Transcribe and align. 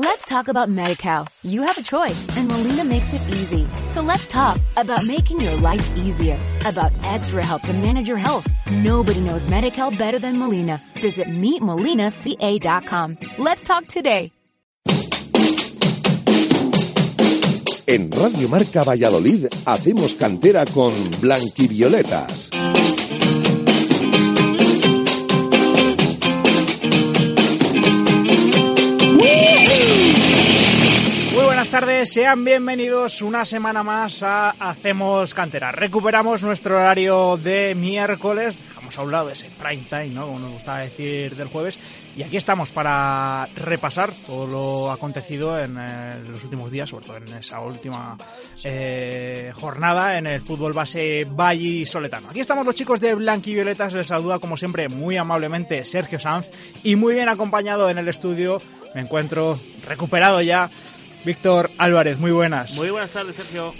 Let's 0.00 0.26
talk 0.26 0.46
about 0.46 0.68
MediCal. 0.68 1.26
You 1.42 1.62
have 1.62 1.76
a 1.76 1.82
choice 1.82 2.24
and 2.36 2.46
Molina 2.46 2.84
makes 2.84 3.12
it 3.12 3.20
easy. 3.34 3.66
So 3.90 4.00
let's 4.00 4.28
talk 4.28 4.60
about 4.76 5.04
making 5.04 5.40
your 5.40 5.56
life 5.56 5.84
easier, 5.96 6.38
about 6.64 6.92
extra 7.02 7.44
help 7.44 7.62
to 7.62 7.72
manage 7.72 8.06
your 8.06 8.16
health. 8.16 8.46
Nobody 8.70 9.20
knows 9.20 9.48
MediCal 9.48 9.98
better 9.98 10.20
than 10.20 10.38
Molina. 10.38 10.80
Visit 11.02 11.26
meetmolinaca.com. 11.26 13.18
Let's 13.38 13.64
talk 13.64 13.88
today. 13.88 14.30
En 17.88 18.12
Radio 18.12 18.48
Marca 18.48 18.84
Valladolid 18.84 19.48
hacemos 19.66 20.14
cantera 20.14 20.64
con 20.66 20.92
Blanquivioletas. 21.20 22.50
Muy 22.52 22.77
buenas 31.70 31.84
tardes, 31.86 32.12
sean 32.14 32.44
bienvenidos 32.46 33.20
una 33.20 33.44
semana 33.44 33.82
más 33.82 34.22
a 34.22 34.54
Hacemos 34.58 35.34
Cantera. 35.34 35.70
Recuperamos 35.70 36.42
nuestro 36.42 36.76
horario 36.76 37.36
de 37.36 37.74
miércoles, 37.74 38.56
dejamos 38.68 38.98
a 38.98 39.02
un 39.02 39.12
lado 39.12 39.28
ese 39.28 39.50
prime 39.50 39.82
time, 39.86 40.08
¿no? 40.08 40.28
como 40.28 40.38
nos 40.38 40.52
gusta 40.52 40.78
decir 40.78 41.36
del 41.36 41.48
jueves, 41.48 41.78
y 42.16 42.22
aquí 42.22 42.38
estamos 42.38 42.70
para 42.70 43.46
repasar 43.54 44.10
todo 44.26 44.46
lo 44.46 44.90
acontecido 44.90 45.60
en 45.62 45.76
eh, 45.78 46.14
los 46.30 46.42
últimos 46.42 46.70
días, 46.70 46.88
sobre 46.88 47.04
todo 47.04 47.16
en 47.18 47.28
esa 47.34 47.60
última 47.60 48.16
eh, 48.64 49.52
jornada 49.54 50.16
en 50.16 50.26
el 50.26 50.40
fútbol 50.40 50.72
base 50.72 51.26
Valle 51.26 51.84
Soletano. 51.84 52.30
Aquí 52.30 52.40
estamos 52.40 52.64
los 52.64 52.74
chicos 52.74 52.98
de 52.98 53.14
Blanqui 53.14 53.52
Violetas, 53.52 53.92
les 53.92 54.06
saluda 54.06 54.38
como 54.38 54.56
siempre 54.56 54.88
muy 54.88 55.18
amablemente 55.18 55.84
Sergio 55.84 56.18
Sanz 56.18 56.48
y 56.82 56.96
muy 56.96 57.12
bien 57.12 57.28
acompañado 57.28 57.90
en 57.90 57.98
el 57.98 58.08
estudio 58.08 58.58
me 58.94 59.02
encuentro 59.02 59.58
recuperado 59.86 60.40
ya 60.40 60.70
Víctor 61.24 61.70
Álvarez, 61.78 62.18
muy 62.18 62.30
buenas. 62.30 62.74
Muy 62.76 62.90
buenas 62.90 63.10
tardes, 63.10 63.36
Sergio. 63.36 63.74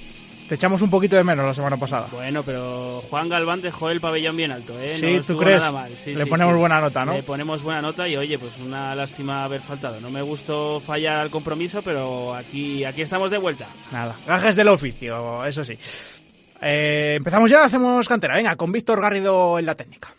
Te 0.49 0.55
echamos 0.55 0.81
un 0.81 0.89
poquito 0.89 1.15
de 1.15 1.25
menos 1.25 1.45
la 1.45 1.53
semana 1.53 1.77
pasada. 1.77 2.07
Bueno, 2.11 2.43
pero 2.43 3.03
Juan 3.11 3.29
Galván 3.29 3.61
dejó 3.61 3.91
el 3.91 4.01
pabellón 4.01 4.35
bien 4.35 4.51
alto, 4.51 4.73
¿eh? 4.81 4.97
Sí, 4.99 5.17
no 5.17 5.23
¿tú 5.23 5.37
crees? 5.37 5.59
nada 5.59 5.73
mal. 5.73 5.91
Sí, 5.95 6.15
Le 6.15 6.25
sí, 6.25 6.31
ponemos 6.31 6.55
sí. 6.55 6.59
buena 6.61 6.81
nota, 6.81 7.05
¿no? 7.05 7.13
Le 7.13 7.23
ponemos 7.23 7.63
buena 7.63 7.83
nota 7.83 8.09
y 8.09 8.17
oye, 8.17 8.39
pues 8.39 8.53
una 8.65 8.95
lástima 8.95 9.45
haber 9.45 9.61
faltado. 9.61 10.01
No 10.01 10.09
me 10.11 10.23
gustó 10.23 10.81
fallar 10.81 11.21
al 11.21 11.29
compromiso, 11.29 11.83
pero 11.83 12.35
aquí, 12.35 12.83
aquí 12.85 13.03
estamos 13.03 13.31
de 13.31 13.37
vuelta. 13.37 13.67
Nada, 13.93 14.15
gajes 14.27 14.57
del 14.57 14.69
oficio, 14.69 15.45
eso 15.45 15.63
sí. 15.65 15.79
Eh, 16.63 17.15
empezamos 17.19 17.51
ya, 17.51 17.65
hacemos 17.65 18.09
cantera. 18.09 18.35
Venga, 18.37 18.57
con 18.57 18.73
Víctor 18.73 19.03
Garrido 19.03 19.59
en 19.59 19.67
la 19.67 19.75
técnica. 19.75 20.15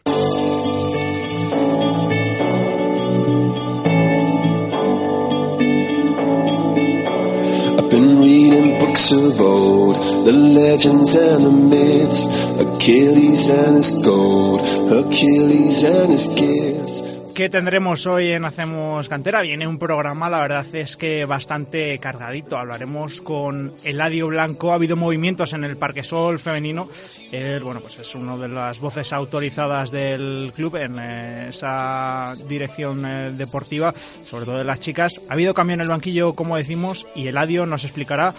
Books 8.89 9.11
of 9.11 9.39
old, 9.39 9.95
the 10.25 10.33
legends 10.33 11.15
and 11.15 11.45
the 11.45 11.51
myths, 11.51 12.25
Achilles 12.59 13.49
and 13.49 13.77
his 13.77 13.91
gold, 14.03 14.61
Hercules 14.89 15.83
and 15.83 16.11
his 16.11 16.27
gifts. 16.35 17.19
¿Qué 17.35 17.49
tendremos 17.49 18.05
hoy 18.05 18.33
en 18.33 18.43
Hacemos 18.43 19.07
Cantera? 19.07 19.41
Viene 19.41 19.65
un 19.65 19.79
programa, 19.79 20.29
la 20.29 20.39
verdad 20.39 20.65
es 20.73 20.97
que 20.97 21.23
bastante 21.23 21.97
cargadito. 21.99 22.57
Hablaremos 22.57 23.21
con 23.21 23.73
Eladio 23.85 24.27
Blanco. 24.27 24.71
Ha 24.71 24.75
habido 24.75 24.97
movimientos 24.97 25.53
en 25.53 25.63
el 25.63 25.77
Parque 25.77 26.03
Sol 26.03 26.37
femenino. 26.37 26.89
Él, 27.31 27.63
bueno, 27.63 27.79
pues 27.79 27.97
es 27.99 28.13
una 28.15 28.35
de 28.35 28.49
las 28.49 28.81
voces 28.81 29.13
autorizadas 29.13 29.89
del 29.89 30.51
club 30.53 30.75
en 30.75 30.99
eh, 30.99 31.47
esa 31.49 32.33
dirección 32.45 33.05
eh, 33.05 33.31
deportiva, 33.31 33.93
sobre 34.25 34.43
todo 34.43 34.57
de 34.57 34.65
las 34.65 34.81
chicas. 34.81 35.21
Ha 35.29 35.33
habido 35.33 35.53
cambio 35.53 35.75
en 35.75 35.81
el 35.81 35.87
banquillo, 35.87 36.33
como 36.33 36.57
decimos, 36.57 37.07
y 37.15 37.27
Eladio 37.27 37.65
nos 37.65 37.85
explicará 37.85 38.35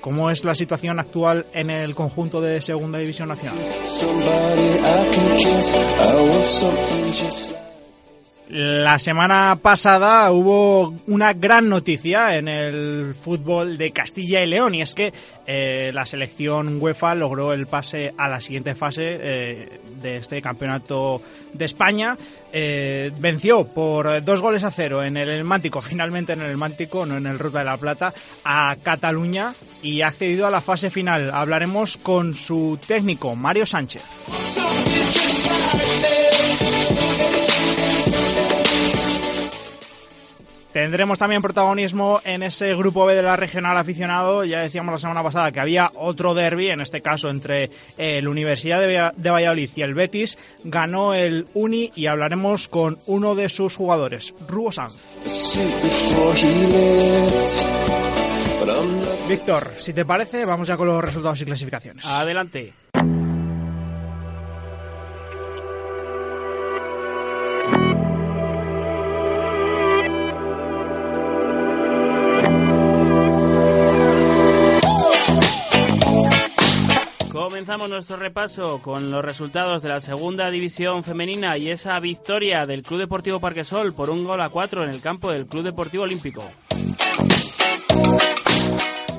cómo 0.00 0.30
es 0.30 0.44
la 0.44 0.54
situación 0.54 0.98
actual 0.98 1.46
en 1.52 1.70
el 1.70 1.94
conjunto 1.94 2.40
de 2.40 2.60
Segunda 2.60 2.98
División 2.98 3.28
Nacional. 3.28 3.58
La 8.50 8.98
semana 8.98 9.56
pasada 9.62 10.28
hubo 10.32 10.92
una 11.06 11.32
gran 11.34 11.68
noticia 11.68 12.36
en 12.36 12.48
el 12.48 13.14
fútbol 13.14 13.78
de 13.78 13.92
Castilla 13.92 14.42
y 14.42 14.46
León 14.46 14.74
y 14.74 14.82
es 14.82 14.92
que 14.92 15.12
eh, 15.46 15.92
la 15.94 16.04
selección 16.04 16.82
UEFA 16.82 17.14
logró 17.14 17.52
el 17.52 17.68
pase 17.68 18.12
a 18.16 18.28
la 18.28 18.40
siguiente 18.40 18.74
fase 18.74 19.04
eh, 19.04 19.80
de 20.02 20.16
este 20.16 20.42
campeonato 20.42 21.22
de 21.52 21.64
España. 21.64 22.18
Eh, 22.52 23.12
venció 23.18 23.68
por 23.68 24.24
dos 24.24 24.40
goles 24.40 24.64
a 24.64 24.72
cero 24.72 25.04
en 25.04 25.16
el 25.16 25.44
Mántico, 25.44 25.80
finalmente 25.80 26.32
en 26.32 26.40
el 26.42 26.50
El 26.50 26.56
Mántico, 26.56 27.06
no 27.06 27.18
en 27.18 27.26
el 27.26 27.38
Ruta 27.38 27.60
de 27.60 27.66
la 27.66 27.76
Plata, 27.76 28.12
a 28.42 28.74
Cataluña 28.82 29.54
y 29.80 30.00
ha 30.00 30.08
accedido 30.08 30.48
a 30.48 30.50
la 30.50 30.60
fase 30.60 30.90
final. 30.90 31.30
Hablaremos 31.32 31.98
con 31.98 32.34
su 32.34 32.80
técnico, 32.84 33.36
Mario 33.36 33.64
Sánchez. 33.64 34.02
Tendremos 40.72 41.18
también 41.18 41.42
protagonismo 41.42 42.20
en 42.24 42.44
ese 42.44 42.74
grupo 42.76 43.04
B 43.04 43.14
de 43.16 43.22
la 43.22 43.34
regional 43.34 43.76
aficionado. 43.76 44.44
Ya 44.44 44.60
decíamos 44.60 44.92
la 44.92 44.98
semana 44.98 45.22
pasada 45.22 45.50
que 45.50 45.58
había 45.58 45.90
otro 45.96 46.32
derby, 46.32 46.70
en 46.70 46.80
este 46.80 47.00
caso 47.00 47.28
entre 47.28 47.70
eh, 47.98 48.20
la 48.22 48.30
Universidad 48.30 48.80
de, 48.80 48.96
Va- 48.96 49.12
de 49.16 49.30
Valladolid 49.30 49.70
y 49.74 49.82
el 49.82 49.94
Betis. 49.94 50.38
Ganó 50.62 51.12
el 51.14 51.46
Uni 51.54 51.90
y 51.96 52.06
hablaremos 52.06 52.68
con 52.68 52.98
uno 53.06 53.34
de 53.34 53.48
sus 53.48 53.74
jugadores, 53.74 54.32
Rubo 54.48 54.70
Sanz. 54.70 54.94
Víctor, 59.28 59.72
si 59.78 59.92
te 59.92 60.04
parece, 60.04 60.44
vamos 60.44 60.68
ya 60.68 60.76
con 60.76 60.86
los 60.88 61.02
resultados 61.02 61.40
y 61.40 61.44
clasificaciones. 61.44 62.04
Adelante. 62.06 62.72
Comenzamos 77.70 77.94
nuestro 77.94 78.16
repaso 78.16 78.82
con 78.82 79.12
los 79.12 79.24
resultados 79.24 79.80
de 79.82 79.90
la 79.90 80.00
segunda 80.00 80.50
división 80.50 81.04
femenina 81.04 81.56
y 81.56 81.70
esa 81.70 82.00
victoria 82.00 82.66
del 82.66 82.82
Club 82.82 82.98
Deportivo 82.98 83.38
Parquesol 83.38 83.92
por 83.92 84.10
un 84.10 84.24
gol 84.24 84.40
a 84.40 84.48
cuatro 84.48 84.82
en 84.82 84.90
el 84.90 85.00
campo 85.00 85.30
del 85.30 85.46
Club 85.46 85.62
Deportivo 85.62 86.02
Olímpico. 86.02 86.42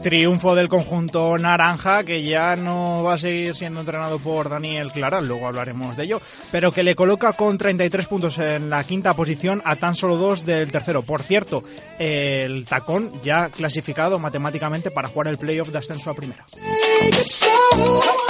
Triunfo 0.02 0.56
del 0.56 0.68
conjunto 0.68 1.38
naranja, 1.38 2.04
que 2.04 2.24
ya 2.24 2.56
no 2.56 3.04
va 3.04 3.14
a 3.14 3.18
seguir 3.20 3.56
siendo 3.56 3.82
entrenado 3.82 4.18
por 4.18 4.50
Daniel 4.50 4.92
Clara, 4.92 5.22
luego 5.22 5.48
hablaremos 5.48 5.96
de 5.96 6.06
ello, 6.06 6.22
pero 6.52 6.72
que 6.72 6.82
le 6.82 6.96
coloca 6.96 7.34
con 7.34 7.58
33 7.58 8.08
puntos 8.08 8.40
en 8.40 8.70
la 8.70 8.84
quinta 8.84 9.14
posición 9.14 9.62
a 9.64 9.76
tan 9.76 9.96
solo 9.96 10.18
dos 10.18 10.44
del 10.46 10.72
tercero. 10.72 11.04
Por 11.04 11.22
cierto, 11.22 11.64
el 12.00 12.66
tacón 12.66 13.12
ya 13.24 13.50
clasificado 13.50 14.18
matemáticamente 14.18 14.90
para 14.90 15.08
jugar 15.08 15.28
el 15.28 15.38
playoff 15.38 15.70
de 15.70 15.78
ascenso 15.78 16.10
a 16.10 16.16
primera. 16.16 16.44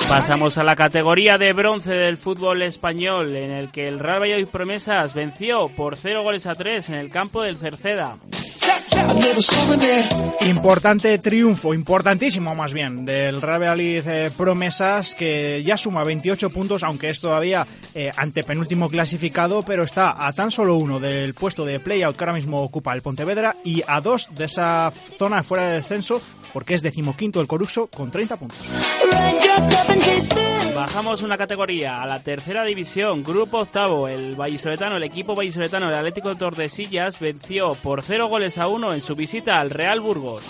Pasamos 0.10 0.58
a 0.58 0.64
la 0.64 0.76
categoría 0.76 1.38
de 1.38 1.54
bronce 1.54 1.94
del 1.94 2.18
fútbol 2.18 2.64
español, 2.64 3.34
en 3.36 3.52
el 3.52 3.72
que 3.72 3.88
el 3.88 4.00
Real 4.00 4.22
Valladolid 4.22 4.48
Promesas 4.48 5.14
venció 5.14 5.70
por 5.70 5.96
0 5.96 6.24
goles 6.24 6.46
a 6.48 6.56
3 6.56 6.90
en 6.90 6.96
el 6.96 7.10
campo 7.10 7.42
del 7.42 7.58
Cerceda. 7.58 8.18
Importante 10.48 11.18
triunfo, 11.18 11.74
importantísimo 11.74 12.56
más 12.56 12.74
bien, 12.74 13.06
del 13.06 13.42
Real 13.42 13.62
Valladolid 13.62 14.08
eh, 14.08 14.32
Promesas, 14.36 15.16
que 15.16 15.62
ya 15.64 15.78
suma 15.78 16.04
28 16.04 16.50
puntos, 16.50 16.84
aunque 16.84 17.10
es 17.10 17.20
todavía 17.20 17.66
eh, 17.94 18.10
antepenúltimo 18.16 18.90
clasificado, 18.90 19.64
pero 19.64 19.84
está 19.84 20.26
a 20.26 20.32
tan 20.34 20.50
solo 20.50 20.76
uno 20.76 21.00
del 21.00 21.34
puesto 21.34 21.66
de 21.66 21.80
playout 21.80 22.16
que 22.16 22.24
ahora 22.24 22.34
mismo 22.34 22.62
ocupa 22.62 22.94
el 22.94 23.02
Pontevedra 23.02 23.56
y 23.64 23.84
a 23.86 24.02
dos 24.02 24.30
de 24.34 24.46
esa 24.46 24.92
zona 25.18 25.44
fuera 25.44 25.66
del 25.66 25.82
descenso, 25.82 26.22
porque 26.54 26.74
es 26.74 26.82
decimoquinto 26.82 27.42
el 27.42 27.48
Coruxo 27.48 27.88
con 27.88 28.12
30 28.12 28.38
puntos. 28.38 28.60
Bajamos 30.76 31.22
una 31.22 31.38
categoría 31.38 32.02
a 32.02 32.06
la 32.06 32.24
tercera 32.24 32.64
división, 32.64 33.24
grupo 33.24 33.60
octavo. 33.60 34.08
El 34.08 34.36
vallisoletano, 34.36 34.98
el 34.98 35.04
equipo 35.04 35.36
vallisoletano 35.36 35.88
del 35.88 35.96
Atlético 35.96 36.30
de 36.30 36.36
Tordesillas 36.36 37.20
venció 37.20 37.76
por 37.76 38.02
0 38.02 38.28
goles 38.30 38.58
a 38.58 38.68
1 38.68 38.94
en 38.94 39.02
su 39.02 39.16
visita 39.16 39.60
al 39.60 39.70
Real 39.70 40.00
Burgos. 40.00 40.44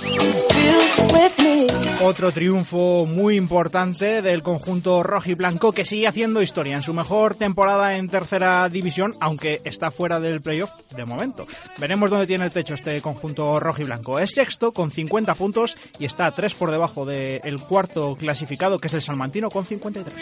Otro 2.03 2.31
triunfo 2.31 3.05
muy 3.05 3.35
importante 3.35 4.23
del 4.23 4.41
conjunto 4.41 5.03
rojiblanco 5.03 5.71
que 5.71 5.85
sigue 5.85 6.07
haciendo 6.07 6.41
historia 6.41 6.75
en 6.75 6.81
su 6.81 6.93
mejor 6.93 7.35
temporada 7.35 7.95
en 7.95 8.09
tercera 8.09 8.67
división, 8.69 9.13
aunque 9.19 9.61
está 9.65 9.91
fuera 9.91 10.19
del 10.19 10.41
playoff 10.41 10.71
de 10.95 11.05
momento. 11.05 11.45
Veremos 11.77 12.09
dónde 12.09 12.25
tiene 12.25 12.45
el 12.45 12.51
techo 12.51 12.73
este 12.73 12.99
conjunto 13.01 13.59
rojiblanco. 13.59 14.17
Es 14.17 14.31
sexto 14.31 14.71
con 14.71 14.91
50 14.91 15.35
puntos 15.35 15.77
y 15.99 16.05
está 16.05 16.25
a 16.25 16.31
tres 16.31 16.55
por 16.55 16.71
debajo 16.71 17.05
del 17.05 17.59
cuarto 17.61 18.15
clasificado, 18.15 18.79
que 18.79 18.87
es 18.87 18.93
el 18.95 19.03
Salmantino, 19.03 19.49
con 19.49 19.65
53. 19.65 20.13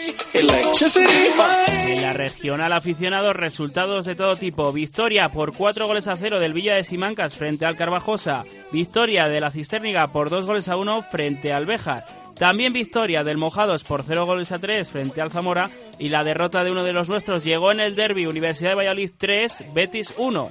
En 1.88 2.02
la 2.02 2.12
regional 2.12 2.72
aficionados, 2.72 3.34
resultados 3.34 4.04
de 4.04 4.14
todo 4.14 4.36
tipo. 4.36 4.70
Victoria 4.72 5.30
por 5.30 5.54
cuatro 5.54 5.86
goles 5.86 6.08
a 6.08 6.16
cero 6.16 6.38
del 6.38 6.52
Villa 6.52 6.74
de 6.74 6.84
Simancas 6.84 7.36
frente 7.36 7.64
al 7.64 7.76
Carvajosa. 7.76 8.44
Victoria 8.70 9.28
de 9.28 9.40
la 9.40 9.50
Cisterniga 9.50 10.08
por 10.08 10.28
dos 10.28 10.46
goles 10.46 10.68
a 10.68 10.76
uno 10.76 11.02
frente 11.10 11.52
al 11.52 11.66
Bejar. 11.66 12.04
También 12.38 12.72
victoria 12.72 13.22
del 13.22 13.36
Mojados 13.36 13.84
por 13.84 14.02
0 14.02 14.24
goles 14.24 14.50
a 14.50 14.58
3 14.58 14.88
frente 14.88 15.20
al 15.20 15.30
Zamora 15.30 15.68
y 15.98 16.08
la 16.08 16.24
derrota 16.24 16.64
de 16.64 16.70
uno 16.70 16.82
de 16.84 16.94
los 16.94 17.08
nuestros 17.08 17.44
llegó 17.44 17.70
en 17.70 17.80
el 17.80 17.94
derby 17.94 18.26
Universidad 18.26 18.70
de 18.70 18.76
Valladolid 18.76 19.10
3, 19.18 19.74
Betis 19.74 20.14
1. 20.16 20.50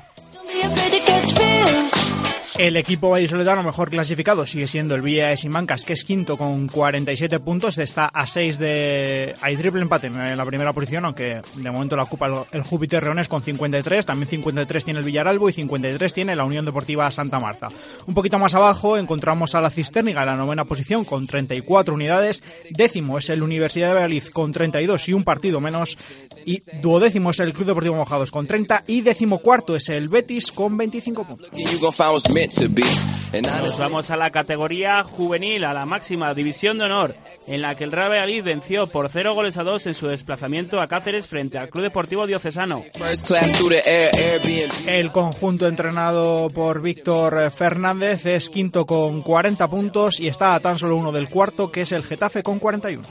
El 2.59 2.75
equipo 2.75 3.11
vallisoletano 3.11 3.63
mejor 3.63 3.89
clasificado 3.89 4.45
sigue 4.45 4.67
siendo 4.67 4.93
el 4.93 5.01
Villa 5.01 5.29
de 5.29 5.37
Simancas, 5.37 5.85
que 5.85 5.93
es 5.93 6.03
quinto 6.03 6.35
con 6.35 6.67
47 6.67 7.39
puntos. 7.39 7.79
Está 7.79 8.07
a 8.07 8.27
6 8.27 8.59
de. 8.59 9.33
Hay 9.39 9.55
triple 9.55 9.81
empate 9.81 10.07
en 10.07 10.35
la 10.35 10.45
primera 10.45 10.73
posición, 10.73 11.05
aunque 11.05 11.41
de 11.55 11.71
momento 11.71 11.95
la 11.95 12.03
ocupa 12.03 12.45
el 12.51 12.63
Júpiter 12.63 13.01
Reones 13.01 13.29
con 13.29 13.41
53. 13.41 14.05
También 14.05 14.27
53 14.27 14.83
tiene 14.83 14.99
el 14.99 15.05
Villaralbo 15.05 15.47
y 15.47 15.53
53 15.53 16.13
tiene 16.13 16.35
la 16.35 16.43
Unión 16.43 16.65
Deportiva 16.65 17.09
Santa 17.11 17.39
Marta. 17.39 17.69
Un 18.07 18.13
poquito 18.13 18.37
más 18.37 18.53
abajo 18.55 18.97
encontramos 18.97 19.55
a 19.55 19.61
la 19.61 19.69
Cisterniga 19.69 20.23
en 20.23 20.27
la 20.27 20.35
novena 20.35 20.65
posición 20.65 21.05
con 21.05 21.25
34 21.25 21.93
unidades. 21.93 22.43
Décimo 22.71 23.19
es 23.19 23.29
el 23.29 23.41
Universidad 23.41 23.87
de 23.87 23.93
Valladolid 23.93 24.23
con 24.33 24.51
32 24.51 25.07
y 25.07 25.13
un 25.13 25.23
partido 25.23 25.61
menos. 25.61 25.97
Y 26.45 26.61
duodécimo 26.81 27.29
es 27.29 27.39
el 27.39 27.53
Club 27.53 27.67
Deportivo 27.67 27.95
Mojados 27.95 28.31
con 28.31 28.45
30. 28.45 28.83
Y 28.87 28.99
décimo 28.99 29.37
cuarto 29.37 29.77
es 29.77 29.87
el 29.87 30.09
Betis 30.09 30.51
con 30.51 30.75
25 30.75 31.23
puntos. 31.23 31.47
Nos 33.63 33.77
vamos 33.77 34.09
a 34.09 34.17
la 34.17 34.31
categoría 34.31 35.03
juvenil, 35.03 35.63
a 35.63 35.73
la 35.73 35.85
máxima 35.85 36.33
división 36.33 36.79
de 36.79 36.85
honor, 36.85 37.15
en 37.47 37.61
la 37.61 37.75
que 37.75 37.83
el 37.83 37.91
Real 37.91 38.09
Valladolid 38.09 38.43
venció 38.43 38.87
por 38.87 39.09
0 39.09 39.35
goles 39.35 39.57
a 39.57 39.63
2 39.63 39.87
en 39.87 39.95
su 39.95 40.07
desplazamiento 40.07 40.81
a 40.81 40.87
Cáceres 40.87 41.27
frente 41.27 41.57
al 41.59 41.69
Club 41.69 41.83
Deportivo 41.83 42.25
Diocesano. 42.25 42.83
El 44.87 45.11
conjunto 45.11 45.67
entrenado 45.67 46.47
por 46.49 46.81
Víctor 46.81 47.51
Fernández 47.51 48.25
es 48.25 48.49
quinto 48.49 48.85
con 48.85 49.21
40 49.21 49.67
puntos 49.67 50.19
y 50.19 50.27
está 50.27 50.55
a 50.55 50.59
tan 50.59 50.77
solo 50.77 50.97
uno 50.97 51.11
del 51.11 51.29
cuarto, 51.29 51.71
que 51.71 51.81
es 51.81 51.91
el 51.91 52.03
Getafe 52.03 52.41
con 52.41 52.57
41. 52.57 53.03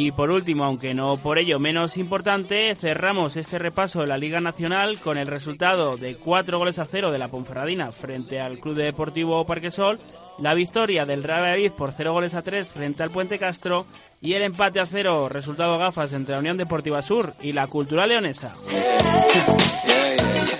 Y 0.00 0.12
por 0.12 0.30
último, 0.30 0.64
aunque 0.64 0.94
no 0.94 1.16
por 1.16 1.40
ello 1.40 1.58
menos 1.58 1.96
importante, 1.96 2.72
cerramos 2.76 3.36
este 3.36 3.58
repaso 3.58 4.02
de 4.02 4.06
la 4.06 4.16
Liga 4.16 4.38
Nacional 4.38 5.00
con 5.00 5.18
el 5.18 5.26
resultado 5.26 5.96
de 5.96 6.14
4 6.14 6.56
goles 6.56 6.78
a 6.78 6.84
0 6.84 7.10
de 7.10 7.18
la 7.18 7.26
Ponferradina 7.26 7.90
frente 7.90 8.40
al 8.40 8.60
Club 8.60 8.76
Deportivo 8.76 9.44
Parquesol, 9.44 9.98
la 10.38 10.54
victoria 10.54 11.04
del 11.04 11.24
Real 11.24 11.42
Valladolid 11.42 11.72
por 11.72 11.90
0 11.90 12.12
goles 12.12 12.36
a 12.36 12.42
3 12.42 12.72
frente 12.72 13.02
al 13.02 13.10
Puente 13.10 13.40
Castro 13.40 13.86
y 14.20 14.34
el 14.34 14.42
empate 14.42 14.78
a 14.78 14.86
0 14.86 15.28
resultado 15.30 15.76
gafas 15.78 16.12
entre 16.12 16.34
la 16.34 16.38
Unión 16.38 16.58
Deportiva 16.58 17.02
Sur 17.02 17.34
y 17.42 17.50
la 17.50 17.66
Cultural 17.66 18.10
Leonesa. 18.10 18.54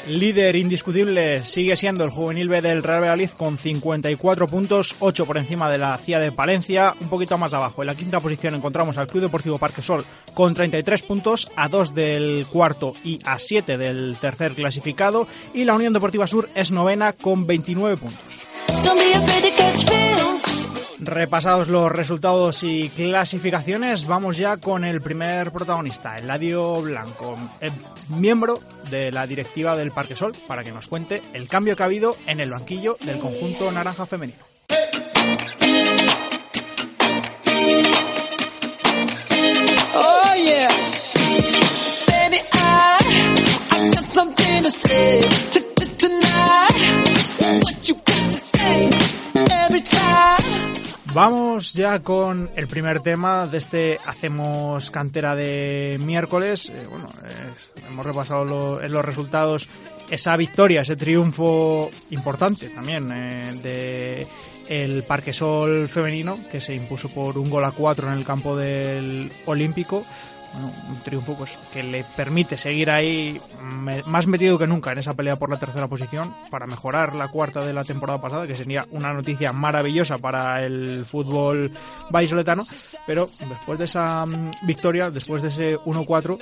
Líder 0.08 0.56
indiscutible 0.56 1.42
sigue 1.42 1.76
siendo 1.76 2.02
el 2.02 2.10
juvenil 2.10 2.48
B 2.48 2.62
del 2.62 2.82
Real 2.82 3.02
Valladolid 3.02 3.30
con 3.30 3.58
54 3.58 4.48
puntos, 4.48 4.96
8 5.00 5.26
por 5.26 5.36
encima 5.36 5.70
de 5.70 5.78
la 5.78 5.98
CIA 5.98 6.20
de 6.20 6.32
Palencia, 6.32 6.94
un 7.00 7.08
poquito 7.08 7.36
más 7.36 7.52
abajo. 7.52 7.82
En 7.82 7.88
la 7.88 7.94
quinta 7.94 8.18
posición 8.18 8.54
encontramos 8.54 8.96
al 8.96 9.06
Club 9.06 9.24
Deportivo 9.24 9.58
Parquesol 9.58 10.04
con 10.34 10.54
33 10.54 11.02
puntos, 11.02 11.50
a 11.56 11.68
2 11.68 11.94
del 11.94 12.46
cuarto 12.50 12.94
y 13.04 13.18
a 13.24 13.38
7 13.38 13.76
del 13.76 14.16
tercer 14.20 14.52
clasificado. 14.52 15.28
Y 15.52 15.64
la 15.64 15.74
Unión 15.74 15.92
Deportiva 15.92 16.26
Sur 16.26 16.48
es 16.54 16.70
novena 16.70 17.12
con 17.12 17.46
29 17.46 17.96
puntos. 17.98 18.46
Repasados 21.00 21.68
los 21.68 21.92
resultados 21.92 22.64
y 22.64 22.88
clasificaciones, 22.88 24.06
vamos 24.06 24.36
ya 24.36 24.56
con 24.56 24.84
el 24.84 25.00
primer 25.00 25.52
protagonista, 25.52 26.16
Eladio 26.16 26.82
Blanco, 26.82 27.36
eh, 27.60 27.70
miembro 28.08 28.58
de 28.90 29.12
la 29.12 29.26
directiva 29.26 29.76
del 29.76 29.92
Parque 29.92 30.16
Sol, 30.16 30.32
para 30.48 30.64
que 30.64 30.72
nos 30.72 30.88
cuente 30.88 31.22
el 31.34 31.46
cambio 31.46 31.76
que 31.76 31.84
ha 31.84 31.86
habido 31.86 32.16
en 32.26 32.40
el 32.40 32.50
banquillo 32.50 32.96
del 33.04 33.18
conjunto 33.18 33.70
naranja 33.70 34.06
femenino. 34.06 34.57
Vamos 51.20 51.72
ya 51.72 51.98
con 51.98 52.48
el 52.54 52.68
primer 52.68 53.00
tema 53.00 53.48
de 53.48 53.58
este 53.58 53.98
Hacemos 54.06 54.88
Cantera 54.92 55.34
de 55.34 55.98
miércoles. 56.00 56.68
Eh, 56.68 56.86
bueno, 56.88 57.08
hemos 57.88 58.06
repasado 58.06 58.44
los 58.44 59.04
resultados 59.04 59.68
esa 60.08 60.36
victoria, 60.36 60.82
ese 60.82 60.94
triunfo 60.94 61.90
importante 62.10 62.68
también 62.68 63.10
eh, 63.10 63.52
de 63.60 64.26
el 64.68 65.02
Parquesol 65.02 65.88
femenino 65.88 66.38
que 66.52 66.60
se 66.60 66.76
impuso 66.76 67.08
por 67.08 67.36
un 67.36 67.50
gol 67.50 67.64
a 67.64 67.72
cuatro 67.72 68.06
en 68.06 68.16
el 68.16 68.24
campo 68.24 68.56
del 68.56 69.28
Olímpico. 69.46 70.04
Un 70.64 71.00
triunfo 71.04 71.34
pues 71.36 71.58
que 71.72 71.82
le 71.82 72.04
permite 72.16 72.56
seguir 72.56 72.90
ahí 72.90 73.40
más 74.06 74.26
metido 74.26 74.58
que 74.58 74.66
nunca 74.66 74.92
en 74.92 74.98
esa 74.98 75.14
pelea 75.14 75.36
por 75.36 75.50
la 75.50 75.58
tercera 75.58 75.86
posición 75.88 76.34
para 76.50 76.66
mejorar 76.66 77.14
la 77.14 77.28
cuarta 77.28 77.64
de 77.64 77.72
la 77.72 77.84
temporada 77.84 78.20
pasada, 78.20 78.46
que 78.46 78.54
sería 78.54 78.86
una 78.90 79.12
noticia 79.12 79.52
maravillosa 79.52 80.18
para 80.18 80.64
el 80.64 81.04
fútbol 81.06 81.70
vallisoletano, 82.10 82.64
pero 83.06 83.28
después 83.48 83.78
de 83.78 83.84
esa 83.84 84.24
mm, 84.26 84.66
victoria, 84.66 85.10
después 85.10 85.42
de 85.42 85.48
ese 85.48 85.76
1-4, 85.78 86.38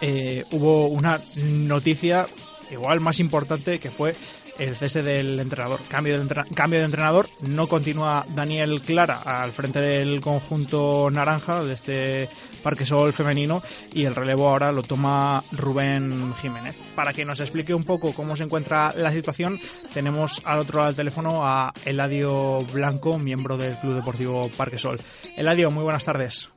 eh, 0.00 0.44
hubo 0.52 0.88
una 0.88 1.18
noticia 1.44 2.26
igual 2.70 3.00
más 3.00 3.20
importante 3.20 3.78
que 3.78 3.90
fue 3.90 4.14
el 4.58 4.74
cese 4.76 5.02
del 5.02 5.38
entrenador, 5.40 5.80
cambio 5.88 6.20
cambio 6.54 6.78
de 6.78 6.84
entrenador, 6.84 7.26
no 7.48 7.66
continúa 7.66 8.24
Daniel 8.34 8.80
Clara 8.80 9.20
al 9.24 9.50
frente 9.50 9.80
del 9.80 10.20
conjunto 10.20 11.10
naranja 11.10 11.64
de 11.64 11.74
este 11.74 12.28
Parque 12.62 12.86
Sol 12.86 13.12
femenino 13.12 13.62
y 13.92 14.04
el 14.04 14.14
relevo 14.14 14.48
ahora 14.48 14.72
lo 14.72 14.82
toma 14.82 15.42
Rubén 15.52 16.34
Jiménez. 16.34 16.78
Para 16.94 17.12
que 17.12 17.24
nos 17.24 17.40
explique 17.40 17.74
un 17.74 17.84
poco 17.84 18.12
cómo 18.12 18.36
se 18.36 18.44
encuentra 18.44 18.92
la 18.96 19.12
situación, 19.12 19.58
tenemos 19.92 20.40
al 20.44 20.60
otro 20.60 20.78
lado 20.78 20.88
del 20.88 20.96
teléfono 20.96 21.44
a 21.44 21.72
Eladio 21.84 22.60
Blanco, 22.72 23.18
miembro 23.18 23.56
del 23.56 23.76
Club 23.76 23.94
Deportivo 23.94 24.48
Parque 24.56 24.78
Sol. 24.78 24.98
Eladio, 25.36 25.70
muy 25.70 25.82
buenas 25.84 26.04
tardes. 26.04 26.52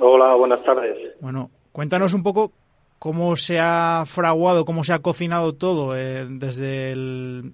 Hola, 0.00 0.34
buenas 0.34 0.62
tardes. 0.62 1.14
Bueno, 1.20 1.50
cuéntanos 1.72 2.12
un 2.12 2.22
poco 2.22 2.52
cómo 2.98 3.36
se 3.36 3.58
ha 3.60 4.04
fraguado, 4.06 4.64
cómo 4.64 4.84
se 4.84 4.92
ha 4.92 5.00
cocinado 5.00 5.54
todo 5.54 5.96
eh, 5.96 6.26
desde 6.28 6.92
el, 6.92 7.52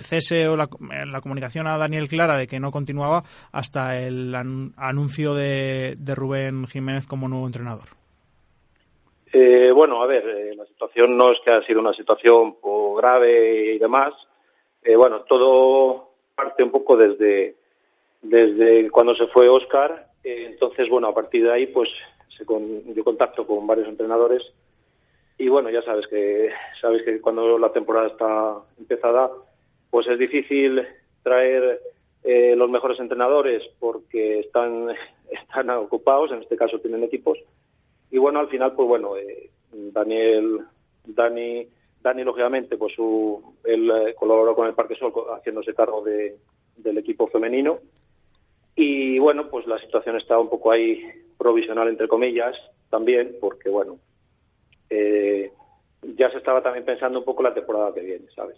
cese 0.00 0.48
o 0.48 0.56
la, 0.56 0.68
la 1.06 1.20
comunicación 1.20 1.66
a 1.66 1.76
Daniel 1.78 2.08
Clara 2.08 2.36
de 2.36 2.46
que 2.46 2.60
no 2.60 2.70
continuaba 2.70 3.22
hasta 3.52 4.00
el 4.00 4.34
an- 4.34 4.72
anuncio 4.76 5.34
de, 5.34 5.94
Rubén 6.14 6.66
Jiménez 6.66 7.06
como 7.06 7.28
nuevo 7.28 7.46
entrenador. 7.46 7.84
Eh, 9.32 9.70
bueno, 9.72 10.02
a 10.02 10.06
ver, 10.06 10.26
eh, 10.26 10.54
la 10.56 10.64
situación 10.64 11.16
no 11.16 11.32
es 11.32 11.38
que 11.44 11.50
ha 11.50 11.62
sido 11.66 11.80
una 11.80 11.92
situación 11.92 12.56
grave 12.96 13.74
y 13.74 13.78
demás. 13.78 14.14
Eh, 14.82 14.96
bueno, 14.96 15.20
todo 15.28 16.10
parte 16.34 16.62
un 16.62 16.70
poco 16.70 16.96
desde, 16.96 17.56
desde 18.22 18.90
cuando 18.90 19.14
se 19.14 19.26
fue 19.26 19.48
Oscar. 19.48 20.06
Entonces, 20.24 20.88
bueno, 20.88 21.08
a 21.08 21.14
partir 21.14 21.44
de 21.44 21.52
ahí, 21.52 21.66
pues 21.66 21.88
se 22.36 22.44
con, 22.44 22.62
yo 22.94 23.04
contacto 23.04 23.46
con 23.46 23.66
varios 23.66 23.88
entrenadores. 23.88 24.42
Y 25.38 25.48
bueno, 25.48 25.70
ya 25.70 25.82
sabes 25.82 26.06
que 26.08 26.50
sabes 26.80 27.04
que 27.04 27.20
cuando 27.20 27.58
la 27.58 27.72
temporada 27.72 28.08
está 28.08 28.56
empezada, 28.76 29.30
pues 29.88 30.06
es 30.08 30.18
difícil 30.18 30.84
traer 31.22 31.80
eh, 32.24 32.56
los 32.56 32.68
mejores 32.68 32.98
entrenadores 32.98 33.62
porque 33.78 34.40
están, 34.40 34.88
están 35.30 35.70
ocupados, 35.70 36.32
en 36.32 36.42
este 36.42 36.56
caso 36.56 36.80
tienen 36.80 37.04
equipos. 37.04 37.38
Y 38.10 38.18
bueno, 38.18 38.40
al 38.40 38.48
final, 38.48 38.72
pues 38.72 38.88
bueno, 38.88 39.16
eh, 39.16 39.50
Daniel, 39.70 40.60
Dani, 41.04 41.68
Dani, 42.02 42.24
lógicamente, 42.24 42.76
pues 42.76 42.94
su, 42.94 43.54
él 43.64 43.90
eh, 43.90 44.14
colaboró 44.14 44.56
con 44.56 44.66
el 44.66 44.74
Parque 44.74 44.96
Sol 44.96 45.12
haciéndose 45.36 45.74
cargo 45.74 46.02
de, 46.02 46.36
del 46.76 46.98
equipo 46.98 47.28
femenino. 47.28 47.78
Y 48.74 49.18
bueno, 49.18 49.48
pues 49.48 49.66
la 49.66 49.78
situación 49.78 50.16
está 50.16 50.38
un 50.38 50.48
poco 50.48 50.72
ahí 50.72 51.02
provisional, 51.36 51.88
entre 51.88 52.08
comillas, 52.08 52.56
también, 52.90 53.36
porque 53.40 53.68
bueno, 53.68 53.98
eh, 54.90 55.52
ya 56.02 56.30
se 56.30 56.38
estaba 56.38 56.62
también 56.62 56.84
pensando 56.84 57.18
un 57.18 57.24
poco 57.24 57.42
la 57.42 57.54
temporada 57.54 57.92
que 57.94 58.00
viene, 58.00 58.26
¿sabes? 58.34 58.56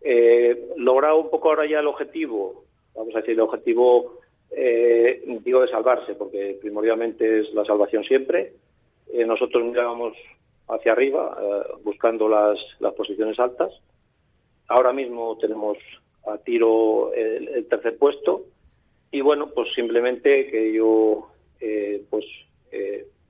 Eh, 0.00 0.70
logrado 0.76 1.18
un 1.18 1.30
poco 1.30 1.50
ahora 1.50 1.66
ya 1.66 1.80
el 1.80 1.86
objetivo, 1.86 2.64
vamos 2.94 3.14
a 3.14 3.18
decir, 3.18 3.34
el 3.34 3.40
objetivo, 3.40 4.20
eh, 4.50 5.22
digo, 5.44 5.60
de 5.60 5.68
salvarse, 5.68 6.14
porque 6.14 6.58
primordialmente 6.60 7.40
es 7.40 7.52
la 7.54 7.64
salvación 7.64 8.04
siempre. 8.04 8.54
Eh, 9.12 9.24
nosotros 9.24 9.64
mirábamos 9.64 10.14
hacia 10.68 10.92
arriba, 10.92 11.38
eh, 11.40 11.72
buscando 11.84 12.28
las, 12.28 12.58
las 12.80 12.94
posiciones 12.94 13.38
altas. 13.38 13.72
Ahora 14.68 14.92
mismo 14.92 15.36
tenemos 15.38 15.78
a 16.26 16.38
tiro 16.38 17.12
el, 17.14 17.66
tercer 17.66 17.98
puesto 17.98 18.44
y 19.10 19.20
bueno, 19.20 19.48
pues 19.48 19.68
simplemente 19.74 20.46
que 20.50 20.72
yo, 20.72 21.28
pues 22.08 22.24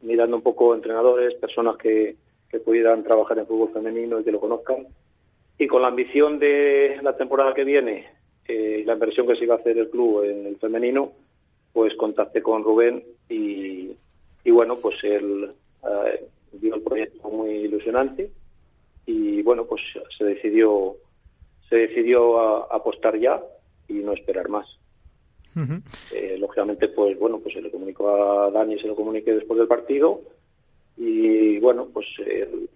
mirando 0.02 0.36
un 0.36 0.42
poco 0.42 0.74
entrenadores, 0.74 1.34
personas 1.34 1.76
que, 1.76 2.16
pudieran 2.66 3.02
trabajar 3.02 3.38
en 3.38 3.46
fútbol 3.46 3.72
femenino 3.72 4.20
y 4.20 4.24
que 4.24 4.30
lo 4.30 4.38
conozcan, 4.38 4.86
y 5.58 5.66
con 5.66 5.80
la 5.80 5.88
ambición 5.88 6.38
de 6.38 6.98
la 7.02 7.16
temporada 7.16 7.54
que 7.54 7.64
viene 7.64 8.06
eh, 8.46 8.82
la 8.84 8.92
inversión 8.92 9.26
que 9.26 9.36
se 9.36 9.44
iba 9.44 9.54
a 9.54 9.58
hacer 9.58 9.78
el 9.78 9.88
club 9.88 10.24
en 10.24 10.46
el 10.46 10.56
femenino, 10.56 11.12
pues 11.72 11.94
contacté 11.96 12.42
con 12.42 12.62
Rubén 12.62 13.02
y, 13.30 13.96
y 14.44 14.50
bueno, 14.50 14.76
pues 14.82 14.96
él 15.02 15.50
eh, 15.82 16.26
vio 16.52 16.74
el 16.74 16.82
proyecto 16.82 17.30
muy 17.30 17.50
ilusionante 17.52 18.30
y 19.06 19.40
bueno, 19.42 19.64
pues 19.64 19.80
se 20.18 20.24
decidió 20.24 20.96
se 21.72 21.76
decidió 21.76 22.38
a, 22.38 22.76
apostar 22.76 23.18
ya 23.18 23.42
y 23.88 23.94
no 23.94 24.12
esperar 24.12 24.50
más. 24.50 24.66
Eh, 26.14 26.36
lógicamente, 26.38 26.88
pues 26.88 27.18
bueno, 27.18 27.38
pues 27.38 27.54
se 27.54 27.60
le 27.60 27.70
comunicó 27.70 28.08
a 28.08 28.50
Dani, 28.50 28.78
se 28.78 28.86
lo 28.86 28.96
comuniqué 28.96 29.34
después 29.34 29.58
del 29.58 29.68
partido 29.68 30.20
y 30.96 31.58
bueno, 31.60 31.88
pues 31.92 32.06
él, 32.26 32.68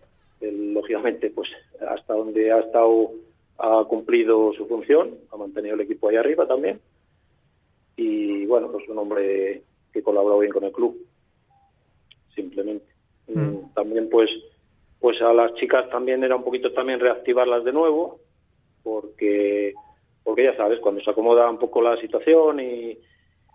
lógicamente, 0.75 1.31
pues 1.31 1.49
hasta 1.89 2.15
donde 2.15 2.53
ha 2.53 2.61
estado 2.61 3.13
ha 3.59 3.85
cumplido 3.89 4.53
su 4.53 4.67
función, 4.67 5.15
ha 5.33 5.37
mantenido 5.37 5.75
el 5.75 5.81
equipo 5.81 6.09
ahí 6.09 6.17
arriba 6.17 6.47
también. 6.47 6.81
Y 7.97 8.45
bueno, 8.45 8.71
pues 8.71 8.87
un 8.89 8.99
hombre 8.99 9.63
que 9.93 10.03
colaboró 10.03 10.39
bien 10.39 10.53
con 10.53 10.65
el 10.65 10.73
club, 10.73 10.99
simplemente. 12.35 12.87
Mm, 13.29 13.73
también 13.75 14.09
pues 14.11 14.31
pues 15.01 15.21
a 15.21 15.33
las 15.33 15.55
chicas 15.55 15.89
también 15.91 16.25
era 16.25 16.37
un 16.37 16.45
poquito 16.45 16.73
también 16.73 17.01
reactivarlas 17.01 17.65
de 17.65 17.73
nuevo, 17.73 18.19
porque 18.83 19.75
porque 20.27 20.43
ya 20.43 20.57
sabes, 20.57 20.81
cuando 20.81 21.01
se 21.01 21.09
acomoda 21.09 21.49
un 21.49 21.57
poco 21.57 21.81
la 21.81 21.97
situación 21.99 22.59
y, 22.59 22.99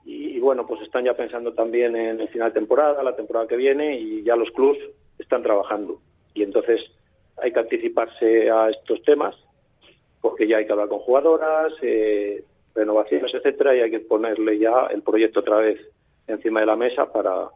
y, 0.06 0.40
bueno, 0.40 0.66
pues 0.66 0.82
están 0.82 1.04
ya 1.04 1.13
pensando 1.13 1.54
también 1.54 1.98
en 1.98 2.22
el 2.22 2.30
final 2.30 2.48
de 2.48 2.62
temporada, 2.62 3.04
la 3.04 3.13
temporada 3.13 3.46
que 3.46 3.58
viene, 3.58 4.00
y 4.00 4.24
ya 4.24 4.38
los 4.38 4.50
clubs 4.51 4.80
están 5.20 5.44
trabajando. 5.44 6.00
Y 6.34 6.44
entonces 6.44 6.80
hay 7.44 7.51
que 7.51 7.60
anticiparse 7.60 8.50
a 8.50 8.70
estos 8.70 9.04
temas 9.04 9.36
porque 10.22 10.48
ya 10.48 10.58
hay 10.58 10.66
que 10.66 10.72
hablar 10.72 10.88
con 10.88 11.00
jugadoras, 11.00 11.74
eh, 11.82 12.46
renovaciones, 12.74 13.34
etcétera, 13.34 13.75
y 13.75 13.82
hay 13.82 13.92
que 13.92 14.00
ponerle 14.00 14.58
ya 14.58 14.88
el 14.92 15.01
proyecto 15.01 15.42
otra 15.42 15.58
vez 15.58 15.78
encima 16.28 16.62
de 16.62 16.68
la 16.68 16.78
mesa 16.78 17.12
para, 17.12 17.50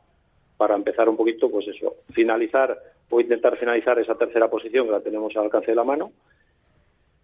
para 0.58 0.76
empezar 0.76 1.08
un 1.08 1.16
poquito, 1.16 1.50
pues 1.50 1.70
eso, 1.70 1.96
finalizar 2.12 2.78
o 3.10 3.22
intentar 3.22 3.56
finalizar 3.56 3.98
esa 3.98 4.16
tercera 4.16 4.50
posición 4.50 4.88
que 4.88 4.92
la 4.92 5.00
tenemos 5.00 5.34
al 5.38 5.44
alcance 5.46 5.72
de 5.72 5.76
la 5.76 5.86
mano. 5.86 6.12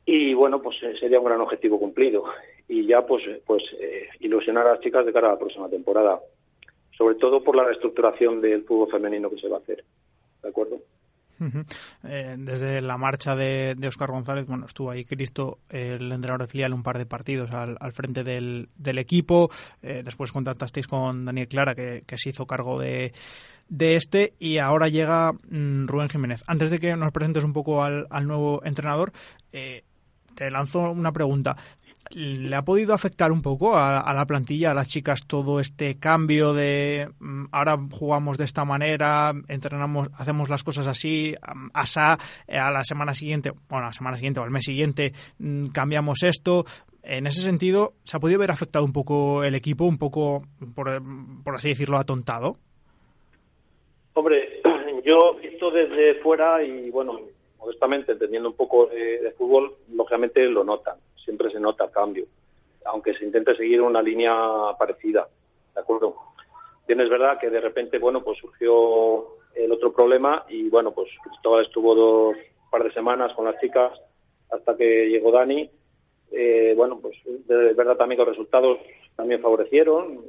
Y 0.05 0.34
bueno, 0.34 0.62
pues 0.62 0.77
eh, 0.84 0.96
sería 1.00 1.20
un 1.20 1.25
gran 1.25 1.41
objetivo 1.41 1.79
cumplido. 1.79 2.24
Y 2.67 2.86
ya, 2.88 3.05
pues, 3.05 3.24
pues 3.46 3.63
eh, 3.79 4.08
ilusionar 4.20 4.67
a 4.67 4.72
las 4.72 4.81
chicas 4.81 5.05
de 5.05 5.13
cara 5.13 5.29
a 5.29 5.34
la 5.34 5.39
próxima 5.39 5.70
temporada. 5.70 6.20
Sobre 6.98 7.15
todo 7.15 7.43
por 7.43 7.55
la 7.55 7.63
reestructuración 7.63 8.41
del 8.41 8.63
fútbol 8.63 8.91
femenino 8.91 9.29
que 9.29 9.39
se 9.39 9.48
va 9.48 9.58
a 9.58 9.60
hacer. 9.60 9.84
¿De 10.41 10.50
acuerdo? 10.50 10.79
Eh, 12.03 12.36
desde 12.38 12.81
la 12.81 12.98
marcha 12.98 13.36
de, 13.36 13.75
de, 13.75 13.88
Oscar 13.88 14.12
González, 14.12 14.46
bueno, 14.46 14.65
estuvo 14.65 14.91
ahí 14.91 15.05
Cristo, 15.05 15.60
el 15.70 16.12
entrenador 16.12 16.41
de 16.41 16.48
filial, 16.48 16.74
un 16.74 16.84
par 16.84 16.98
de 16.98 17.05
partidos 17.05 17.51
al, 17.51 17.77
frente 17.93 18.24
del, 18.24 18.70
equipo. 18.98 19.50
Eh, 19.81 20.01
después 20.03 20.31
contactasteis 20.31 20.88
con 20.88 21.25
Daniel 21.25 21.48
Clara, 21.48 21.74
que, 21.74 22.03
se 22.15 22.29
hizo 22.29 22.46
cargo 22.46 22.79
de, 22.79 23.13
de 23.70 23.96
este, 23.96 24.34
y 24.39 24.60
ahora 24.60 24.88
llega 24.88 25.34
mm, 25.34 25.88
Rubén 25.88 26.10
Jiménez. 26.10 26.43
Antes 26.48 26.70
de 26.70 26.79
que 26.79 26.96
nos 26.96 27.12
presentes 27.12 27.43
un 27.43 27.53
poco 27.53 27.84
al, 27.84 28.08
nuevo 28.24 28.62
entrenador, 28.63 29.12
eh, 29.51 29.84
te 30.35 30.50
lanzo 30.51 30.79
una 30.91 31.11
pregunta. 31.11 31.55
¿Le 32.13 32.53
ha 32.55 32.63
podido 32.63 32.93
afectar 32.93 33.31
un 33.31 33.41
poco 33.41 33.77
a, 33.77 34.13
la 34.13 34.25
plantilla, 34.25 34.71
a 34.71 34.73
las 34.73 34.89
chicas, 34.89 35.25
todo 35.25 35.59
este 35.59 35.97
cambio 35.97 36.53
de 36.53 37.07
mm, 37.19 37.45
ahora 37.51 37.77
jugamos 37.91 38.38
de 38.38 38.43
esta 38.43 38.65
manera, 38.65 39.31
entrenamos, 39.47 40.09
hacemos 40.17 40.50
las 40.50 40.63
cosas 40.63 40.88
así, 40.88 41.35
asa, 41.73 42.17
eh, 42.47 42.57
a 42.57 42.69
la 42.69 42.83
semana 42.83 43.13
siguiente, 43.13 43.51
bueno, 43.69 43.85
a 43.85 43.89
la 43.89 43.93
semana 43.93 44.17
siguiente 44.17 44.41
o 44.41 44.43
al 44.43 44.51
mes 44.51 44.65
siguiente 44.65 45.13
mm, 45.39 45.67
cambiamos 45.67 46.23
esto? 46.23 46.65
En 47.03 47.27
ese 47.27 47.41
sentido, 47.41 47.93
¿se 48.03 48.17
ha 48.17 48.19
podido 48.19 48.39
ver 48.39 48.51
afectado 48.51 48.83
un 48.83 48.93
poco 48.93 49.43
el 49.43 49.55
equipo, 49.55 49.85
un 49.85 49.97
poco, 49.97 50.43
por, 50.75 50.89
así 51.55 51.69
decirlo, 51.69 51.97
atontado? 51.97 52.57
Hombre, 54.13 54.61
yo 55.05 55.35
visto 55.41 55.71
desde 55.71 56.21
fuera 56.21 56.63
y, 56.63 56.91
bueno, 56.91 57.19
modestamente 57.61 58.11
entendiendo 58.11 58.49
un 58.49 58.55
poco 58.55 58.87
de 58.87 59.33
fútbol, 59.37 59.75
lógicamente 59.93 60.43
lo 60.45 60.63
notan 60.63 60.97
siempre 61.23 61.51
se 61.51 61.59
nota 61.59 61.85
el 61.85 61.91
cambio, 61.91 62.25
aunque 62.85 63.13
se 63.13 63.25
intente 63.25 63.55
seguir 63.55 63.81
una 63.81 64.01
línea 64.01 64.35
parecida, 64.77 65.27
¿de 65.73 65.81
acuerdo? 65.81 66.15
Bien, 66.87 66.99
es 66.99 67.09
verdad 67.09 67.39
que 67.39 67.49
de 67.49 67.61
repente, 67.61 67.99
bueno, 67.99 68.23
pues 68.23 68.37
surgió 68.39 69.37
el 69.55 69.71
otro 69.71 69.93
problema 69.93 70.45
y, 70.49 70.69
bueno, 70.69 70.91
pues 70.91 71.09
Cristóbal 71.23 71.65
estuvo 71.65 71.95
dos 71.95 72.35
par 72.69 72.83
de 72.83 72.91
semanas 72.93 73.33
con 73.33 73.45
las 73.45 73.59
chicas 73.59 73.91
hasta 74.49 74.75
que 74.75 75.09
llegó 75.09 75.31
Dani. 75.31 75.69
Eh, 76.31 76.73
bueno, 76.75 76.99
pues 77.01 77.15
de 77.25 77.73
verdad 77.73 77.97
también 77.97 78.17
que 78.17 78.25
los 78.25 78.35
resultados 78.35 78.79
también 79.15 79.41
favorecieron, 79.41 80.21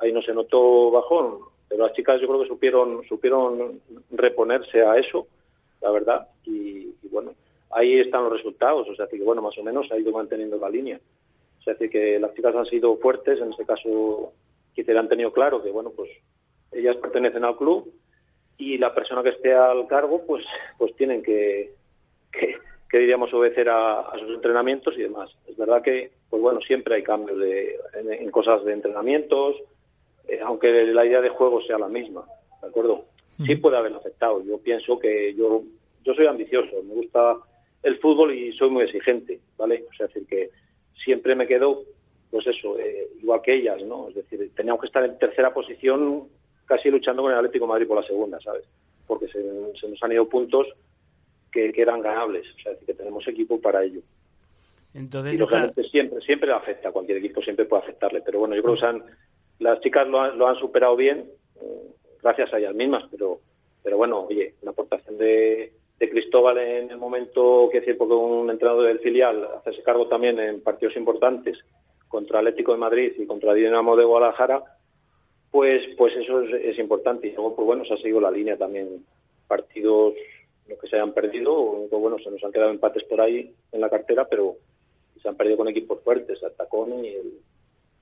ahí 0.00 0.12
no 0.12 0.20
se 0.20 0.34
notó 0.34 0.90
bajón, 0.90 1.38
pero 1.68 1.86
las 1.86 1.94
chicas 1.94 2.20
yo 2.20 2.28
creo 2.28 2.42
que 2.42 2.48
supieron 2.48 3.02
supieron 3.08 3.80
reponerse 4.10 4.82
a 4.82 4.98
eso, 4.98 5.26
la 5.80 5.90
verdad, 5.90 6.28
y 6.44 6.94
bueno, 7.10 7.32
ahí 7.70 8.00
están 8.00 8.24
los 8.24 8.32
resultados, 8.32 8.88
o 8.88 8.94
sea, 8.94 9.06
que 9.06 9.22
bueno, 9.22 9.42
más 9.42 9.56
o 9.58 9.62
menos 9.62 9.90
ha 9.92 9.98
ido 9.98 10.12
manteniendo 10.12 10.56
la 10.58 10.70
línea. 10.70 11.00
O 11.60 11.62
sea, 11.62 11.74
que 11.74 12.18
las 12.18 12.34
chicas 12.34 12.54
han 12.54 12.66
sido 12.66 12.96
fuertes, 12.96 13.40
en 13.40 13.50
este 13.50 13.66
caso 13.66 14.32
quizá 14.74 14.98
han 14.98 15.08
tenido 15.08 15.32
claro 15.32 15.62
que, 15.62 15.70
bueno, 15.70 15.90
pues 15.90 16.10
ellas 16.72 16.96
pertenecen 16.96 17.44
al 17.44 17.56
club 17.56 17.92
y 18.58 18.78
la 18.78 18.94
persona 18.94 19.22
que 19.22 19.30
esté 19.30 19.54
al 19.54 19.86
cargo, 19.86 20.24
pues, 20.26 20.44
pues 20.78 20.94
tienen 20.96 21.22
que, 21.22 21.72
que, 22.32 22.98
diríamos, 22.98 23.32
obedecer 23.34 23.68
a, 23.68 24.10
sus 24.18 24.30
entrenamientos 24.30 24.94
y 24.96 25.02
demás. 25.02 25.30
Es 25.46 25.56
verdad 25.56 25.82
que, 25.82 26.12
pues 26.30 26.40
bueno, 26.40 26.60
siempre 26.60 26.94
hay 26.94 27.02
cambios 27.02 27.38
de, 27.38 27.76
en, 27.94 28.30
cosas 28.30 28.64
de 28.64 28.72
entrenamientos, 28.72 29.56
eh, 30.28 30.40
aunque 30.42 30.70
la 30.86 31.04
idea 31.04 31.20
de 31.20 31.28
juego 31.30 31.60
sea 31.62 31.78
la 31.78 31.88
misma, 31.88 32.24
¿de 32.62 32.68
acuerdo? 32.68 33.04
Sí 33.44 33.56
puede 33.56 33.76
haber 33.76 33.92
afectado. 33.92 34.42
Yo 34.44 34.58
pienso 34.58 34.98
que 34.98 35.34
yo, 35.34 35.62
yo 36.04 36.14
soy 36.14 36.26
ambicioso, 36.26 36.82
me 36.82 36.94
gusta 36.94 37.36
el 37.82 37.98
fútbol 37.98 38.34
y 38.34 38.52
soy 38.56 38.70
muy 38.70 38.84
exigente, 38.84 39.40
¿vale? 39.56 39.84
O 39.90 39.94
sea, 39.94 40.06
es 40.06 40.14
decir, 40.14 40.28
que 40.28 40.50
siempre 41.04 41.34
me 41.34 41.46
quedo, 41.46 41.82
pues 42.30 42.46
eso, 42.46 42.78
eh, 42.78 43.08
igual 43.20 43.42
que 43.42 43.54
ellas, 43.54 43.82
¿no? 43.82 44.08
Es 44.08 44.14
decir, 44.14 44.50
teníamos 44.54 44.80
que 44.80 44.86
estar 44.86 45.04
en 45.04 45.18
tercera 45.18 45.52
posición 45.52 46.28
casi 46.64 46.90
luchando 46.90 47.22
con 47.22 47.30
el 47.30 47.38
Atlético 47.38 47.66
de 47.66 47.68
Madrid 47.68 47.86
por 47.86 48.00
la 48.00 48.06
segunda, 48.06 48.40
¿sabes? 48.40 48.64
Porque 49.06 49.28
se, 49.28 49.40
nos 49.42 50.02
han 50.02 50.12
ido 50.12 50.28
puntos 50.28 50.66
que, 51.52 51.72
eran 51.76 52.02
ganables, 52.02 52.46
o 52.54 52.60
sea, 52.60 52.72
es 52.72 52.80
decir, 52.80 52.94
que 52.94 53.02
tenemos 53.02 53.26
equipo 53.28 53.60
para 53.60 53.84
ello. 53.84 54.00
Entonces, 54.92 55.34
y 55.34 55.38
lógicamente 55.38 55.84
siempre, 55.84 56.20
siempre 56.22 56.52
afecta, 56.52 56.90
cualquier 56.90 57.18
equipo 57.18 57.40
siempre 57.42 57.66
puede 57.66 57.82
afectarle, 57.82 58.22
pero 58.22 58.40
bueno, 58.40 58.56
yo 58.56 58.62
creo 58.62 58.74
que 58.74 59.02
las 59.60 59.80
chicas 59.80 60.08
lo 60.08 60.20
han, 60.20 60.36
lo 60.38 60.48
han 60.48 60.56
superado 60.56 60.96
bien, 60.96 61.30
eh, 61.60 61.94
gracias 62.26 62.52
a 62.52 62.58
ellas 62.58 62.74
mismas, 62.74 63.04
pero, 63.10 63.40
pero 63.82 63.96
bueno, 63.96 64.26
oye, 64.28 64.54
la 64.62 64.72
aportación 64.72 65.16
de 65.16 65.72
de 65.98 66.10
Cristóbal 66.10 66.58
en 66.58 66.90
el 66.90 66.98
momento, 66.98 67.68
que 67.70 67.80
decir, 67.80 67.96
porque 67.96 68.14
un 68.14 68.50
entrenador 68.50 68.86
del 68.86 68.98
filial 68.98 69.48
hacerse 69.56 69.82
cargo 69.82 70.08
también 70.08 70.38
en 70.38 70.60
partidos 70.60 70.96
importantes 70.96 71.58
contra 72.08 72.38
Atlético 72.38 72.72
de 72.72 72.78
Madrid 72.78 73.12
y 73.18 73.26
contra 73.26 73.54
Dinamo 73.54 73.96
de 73.96 74.04
Guadalajara, 74.04 74.62
pues 75.50 75.82
pues 75.96 76.14
eso 76.16 76.42
es, 76.42 76.78
importante. 76.78 77.28
Y 77.28 77.32
luego, 77.32 77.56
pues 77.56 77.66
bueno, 77.66 77.84
se 77.84 77.94
ha 77.94 77.96
seguido 77.96 78.20
la 78.20 78.30
línea 78.30 78.56
también. 78.56 79.04
Partidos, 79.48 80.14
los 80.68 80.78
que 80.78 80.88
se 80.88 80.96
hayan 80.96 81.14
perdido, 81.14 81.86
pues 81.88 82.02
bueno, 82.02 82.18
se 82.18 82.30
nos 82.30 82.42
han 82.44 82.52
quedado 82.52 82.70
empates 82.70 83.04
por 83.04 83.20
ahí 83.20 83.54
en 83.72 83.80
la 83.80 83.88
cartera, 83.88 84.26
pero 84.28 84.56
se 85.20 85.28
han 85.28 85.36
perdido 85.36 85.56
con 85.56 85.68
equipos 85.68 86.02
fuertes, 86.02 86.42
el 86.42 86.52
Tacón 86.52 87.04
y 87.04 87.08
el, 87.08 87.32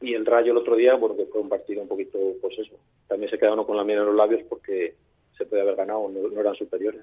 y 0.01 0.15
el 0.15 0.27
Rayo 0.27 0.53
el 0.53 0.59
otro 0.59 0.75
día, 0.75 0.99
porque 0.99 1.27
fue 1.27 1.43
un 1.43 1.49
partido 1.49 1.83
un 1.83 1.89
poquito, 1.89 2.19
pues 2.41 2.59
eso. 2.59 2.77
También 3.09 3.31
se 3.31 3.39
quedaron 3.39 3.65
con 3.65 3.77
la 3.77 3.85
miel 3.85 3.99
en 3.99 4.07
los 4.07 4.15
labios 4.15 4.43
porque 4.49 4.95
se 5.37 5.47
puede 5.47 5.63
haber 5.63 5.77
ganado, 5.77 6.09
no 6.09 6.41
eran 6.41 6.55
superiores. 6.55 7.03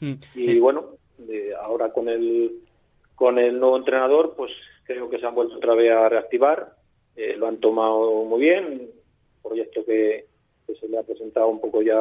Mm. 0.00 0.14
Y 0.34 0.58
bueno, 0.58 0.96
ahora 1.60 1.92
con 1.92 2.08
el, 2.08 2.60
con 3.14 3.38
el 3.38 3.58
nuevo 3.58 3.76
entrenador, 3.76 4.34
pues 4.36 4.50
creo 4.84 5.08
que 5.08 5.18
se 5.18 5.26
han 5.26 5.34
vuelto 5.34 5.56
otra 5.56 5.74
vez 5.74 5.92
a 5.92 6.08
reactivar. 6.08 6.74
Eh, 7.16 7.36
lo 7.36 7.46
han 7.46 7.58
tomado 7.58 8.24
muy 8.24 8.40
bien, 8.40 8.64
un 8.64 8.90
proyecto 9.42 9.84
que, 9.84 10.26
se 10.80 10.88
le 10.88 10.98
ha 10.98 11.02
presentado 11.02 11.48
un 11.48 11.60
poco 11.60 11.82
ya 11.82 12.00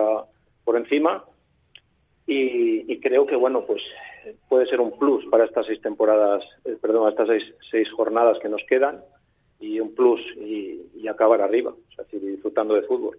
por 0.63 0.77
encima. 0.77 1.25
Y, 2.27 3.00
creo 3.00 3.25
que, 3.25 3.36
bueno, 3.36 3.65
pues 3.65 3.82
puede 4.48 4.68
ser 4.68 4.79
un 4.79 4.98
plus 5.00 5.25
para 5.32 5.46
estas 5.46 5.65
seis 5.65 5.82
temporadas, 5.82 6.44
eh, 6.63 6.77
perdón, 6.79 7.10
estas 7.10 7.27
seis, 7.27 7.44
seis 7.72 7.91
jornadas 7.91 8.38
que 8.39 8.50
nos 8.50 8.62
quedan. 8.70 9.01
y 9.60 9.79
un 9.79 9.94
plus 9.94 10.22
y, 10.38 10.86
y 10.96 11.08
acabar 11.08 11.41
arriba, 11.41 11.72
o 11.72 11.96
sea, 11.96 12.06
disfrutando 12.12 12.75
de 12.75 12.84
fútbol. 12.84 13.18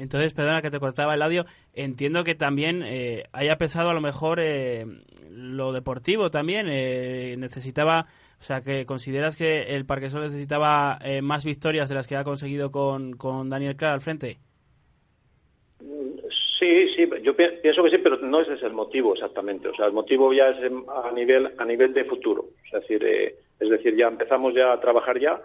Entonces, 0.00 0.32
perdona 0.32 0.62
que 0.62 0.70
te 0.70 0.80
cortaba 0.80 1.14
el 1.14 1.20
audio, 1.20 1.44
entiendo 1.74 2.24
que 2.24 2.34
también 2.34 2.82
eh, 2.82 3.24
haya 3.32 3.56
pesado 3.56 3.90
a 3.90 3.94
lo 3.94 4.00
mejor 4.00 4.40
eh, 4.40 4.86
lo 5.30 5.72
deportivo 5.72 6.30
también, 6.30 6.68
eh, 6.70 7.36
necesitaba, 7.36 8.06
o 8.40 8.42
sea, 8.42 8.62
que 8.62 8.86
consideras 8.86 9.36
que 9.36 9.74
el 9.74 9.84
Parquesol 9.84 10.22
necesitaba 10.22 10.98
más 11.20 11.44
victorias 11.44 11.90
de 11.90 11.96
las 11.96 12.06
que 12.06 12.16
ha 12.16 12.24
conseguido 12.24 12.70
con, 12.70 13.12
con 13.12 13.50
Daniel 13.50 13.76
Clara 13.76 13.92
al 13.92 14.00
frente. 14.00 14.38
Sí, 16.58 16.88
sí, 16.96 17.06
yo 17.22 17.36
pienso 17.36 17.82
que 17.82 17.90
sí, 17.90 17.98
pero 17.98 18.16
no 18.20 18.40
ese 18.40 18.54
es 18.54 18.62
el 18.62 18.72
motivo 18.72 19.12
exactamente. 19.12 19.68
O 19.68 19.74
sea, 19.74 19.84
el 19.84 19.92
motivo 19.92 20.32
ya 20.32 20.48
es 20.48 20.72
a 20.88 21.12
nivel 21.12 21.52
a 21.58 21.64
nivel 21.66 21.92
de 21.92 22.04
futuro. 22.04 22.46
Es 22.66 22.80
decir, 22.80 23.04
es 23.04 23.68
decir, 23.68 23.94
ya 23.96 24.08
empezamos 24.08 24.54
ya 24.54 24.72
a 24.72 24.80
trabajar 24.80 25.18
ya 25.18 25.40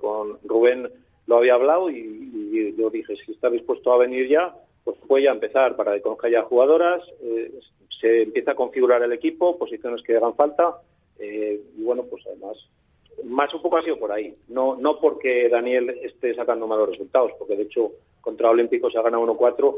con 0.00 0.38
Rubén 0.44 0.88
lo 1.30 1.36
había 1.36 1.54
hablado 1.54 1.88
y, 1.88 2.74
yo 2.76 2.90
dije, 2.90 3.14
si 3.24 3.30
está 3.30 3.48
dispuesto 3.48 3.92
a 3.92 3.98
venir 3.98 4.28
ya, 4.28 4.52
pues 4.82 4.96
voy 5.06 5.28
a 5.28 5.30
empezar 5.30 5.76
para 5.76 5.94
que 5.94 6.02
conozca 6.02 6.28
ya 6.28 6.42
jugadoras, 6.42 7.02
eh, 7.22 7.52
se 8.00 8.22
empieza 8.22 8.52
a 8.52 8.56
configurar 8.56 9.00
el 9.04 9.12
equipo, 9.12 9.56
posiciones 9.56 10.02
que 10.02 10.16
hagan 10.16 10.34
falta, 10.34 10.78
eh, 11.20 11.60
y 11.78 11.82
bueno, 11.84 12.02
pues 12.10 12.26
además, 12.26 12.56
más 13.22 13.54
un 13.54 13.62
poco 13.62 13.76
ha 13.76 13.84
sido 13.84 13.96
por 13.96 14.10
ahí, 14.10 14.34
no, 14.48 14.74
no 14.74 14.98
porque 14.98 15.48
Daniel 15.48 15.90
esté 16.02 16.34
sacando 16.34 16.66
malos 16.66 16.90
resultados, 16.90 17.30
porque 17.38 17.54
de 17.54 17.62
hecho 17.62 17.92
contra 18.20 18.50
Olímpicos 18.50 18.92
se 18.92 18.98
ha 18.98 19.02
ganado 19.02 19.24
1-4 19.24 19.76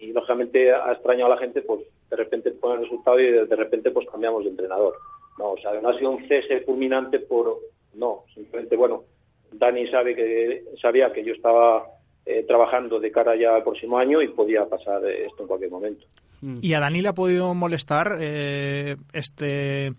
y 0.00 0.12
lógicamente 0.14 0.72
ha 0.72 0.92
extrañado 0.92 1.32
a 1.32 1.34
la 1.34 1.40
gente, 1.40 1.60
pues 1.60 1.82
de 2.08 2.16
repente 2.16 2.52
pone 2.52 2.76
el 2.76 2.84
resultado 2.84 3.20
y 3.20 3.30
de, 3.30 3.56
repente 3.56 3.90
pues 3.90 4.08
cambiamos 4.08 4.44
de 4.44 4.50
entrenador. 4.50 4.94
No, 5.38 5.50
o 5.50 5.58
sea, 5.58 5.78
no 5.80 5.90
ha 5.90 5.98
sido 5.98 6.12
un 6.12 6.26
cese 6.26 6.60
fulminante 6.60 7.18
por, 7.20 7.58
no, 7.94 8.24
simplemente, 8.34 8.74
bueno, 8.74 9.04
Dani 9.52 9.88
sabe 9.88 10.14
que, 10.14 10.64
sabía 10.80 11.12
que 11.12 11.24
yo 11.24 11.32
estaba 11.32 11.84
eh, 12.26 12.44
trabajando 12.46 13.00
de 13.00 13.10
cara 13.10 13.36
ya 13.36 13.56
al 13.56 13.62
próximo 13.62 13.98
año 13.98 14.20
y 14.20 14.28
podía 14.28 14.66
pasar 14.66 15.04
esto 15.06 15.42
en 15.42 15.48
cualquier 15.48 15.70
momento. 15.70 16.06
Mm. 16.40 16.58
¿Y 16.62 16.74
a 16.74 16.80
Dani 16.80 17.00
le 17.00 17.08
ha 17.08 17.14
podido 17.14 17.54
molestar 17.54 18.18
eh, 18.20 18.96
este 19.12 19.92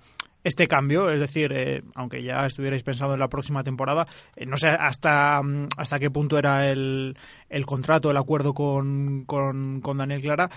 este 0.44 0.68
cambio, 0.68 1.10
es 1.10 1.20
decir, 1.20 1.52
eh, 1.54 1.82
aunque 1.96 2.24
ya 2.24 2.46
estuvierais 2.46 2.84
pensando 2.84 3.14
en 3.14 3.20
la 3.20 3.28
próxima 3.28 3.64
temporada, 3.64 4.08
no 4.48 4.56
sé 4.56 4.70
hasta, 4.70 5.42
hasta 5.78 6.00
qué 6.00 6.10
punto 6.10 6.38
era 6.38 6.72
el, 6.72 7.18
el 7.50 7.66
contrato, 7.66 8.10
el 8.10 8.18
acuerdo 8.18 8.54
con, 8.54 9.26
con, 9.26 9.82
con 9.82 9.98
Daniel 9.98 10.22
Clara, 10.22 10.50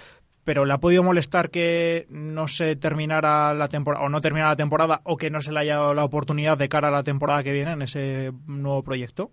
pero 0.44 0.64
le 0.64 0.72
ha 0.72 0.78
podido 0.78 1.02
molestar 1.02 1.50
que 1.50 2.06
no 2.10 2.48
se 2.48 2.76
terminara 2.76 3.54
la 3.54 3.68
temporada 3.68 4.04
o 4.04 4.08
no 4.08 4.20
terminara 4.20 4.50
la 4.50 4.56
temporada 4.56 5.00
o 5.04 5.16
que 5.16 5.30
no 5.30 5.40
se 5.40 5.52
le 5.52 5.60
haya 5.60 5.76
dado 5.76 5.94
la 5.94 6.04
oportunidad 6.04 6.58
de 6.58 6.68
cara 6.68 6.88
a 6.88 6.92
la 6.92 7.04
temporada 7.04 7.42
que 7.42 7.52
viene 7.52 7.72
en 7.72 7.82
ese 7.82 8.32
nuevo 8.48 8.82
proyecto? 8.82 9.30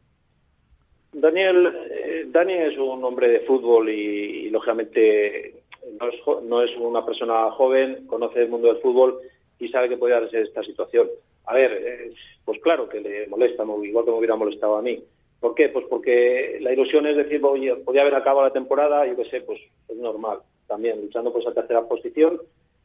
Daniel, 1.11 1.67
eh, 1.91 2.27
es 2.31 2.77
un 2.77 3.03
hombre 3.03 3.29
de 3.29 3.39
fútbol 3.41 3.89
y, 3.89 4.49
lógicamente 4.51 5.55
no 5.99 6.09
es, 6.09 6.43
no 6.43 6.61
es, 6.61 6.71
una 6.77 7.03
persona 7.05 7.49
joven, 7.51 8.05
conoce 8.05 8.41
el 8.41 8.49
mundo 8.49 8.67
del 8.67 8.81
fútbol 8.81 9.19
y 9.59 9.67
sabe 9.69 9.89
que 9.89 9.97
puede 9.97 10.13
darse 10.13 10.41
esta 10.41 10.63
situación. 10.63 11.07
A 11.47 11.55
ver, 11.55 11.71
eh, 11.71 12.13
pues 12.45 12.61
claro 12.61 12.87
que 12.87 13.01
le 13.01 13.27
molesta, 13.27 13.63
igual 13.63 14.05
que 14.05 14.11
me 14.11 14.17
hubiera 14.17 14.35
molestado 14.35 14.77
a 14.77 14.81
mí. 14.83 15.03
¿Por 15.39 15.55
qué? 15.55 15.69
Pues 15.69 15.85
porque 15.89 16.59
la 16.61 16.73
ilusión 16.73 17.07
es 17.07 17.17
decir, 17.17 17.43
oye, 17.43 17.75
podía 17.77 18.01
haber 18.01 18.15
acabado 18.15 18.47
la 18.47 18.53
temporada, 18.53 19.07
yo 19.07 19.15
qué 19.15 19.25
sé, 19.25 19.41
pues 19.41 19.59
es 19.87 19.97
normal 19.97 20.39
también 20.69 21.01
luchando 21.01 21.33
por 21.33 21.41
esa 21.41 21.53
tercera 21.53 21.81
posición 21.85 22.39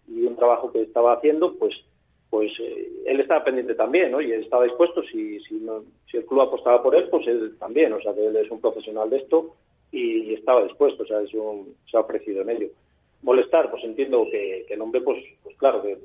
y 0.08 0.26
un 0.26 0.34
trabajo 0.34 0.72
que 0.72 0.82
estaba 0.82 1.12
haciendo, 1.12 1.54
pues 1.56 1.74
pues 2.34 2.50
eh, 2.58 2.88
él 3.06 3.20
estaba 3.20 3.44
pendiente 3.44 3.76
también, 3.76 4.10
¿no? 4.10 4.20
Y 4.20 4.32
él 4.32 4.42
estaba 4.42 4.64
dispuesto, 4.64 5.04
si, 5.04 5.38
si, 5.44 5.64
si 6.10 6.16
el 6.16 6.26
club 6.26 6.40
apostaba 6.40 6.82
por 6.82 6.96
él, 6.96 7.08
pues 7.08 7.24
él 7.28 7.56
también, 7.60 7.92
o 7.92 8.00
sea, 8.00 8.12
que 8.12 8.26
él 8.26 8.34
es 8.34 8.50
un 8.50 8.60
profesional 8.60 9.08
de 9.08 9.18
esto 9.18 9.54
y 9.92 10.34
estaba 10.34 10.64
dispuesto, 10.64 11.04
o 11.04 11.06
sea, 11.06 11.20
es 11.20 11.32
un, 11.32 11.76
se 11.88 11.96
ha 11.96 12.00
ofrecido 12.00 12.42
en 12.42 12.50
ello. 12.50 12.68
Molestar, 13.22 13.70
pues 13.70 13.84
entiendo 13.84 14.26
que, 14.32 14.66
el 14.68 14.80
hombre, 14.80 15.00
pues, 15.02 15.22
pues 15.44 15.56
claro, 15.58 15.80
que, 15.80 15.96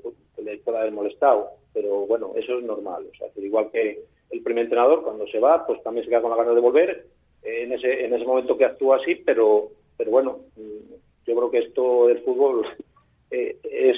le 0.43 0.57
pueda 0.59 0.81
haber 0.81 0.91
molestado, 0.91 1.49
pero 1.73 2.05
bueno, 2.05 2.33
eso 2.35 2.59
es 2.59 2.63
normal, 2.63 3.07
o 3.11 3.17
sea, 3.17 3.27
que 3.33 3.41
igual 3.41 3.71
que 3.71 3.99
el 4.29 4.43
primer 4.43 4.65
entrenador, 4.65 5.01
cuando 5.01 5.25
se 5.29 5.39
va, 5.39 5.65
pues 5.65 5.81
también 5.81 6.05
se 6.05 6.11
queda 6.11 6.21
con 6.21 6.29
la 6.29 6.37
ganas 6.37 6.53
de 6.53 6.61
volver, 6.61 7.07
en 7.41 7.73
ese, 7.73 8.05
en 8.05 8.13
ese 8.13 8.25
momento 8.25 8.55
que 8.55 8.65
actúa 8.65 8.97
así, 8.97 9.15
pero, 9.15 9.69
pero 9.97 10.11
bueno, 10.11 10.41
yo 11.29 11.35
creo 11.35 11.51
que 11.51 11.59
esto 11.59 12.07
del 12.07 12.19
fútbol 12.23 12.65
eh, 13.31 13.57
es, 13.63 13.97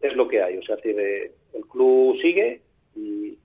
es 0.00 0.14
lo 0.14 0.28
que 0.28 0.42
hay. 0.42 0.58
O 0.58 0.62
sea, 0.62 0.76
es 0.76 0.82
decir, 0.82 1.00
eh, 1.00 1.32
el 1.54 1.66
club 1.66 2.16
sigue 2.20 2.62
y, 2.94 3.38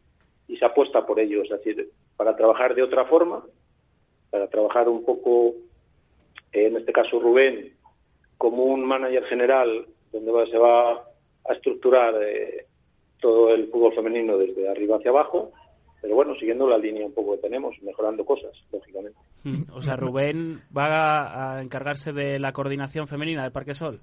se 0.59 0.65
apuesta 0.65 1.03
por 1.05 1.19
ello. 1.19 1.41
Es 1.41 1.49
decir, 1.49 1.89
para 2.15 2.35
trabajar 2.35 2.75
de 2.75 2.83
otra 2.83 3.05
forma, 3.05 3.43
para 4.29 4.47
trabajar 4.47 4.87
un 4.87 5.03
poco, 5.03 5.55
en 6.51 6.77
este 6.77 6.93
caso 6.93 7.19
Rubén, 7.19 7.73
como 8.37 8.65
un 8.65 8.85
manager 8.85 9.25
general, 9.25 9.87
donde 10.11 10.51
se 10.51 10.57
va 10.59 10.91
a 10.91 11.53
estructurar 11.53 12.13
eh, 12.21 12.67
todo 13.19 13.53
el 13.53 13.67
fútbol 13.69 13.95
femenino 13.95 14.37
desde 14.37 14.69
arriba 14.69 14.97
hacia 14.97 15.09
abajo 15.09 15.51
pero 16.03 16.15
bueno, 16.15 16.35
siguiendo 16.35 16.67
la 16.67 16.77
línea 16.77 17.05
un 17.05 17.13
poco 17.13 17.31
que 17.31 17.43
tenemos, 17.43 17.81
mejorando 17.81 18.25
cosas, 18.25 18.51
lógicamente. 18.73 19.17
Mm. 19.43 19.63
O 19.73 19.81
sea, 19.81 19.95
Rubén 19.95 20.61
va 20.75 21.55
a 21.57 21.61
encargarse 21.61 22.13
de 22.13 22.39
la 22.39 22.53
coordinación 22.53 23.07
femenina 23.07 23.43
del 23.43 23.51
Parque 23.51 23.73
Sol. 23.73 23.99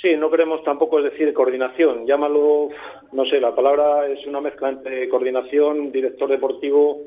Sí, 0.00 0.16
no 0.16 0.30
queremos 0.30 0.64
tampoco 0.64 1.00
decir 1.00 1.32
coordinación, 1.32 2.06
llámalo, 2.06 2.70
no 3.12 3.24
sé, 3.26 3.38
la 3.40 3.54
palabra 3.54 4.08
es 4.08 4.26
una 4.26 4.40
mezcla 4.40 4.68
entre 4.68 5.08
coordinación, 5.08 5.92
director 5.92 6.28
deportivo, 6.28 7.02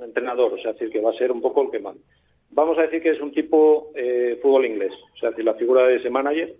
entrenador, 0.00 0.52
o 0.54 0.58
sea, 0.58 0.72
decir 0.74 0.90
que 0.90 1.00
va 1.00 1.10
a 1.10 1.18
ser 1.18 1.32
un 1.32 1.40
poco 1.40 1.62
el 1.62 1.70
que 1.72 1.80
manda. 1.80 2.00
Vamos 2.50 2.78
a 2.78 2.82
decir 2.82 3.02
que 3.02 3.10
es 3.10 3.20
un 3.20 3.32
tipo 3.32 3.90
eh, 3.96 4.38
fútbol 4.40 4.64
inglés, 4.64 4.92
o 5.12 5.16
sea, 5.18 5.30
decir, 5.30 5.44
la 5.44 5.54
figura 5.54 5.88
de 5.88 5.96
ese 5.96 6.08
manager, 6.08 6.54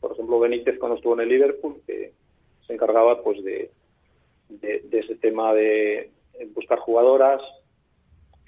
por 0.00 0.12
ejemplo, 0.12 0.40
Benítez 0.40 0.78
cuando 0.78 0.96
estuvo 0.96 1.12
en 1.14 1.20
el 1.20 1.28
Liverpool, 1.28 1.82
que 1.86 2.12
se 2.66 2.72
encargaba 2.72 3.22
pues 3.22 3.44
de, 3.44 3.70
de, 4.48 4.88
ese 4.90 5.16
tema 5.16 5.52
de 5.52 6.10
buscar 6.54 6.78
jugadoras 6.78 7.42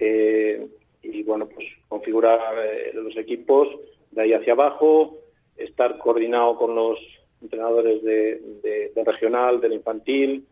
eh, 0.00 0.66
y 1.02 1.22
bueno 1.22 1.48
pues 1.48 1.66
configurar 1.88 2.40
eh, 2.58 2.90
los 2.94 3.16
equipos 3.16 3.68
de 4.10 4.22
ahí 4.22 4.32
hacia 4.32 4.54
abajo 4.54 5.18
estar 5.56 5.98
coordinado 5.98 6.56
con 6.56 6.74
los 6.74 6.98
entrenadores 7.42 8.02
de, 8.02 8.92
regional 9.04 9.60
del 9.60 9.74
infantil 9.74 10.46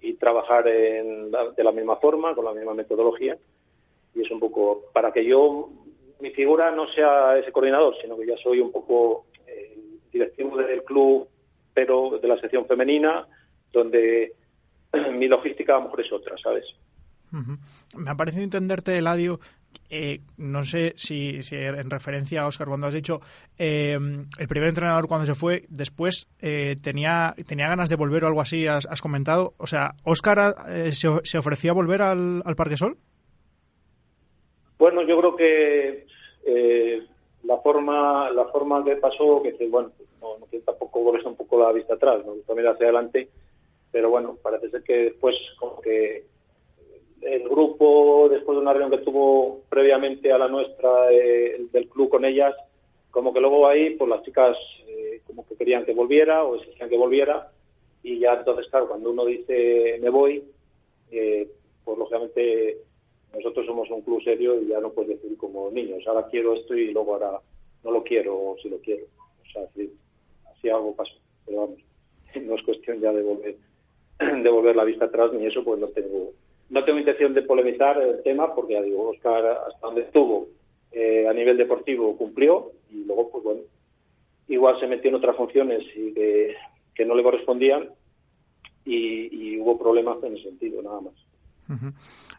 y 0.00 0.14
trabajar 0.14 0.64
de 0.64 1.64
la 1.64 1.72
misma 1.72 1.96
forma 1.96 2.34
con 2.34 2.44
la 2.44 2.52
misma 2.52 2.74
metodología 2.74 3.36
y 4.14 4.22
es 4.22 4.30
un 4.30 4.40
poco 4.40 4.84
para 4.92 5.12
que 5.12 5.24
yo 5.24 5.70
mi 6.20 6.30
figura 6.30 6.70
no 6.70 6.88
sea 6.88 7.38
ese 7.38 7.52
coordinador 7.52 7.94
sino 8.00 8.16
que 8.16 8.26
ya 8.26 8.36
soy 8.38 8.60
un 8.60 8.72
poco 8.72 9.26
eh, 9.46 9.78
directivo 10.12 10.56
del 10.56 10.82
club 10.84 11.28
pero 11.72 12.18
de 12.18 12.28
la 12.28 12.40
sección 12.40 12.66
femenina 12.66 13.26
donde 13.72 14.32
mi 15.12 15.28
logística 15.28 15.74
a 15.74 15.78
lo 15.78 15.84
mejor 15.84 16.00
es 16.00 16.12
otra, 16.12 16.36
¿sabes? 16.38 16.64
Me 17.96 18.10
ha 18.10 18.14
parecido 18.14 18.44
entenderte, 18.44 18.96
Eladio, 18.96 19.40
eh, 19.90 20.20
no 20.36 20.64
sé 20.64 20.94
si, 20.96 21.38
en 21.50 21.90
referencia 21.90 22.42
a 22.42 22.46
Oscar, 22.46 22.68
cuando 22.68 22.86
has 22.86 22.94
dicho 22.94 23.20
eh, 23.58 23.98
el 24.38 24.48
primer 24.48 24.68
entrenador 24.68 25.06
cuando 25.06 25.26
se 25.26 25.34
fue, 25.34 25.64
después 25.68 26.28
eh, 26.40 26.76
tenía, 26.82 27.34
tenía 27.46 27.68
ganas 27.68 27.88
de 27.88 27.96
volver 27.96 28.24
o 28.24 28.28
algo 28.28 28.40
así, 28.40 28.66
has, 28.66 29.02
comentado. 29.02 29.54
O 29.58 29.66
sea, 29.66 29.92
¿Oscar 30.04 30.54
se, 30.92 31.08
se, 31.22 31.38
ofrecía 31.38 31.72
a 31.72 31.74
volver 31.74 32.02
al, 32.02 32.42
Parque 32.56 32.76
Sol? 32.76 32.96
Bueno, 34.78 35.02
yo 35.02 35.18
creo 35.18 35.36
que 35.36 36.06
la 37.42 37.58
forma 37.58 38.30
la 38.30 38.44
forma 38.46 38.84
que 38.84 38.96
pasó, 38.96 39.42
que 39.42 39.54
bueno, 39.68 39.92
no, 40.20 40.38
no 40.38 40.46
tampoco 40.64 41.00
volver 41.00 41.26
un 41.26 41.36
poco 41.36 41.60
la 41.60 41.72
vista 41.72 41.94
atrás, 41.94 42.24
¿no? 42.24 42.34
también 42.46 42.68
hacia 42.68 42.86
adelante 42.86 43.28
pero 43.96 44.10
bueno, 44.10 44.36
parece 44.42 44.68
ser 44.68 44.82
que 44.82 44.92
después 44.92 45.34
como 45.58 45.80
que 45.80 46.26
el 47.22 47.48
grupo, 47.48 48.28
después 48.28 48.56
de 48.56 48.62
una 48.62 48.72
reunión 48.72 48.98
que 48.98 49.04
tuvo 49.04 49.62
previamente 49.68 50.32
a 50.32 50.38
la 50.38 50.48
nuestra 50.48 51.10
eh, 51.10 51.66
del 51.72 51.88
club 51.88 52.08
con 52.08 52.24
ellas, 52.24 52.54
como 53.10 53.32
que 53.32 53.40
luego 53.40 53.66
ahí, 53.66 53.90
pues 53.96 54.10
las 54.10 54.22
chicas 54.22 54.56
eh, 54.86 55.22
como 55.26 55.46
que 55.46 55.56
querían 55.56 55.84
que 55.84 55.94
volviera 55.94 56.44
o 56.44 56.56
exigían 56.56 56.88
que 56.88 56.96
volviera 56.96 57.50
y 58.02 58.18
ya 58.18 58.34
entonces, 58.34 58.68
claro, 58.70 58.88
cuando 58.88 59.10
uno 59.10 59.24
dice 59.24 59.98
me 60.00 60.10
voy, 60.10 60.44
eh, 61.10 61.48
pues 61.84 61.98
lógicamente 61.98 62.78
nosotros 63.34 63.66
somos 63.66 63.90
un 63.90 64.02
club 64.02 64.22
serio 64.22 64.60
y 64.60 64.68
ya 64.68 64.80
no 64.80 64.90
puedes 64.90 65.20
decir 65.20 65.36
como 65.36 65.70
niños, 65.70 66.06
ahora 66.06 66.28
quiero 66.30 66.54
esto 66.54 66.74
y 66.74 66.92
luego 66.92 67.14
ahora 67.14 67.40
no 67.84 67.90
lo 67.90 68.02
quiero 68.02 68.36
o 68.36 68.56
si 68.62 68.68
lo 68.68 68.78
quiero. 68.78 69.06
O 69.42 69.50
sea, 69.52 69.62
así, 69.62 69.92
así 70.52 70.68
algo 70.68 70.94
pasó, 70.94 71.14
pero 71.44 71.60
vamos, 71.62 71.78
no 72.42 72.54
es 72.54 72.62
cuestión 72.62 73.00
ya 73.00 73.12
de 73.12 73.22
volver 73.22 73.56
de 74.42 74.48
volver 74.48 74.76
la 74.76 74.84
vista 74.84 75.06
atrás 75.06 75.32
ni 75.32 75.46
eso, 75.46 75.64
pues 75.64 75.78
no 75.80 75.88
tengo 75.88 76.32
no 76.70 76.84
tengo 76.84 76.98
intención 76.98 77.34
de 77.34 77.42
polemizar 77.42 78.00
el 78.00 78.22
tema 78.22 78.54
porque 78.54 78.74
ya 78.74 78.82
digo, 78.82 79.10
Oscar 79.10 79.44
hasta 79.68 79.86
donde 79.86 80.02
estuvo 80.02 80.48
eh, 80.92 81.26
a 81.28 81.32
nivel 81.32 81.56
deportivo 81.56 82.16
cumplió 82.16 82.72
y 82.90 83.04
luego 83.04 83.30
pues 83.30 83.44
bueno, 83.44 83.60
igual 84.48 84.78
se 84.80 84.86
metió 84.86 85.10
en 85.10 85.16
otras 85.16 85.36
funciones 85.36 85.82
y 85.94 86.12
que, 86.14 86.54
no 87.04 87.14
le 87.14 87.22
correspondían 87.22 87.90
y, 88.84 89.58
hubo 89.58 89.78
problemas 89.78 90.22
en 90.22 90.34
ese 90.34 90.44
sentido, 90.44 90.82
nada 90.82 91.00
más. 91.00 91.14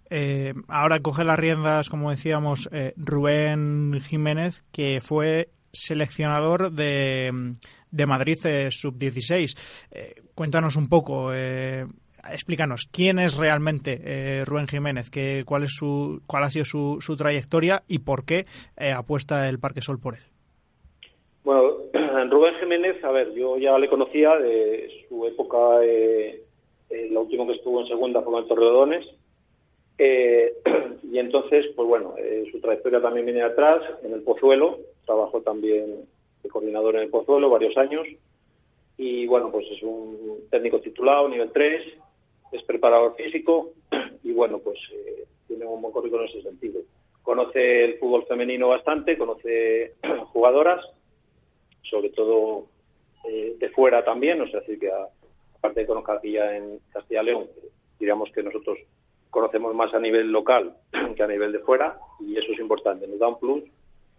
Eh, 0.09 0.53
ahora 0.67 0.99
coge 1.01 1.25
las 1.25 1.37
riendas, 1.37 1.89
como 1.89 2.09
decíamos, 2.09 2.69
eh, 2.71 2.93
Rubén 2.95 3.99
Jiménez, 3.99 4.63
que 4.71 5.01
fue 5.01 5.49
seleccionador 5.73 6.71
de, 6.71 7.55
de 7.91 8.05
Madrid 8.05 8.37
eh, 8.45 8.69
Sub-16. 8.71 9.55
cuéntanos 10.33 10.77
un 10.77 10.87
poco, 10.87 11.31
explícanos, 12.31 12.87
¿quién 12.91 13.19
es 13.19 13.37
realmente 13.37 14.43
Rubén 14.45 14.67
Jiménez? 14.67 15.09
¿Qué, 15.09 15.43
cuál, 15.45 15.63
es 15.63 15.73
su, 15.73 16.21
¿Cuál 16.27 16.43
ha 16.43 16.49
sido 16.49 16.65
su, 16.65 16.97
su 17.01 17.15
trayectoria 17.15 17.83
y 17.87 17.99
por 17.99 18.25
qué 18.25 18.45
apuesta 18.95 19.47
el 19.49 19.59
Parque 19.59 19.81
Sol 19.81 19.99
por 19.99 20.15
él? 20.15 20.21
Bueno, 21.47 21.77
Rubén 22.29 22.55
Jiménez, 22.59 23.01
a 23.05 23.11
ver, 23.11 23.33
yo 23.33 23.57
ya 23.57 23.79
le 23.79 23.87
conocía 23.87 24.35
de 24.35 25.05
su 25.07 25.25
época, 25.25 25.81
eh, 25.81 26.43
la 27.09 27.21
última 27.21 27.45
que 27.47 27.53
estuvo 27.53 27.79
en 27.79 27.87
segunda 27.87 28.21
fue 28.21 28.41
en 28.41 28.47
Torredones, 28.49 29.05
eh, 29.97 30.57
y 31.03 31.17
entonces, 31.19 31.67
pues 31.73 31.87
bueno, 31.87 32.15
eh, 32.17 32.43
su 32.51 32.59
trayectoria 32.59 33.01
también 33.01 33.27
viene 33.27 33.43
atrás, 33.43 33.81
en 34.03 34.11
el 34.11 34.23
Pozuelo, 34.23 34.77
trabajó 35.05 35.39
también 35.39 36.05
de 36.43 36.49
coordinador 36.49 36.97
en 36.97 37.03
el 37.03 37.09
Pozuelo 37.09 37.49
varios 37.49 37.77
años, 37.77 38.05
y 38.97 39.25
bueno, 39.27 39.49
pues 39.49 39.67
es 39.71 39.81
un 39.83 40.39
técnico 40.51 40.81
titulado, 40.81 41.29
nivel 41.29 41.51
3, 41.53 41.81
es 42.51 42.63
preparador 42.63 43.15
físico, 43.15 43.73
y 44.23 44.31
bueno, 44.33 44.59
pues 44.59 44.77
eh, 44.93 45.25
tiene 45.47 45.65
un 45.65 45.81
buen 45.81 45.93
currículum 45.93 46.25
en 46.25 46.29
ese 46.29 46.41
sentido. 46.41 46.81
Conoce 47.21 47.83
el 47.83 47.99
fútbol 47.99 48.25
femenino 48.25 48.69
bastante, 48.69 49.17
conoce 49.17 49.95
jugadoras, 50.33 50.85
sobre 51.83 52.09
todo 52.09 52.67
de 53.59 53.69
fuera 53.71 54.05
también, 54.05 54.39
o 54.39 54.47
sea, 54.47 54.61
decir 54.61 54.79
que 54.79 54.89
aparte 55.57 55.81
de 55.81 55.85
conocer 55.85 56.15
aquí 56.15 56.31
ya 56.31 56.55
en 56.55 56.79
Castilla 56.93 57.23
León, 57.23 57.47
digamos 57.99 58.31
que 58.31 58.43
nosotros 58.43 58.77
conocemos 59.29 59.75
más 59.75 59.93
a 59.93 59.99
nivel 59.99 60.31
local 60.31 60.75
que 61.15 61.23
a 61.23 61.27
nivel 61.27 61.51
de 61.51 61.59
fuera 61.59 61.99
y 62.19 62.37
eso 62.37 62.51
es 62.53 62.59
importante, 62.59 63.07
nos 63.07 63.19
da 63.19 63.27
un 63.27 63.39
plus 63.39 63.63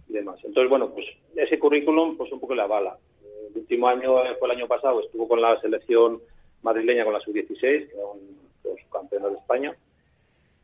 y 0.09 0.13
demás. 0.13 0.39
Entonces, 0.45 0.69
bueno, 0.69 0.91
pues 0.91 1.07
ese 1.37 1.59
currículum 1.59 2.17
pues 2.17 2.31
un 2.33 2.41
poco 2.41 2.55
le 2.55 2.63
avala. 2.63 2.97
El 3.51 3.57
último 3.57 3.89
año, 3.89 4.25
eh, 4.25 4.37
fue 4.39 4.49
el 4.49 4.57
año 4.57 4.69
pasado, 4.69 5.01
estuvo 5.01 5.27
con 5.27 5.41
la 5.41 5.61
selección 5.61 6.21
madrileña 6.63 7.05
con 7.05 7.13
la 7.13 7.21
sub-16, 7.21 7.61
que 7.61 7.95
era 7.95 8.07
un, 8.07 8.39
campeón 8.93 9.33
de 9.33 9.39
España. 9.39 9.77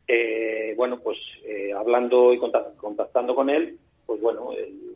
Eh, 0.07 0.73
bueno, 0.77 0.99
pues 0.99 1.17
eh, 1.43 1.73
hablando 1.73 2.33
y 2.33 2.37
contactando 2.37 3.33
con 3.33 3.49
él, 3.49 3.77
pues 4.05 4.21
bueno, 4.21 4.51
el, 4.51 4.95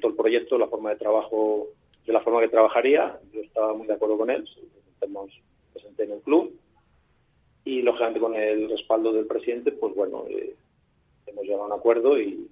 todo 0.00 0.10
el 0.10 0.16
proyecto, 0.16 0.58
la 0.58 0.66
forma 0.66 0.90
de 0.90 0.96
trabajo, 0.96 1.68
de 2.04 2.12
la 2.12 2.20
forma 2.20 2.40
que 2.40 2.48
trabajaría, 2.48 3.18
yo 3.32 3.40
estaba 3.40 3.74
muy 3.74 3.86
de 3.86 3.94
acuerdo 3.94 4.18
con 4.18 4.30
él, 4.30 4.48
nos 5.08 5.30
presenté 5.72 6.04
en 6.04 6.12
el 6.12 6.20
club 6.20 6.52
y 7.64 7.82
lógicamente 7.82 8.20
con 8.20 8.34
el 8.34 8.68
respaldo 8.68 9.12
del 9.12 9.26
presidente, 9.26 9.72
pues 9.72 9.94
bueno, 9.94 10.24
eh, 10.28 10.54
hemos 11.26 11.44
llegado 11.44 11.64
a 11.64 11.66
un 11.66 11.72
acuerdo 11.72 12.20
y, 12.20 12.48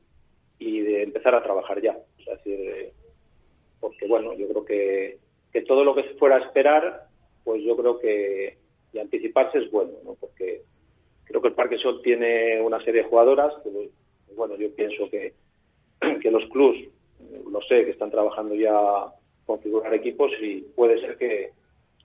y 0.59 0.81
de 0.81 1.03
empezar 1.03 1.35
a 1.35 1.43
trabajar 1.43 1.81
ya. 1.83 1.99
es 2.19 2.27
decir, 2.27 2.61
eh, 2.61 2.93
porque 3.81 4.07
bueno, 4.07 4.35
yo 4.35 4.49
creo 4.49 4.65
que, 4.65 5.19
que 5.53 5.63
todo 5.63 5.85
lo 5.85 5.95
que 5.95 6.05
se 6.05 6.15
fuera 6.15 6.37
a 6.37 6.41
esperar, 6.41 7.09
pues 7.45 7.63
yo 7.63 7.77
creo 7.77 7.99
que 7.99 8.59
y 8.93 8.99
anticiparse 8.99 9.59
es 9.59 9.71
bueno, 9.71 9.93
¿no? 10.05 10.15
Porque 10.15 10.63
creo 11.25 11.41
que 11.41 11.49
el 11.49 11.55
Parque 11.55 11.79
Sol 11.79 12.01
tiene 12.03 12.61
una 12.61 12.83
serie 12.83 13.03
de 13.03 13.09
jugadoras, 13.09 13.55
que, 13.63 13.71
bueno, 14.35 14.57
yo 14.57 14.75
pienso 14.75 15.09
que, 15.11 15.35
que 16.23 16.31
los 16.31 16.45
clubs, 16.51 16.79
lo 17.51 17.61
sé, 17.63 17.85
que 17.85 17.91
están 17.91 18.11
trabajando 18.11 18.55
ya 18.55 18.75
configurar 19.47 19.95
equipos 19.95 20.33
y 20.41 20.63
puede 20.75 21.01
ser 21.01 21.17
que, 21.19 21.51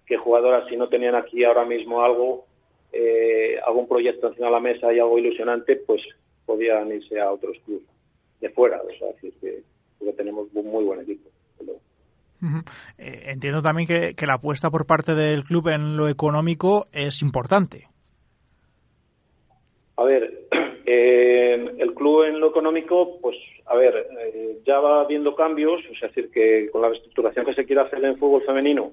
que 0.05 0.17
jugadoras, 0.17 0.67
si 0.69 0.77
no 0.77 0.89
tenían 0.89 1.15
aquí 1.15 1.43
ahora 1.43 1.65
mismo 1.65 2.03
algo, 2.03 2.45
eh, 2.91 3.59
algún 3.65 3.87
proyecto 3.87 4.27
encima 4.27 4.47
de 4.47 4.53
la 4.53 4.59
mesa 4.59 4.93
y 4.93 4.99
algo 4.99 5.17
ilusionante, 5.17 5.75
pues 5.77 6.01
podían 6.45 6.91
irse 6.91 7.19
a 7.19 7.31
otros 7.31 7.57
clubes 7.65 7.87
de 8.41 8.49
fuera. 8.49 8.81
O 8.81 8.97
sea, 8.97 9.07
decir 9.09 9.33
que, 9.41 9.63
tenemos 10.15 10.47
un 10.53 10.67
muy 10.67 10.83
buen 10.83 11.01
equipo. 11.01 11.29
Eh, 12.97 13.23
entiendo 13.27 13.61
también 13.61 13.87
que, 13.87 14.25
la 14.25 14.35
apuesta 14.35 14.69
por 14.69 14.85
parte 14.85 15.15
del 15.15 15.43
club 15.43 15.69
en 15.69 15.97
lo 15.97 16.07
económico 16.07 16.87
es 16.91 17.21
importante. 17.21 17.87
A 19.97 20.03
ver, 20.03 20.47
eh, 20.85 21.75
el 21.77 21.93
club 21.93 22.23
en 22.23 22.39
lo 22.39 22.49
económico, 22.49 23.19
pues, 23.21 23.37
a 23.65 23.75
ver, 23.75 24.07
eh, 24.19 24.59
ya 24.65 24.79
va 24.79 25.01
habiendo 25.01 25.35
cambios, 25.35 25.81
es 25.91 26.01
decir, 26.01 26.29
que 26.31 26.69
con 26.71 26.81
la 26.81 26.89
reestructuración 26.89 27.45
que 27.45 27.53
se 27.53 27.65
quiere 27.65 27.81
hacer 27.81 28.03
en 28.03 28.17
fútbol 28.17 28.43
femenino, 28.43 28.91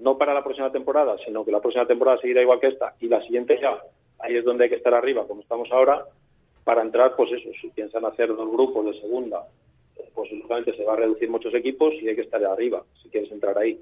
no 0.00 0.16
para 0.16 0.34
la 0.34 0.44
próxima 0.44 0.70
temporada, 0.70 1.16
sino 1.24 1.44
que 1.44 1.52
la 1.52 1.60
próxima 1.60 1.86
temporada 1.86 2.18
seguirá 2.20 2.42
igual 2.42 2.60
que 2.60 2.68
esta 2.68 2.94
y 3.00 3.08
la 3.08 3.20
siguiente 3.22 3.58
ya, 3.60 3.78
ahí 4.20 4.36
es 4.36 4.44
donde 4.44 4.64
hay 4.64 4.70
que 4.70 4.76
estar 4.76 4.94
arriba, 4.94 5.26
como 5.26 5.40
estamos 5.42 5.70
ahora, 5.72 6.04
para 6.64 6.82
entrar, 6.82 7.14
pues 7.16 7.30
eso, 7.32 7.48
si 7.60 7.68
piensan 7.68 8.04
hacer 8.04 8.28
dos 8.28 8.50
grupos 8.50 8.86
de 8.86 9.00
segunda, 9.00 9.46
pues 10.16 10.32
lógicamente 10.32 10.76
se 10.76 10.82
va 10.82 10.94
a 10.94 10.96
reducir 10.96 11.30
muchos 11.30 11.54
equipos 11.54 11.94
y 11.94 12.08
hay 12.08 12.16
que 12.16 12.22
estar 12.22 12.44
arriba, 12.44 12.84
si 13.00 13.08
quieres 13.08 13.30
entrar 13.30 13.56
ahí. 13.56 13.78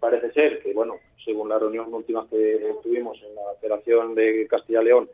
Parece 0.00 0.32
ser 0.32 0.62
que, 0.62 0.72
bueno, 0.72 0.94
según 1.22 1.50
la 1.50 1.58
reunión 1.58 1.92
última 1.92 2.26
que 2.30 2.74
tuvimos 2.82 3.20
en 3.22 3.34
la 3.34 3.54
Federación 3.60 4.14
de 4.14 4.46
Castilla-León, 4.48 5.10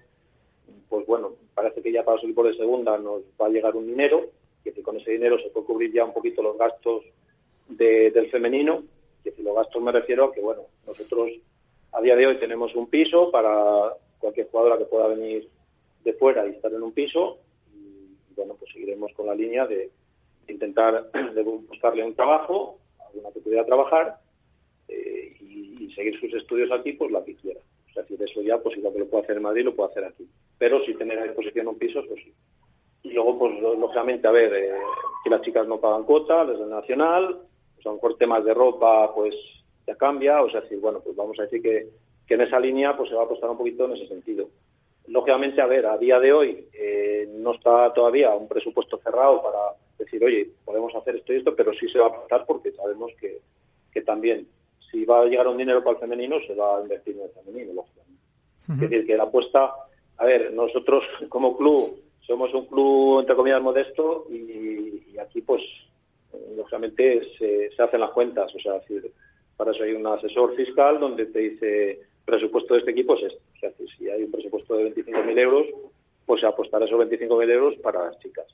pues 0.88 1.06
bueno, 1.06 1.32
parece 1.54 1.82
que 1.82 1.90
ya 1.90 2.04
para 2.04 2.16
los 2.16 2.24
equipos 2.24 2.46
de 2.46 2.56
segunda 2.56 2.96
nos 2.98 3.22
va 3.40 3.46
a 3.46 3.48
llegar 3.48 3.74
un 3.74 3.88
dinero, 3.88 4.26
que 4.62 4.72
con 4.82 4.96
ese 4.96 5.10
dinero 5.10 5.38
se 5.38 5.50
puede 5.50 5.66
cubrir 5.66 5.92
ya 5.92 6.04
un 6.04 6.14
poquito 6.14 6.42
los 6.42 6.56
gastos 6.56 7.02
del 7.68 8.30
femenino 8.30 8.84
que 9.24 9.32
si 9.32 9.42
los 9.42 9.56
gastos 9.56 9.82
me 9.82 9.90
refiero 9.90 10.26
a 10.26 10.32
que, 10.32 10.42
bueno, 10.42 10.62
nosotros 10.86 11.30
a 11.92 12.00
día 12.02 12.14
de 12.14 12.26
hoy 12.26 12.38
tenemos 12.38 12.74
un 12.74 12.88
piso 12.88 13.30
para 13.30 13.94
cualquier 14.18 14.48
jugadora 14.50 14.76
que 14.76 14.84
pueda 14.84 15.08
venir 15.08 15.48
de 16.04 16.12
fuera 16.12 16.46
y 16.46 16.50
estar 16.50 16.70
en 16.72 16.82
un 16.82 16.92
piso. 16.92 17.38
Y, 17.74 18.34
bueno, 18.36 18.54
pues 18.58 18.70
seguiremos 18.72 19.12
con 19.14 19.26
la 19.26 19.34
línea 19.34 19.66
de, 19.66 19.90
intentar 20.52 21.10
buscarle 21.68 22.04
un 22.04 22.14
trabajo, 22.14 22.78
alguna 23.06 23.30
que 23.32 23.40
pudiera 23.40 23.64
trabajar 23.64 24.18
eh, 24.88 25.36
y, 25.40 25.92
seguir 25.94 26.18
sus 26.18 26.34
estudios 26.34 26.72
aquí, 26.72 26.92
pues 26.92 27.12
la 27.12 27.24
que 27.24 27.36
quiera. 27.36 27.60
O 27.88 27.92
sea, 27.92 28.04
si 28.04 28.14
eso 28.14 28.42
ya, 28.42 28.58
pues 28.58 28.76
igual 28.76 28.92
que 28.92 28.98
lo 29.00 29.06
puede 29.06 29.24
hacer 29.24 29.36
en 29.36 29.42
Madrid, 29.44 29.64
lo 29.64 29.76
puede 29.76 29.90
hacer 29.90 30.04
aquí. 30.04 30.28
Pero 30.58 30.84
si 30.84 30.94
tener 30.94 31.18
a 31.18 31.24
disposición 31.24 31.68
un 31.68 31.78
piso, 31.78 32.02
pues 32.08 32.20
sí. 32.24 32.32
Y 33.04 33.12
luego, 33.12 33.38
pues 33.38 33.60
lógicamente, 33.60 34.26
a 34.26 34.32
ver, 34.32 34.52
eh, 34.52 34.72
que 35.22 35.30
las 35.30 35.42
chicas 35.42 35.68
no 35.68 35.78
pagan 35.78 36.02
cuota 36.02 36.44
desde 36.44 36.64
el 36.64 36.70
Nacional, 36.70 37.38
a 37.84 37.88
lo 37.88 37.94
mejor 37.94 38.16
temas 38.16 38.44
de 38.44 38.54
ropa, 38.54 39.14
pues 39.14 39.34
ya 39.86 39.94
cambia, 39.96 40.42
o 40.42 40.50
sea, 40.50 40.62
decir, 40.62 40.80
bueno, 40.80 41.00
pues 41.00 41.14
vamos 41.14 41.38
a 41.38 41.42
decir 41.42 41.62
que, 41.62 41.86
que 42.26 42.34
en 42.34 42.40
esa 42.40 42.58
línea 42.58 42.96
pues 42.96 43.10
se 43.10 43.14
va 43.14 43.22
a 43.22 43.24
apostar 43.24 43.50
un 43.50 43.58
poquito 43.58 43.84
en 43.84 43.92
ese 43.92 44.08
sentido. 44.08 44.48
Lógicamente, 45.06 45.60
a 45.60 45.66
ver, 45.66 45.86
a 45.86 45.98
día 45.98 46.18
de 46.18 46.32
hoy 46.32 46.68
eh, 46.72 47.28
no 47.30 47.54
está 47.54 47.92
todavía 47.92 48.34
un 48.34 48.48
presupuesto 48.48 48.98
cerrado 48.98 49.42
para 49.42 49.58
decir, 50.04 50.24
oye, 50.24 50.50
podemos 50.64 50.94
hacer 50.94 51.16
esto 51.16 51.32
y 51.32 51.36
esto, 51.36 51.54
pero 51.54 51.72
sí 51.74 51.88
se 51.88 51.98
va 51.98 52.06
a 52.06 52.08
apostar 52.08 52.44
porque 52.46 52.72
sabemos 52.72 53.12
que, 53.20 53.40
que 53.92 54.02
también, 54.02 54.46
si 54.90 55.04
va 55.04 55.22
a 55.22 55.26
llegar 55.26 55.48
un 55.48 55.58
dinero 55.58 55.82
para 55.82 55.96
el 55.96 56.00
femenino, 56.00 56.36
se 56.46 56.54
va 56.54 56.78
a 56.78 56.82
invertir 56.82 57.16
en 57.16 57.22
el 57.22 57.30
femenino, 57.30 57.72
lógicamente. 57.74 58.22
Es 58.68 58.80
decir, 58.80 59.06
que 59.06 59.16
la 59.16 59.24
apuesta, 59.24 59.72
a 60.16 60.24
ver, 60.24 60.52
nosotros 60.52 61.04
como 61.28 61.56
club 61.56 62.00
somos 62.26 62.54
un 62.54 62.66
club, 62.66 63.20
entre 63.20 63.36
comillas, 63.36 63.60
modesto 63.60 64.26
y, 64.30 65.12
y 65.12 65.18
aquí 65.18 65.42
pues 65.42 65.62
lógicamente 66.56 67.22
se, 67.38 67.70
hacen 67.82 68.00
las 68.00 68.10
cuentas, 68.10 68.52
o 68.54 68.58
sea, 68.58 68.80
para 69.56 69.72
eso 69.72 69.84
hay 69.84 69.92
un 69.92 70.06
asesor 70.06 70.54
fiscal 70.56 70.98
donde 71.00 71.26
te 71.26 71.38
dice 71.38 72.00
presupuesto 72.24 72.74
de 72.74 72.80
este 72.80 72.92
equipo 72.92 73.16
es 73.16 73.24
esto. 73.24 73.40
O 73.54 73.58
sea, 73.58 73.70
si 73.96 74.08
hay 74.08 74.24
un 74.24 74.30
presupuesto 74.30 74.76
de 74.76 74.94
25.000 74.94 75.38
euros, 75.38 75.66
pues 76.26 76.40
se 76.40 76.46
apostará 76.46 76.86
esos 76.86 76.98
25.000 76.98 77.50
euros 77.50 77.74
para 77.82 78.06
las 78.06 78.18
chicas. 78.20 78.46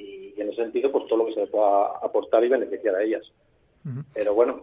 Y, 0.00 0.34
en 0.40 0.48
ese 0.48 0.62
sentido, 0.62 0.90
pues 0.90 1.06
todo 1.06 1.18
lo 1.18 1.26
que 1.26 1.34
se 1.34 1.46
pueda 1.46 1.98
aportar 2.02 2.42
y 2.44 2.48
beneficiar 2.48 2.94
a 2.94 3.02
ellas. 3.02 3.22
Pero 4.14 4.34
bueno, 4.34 4.62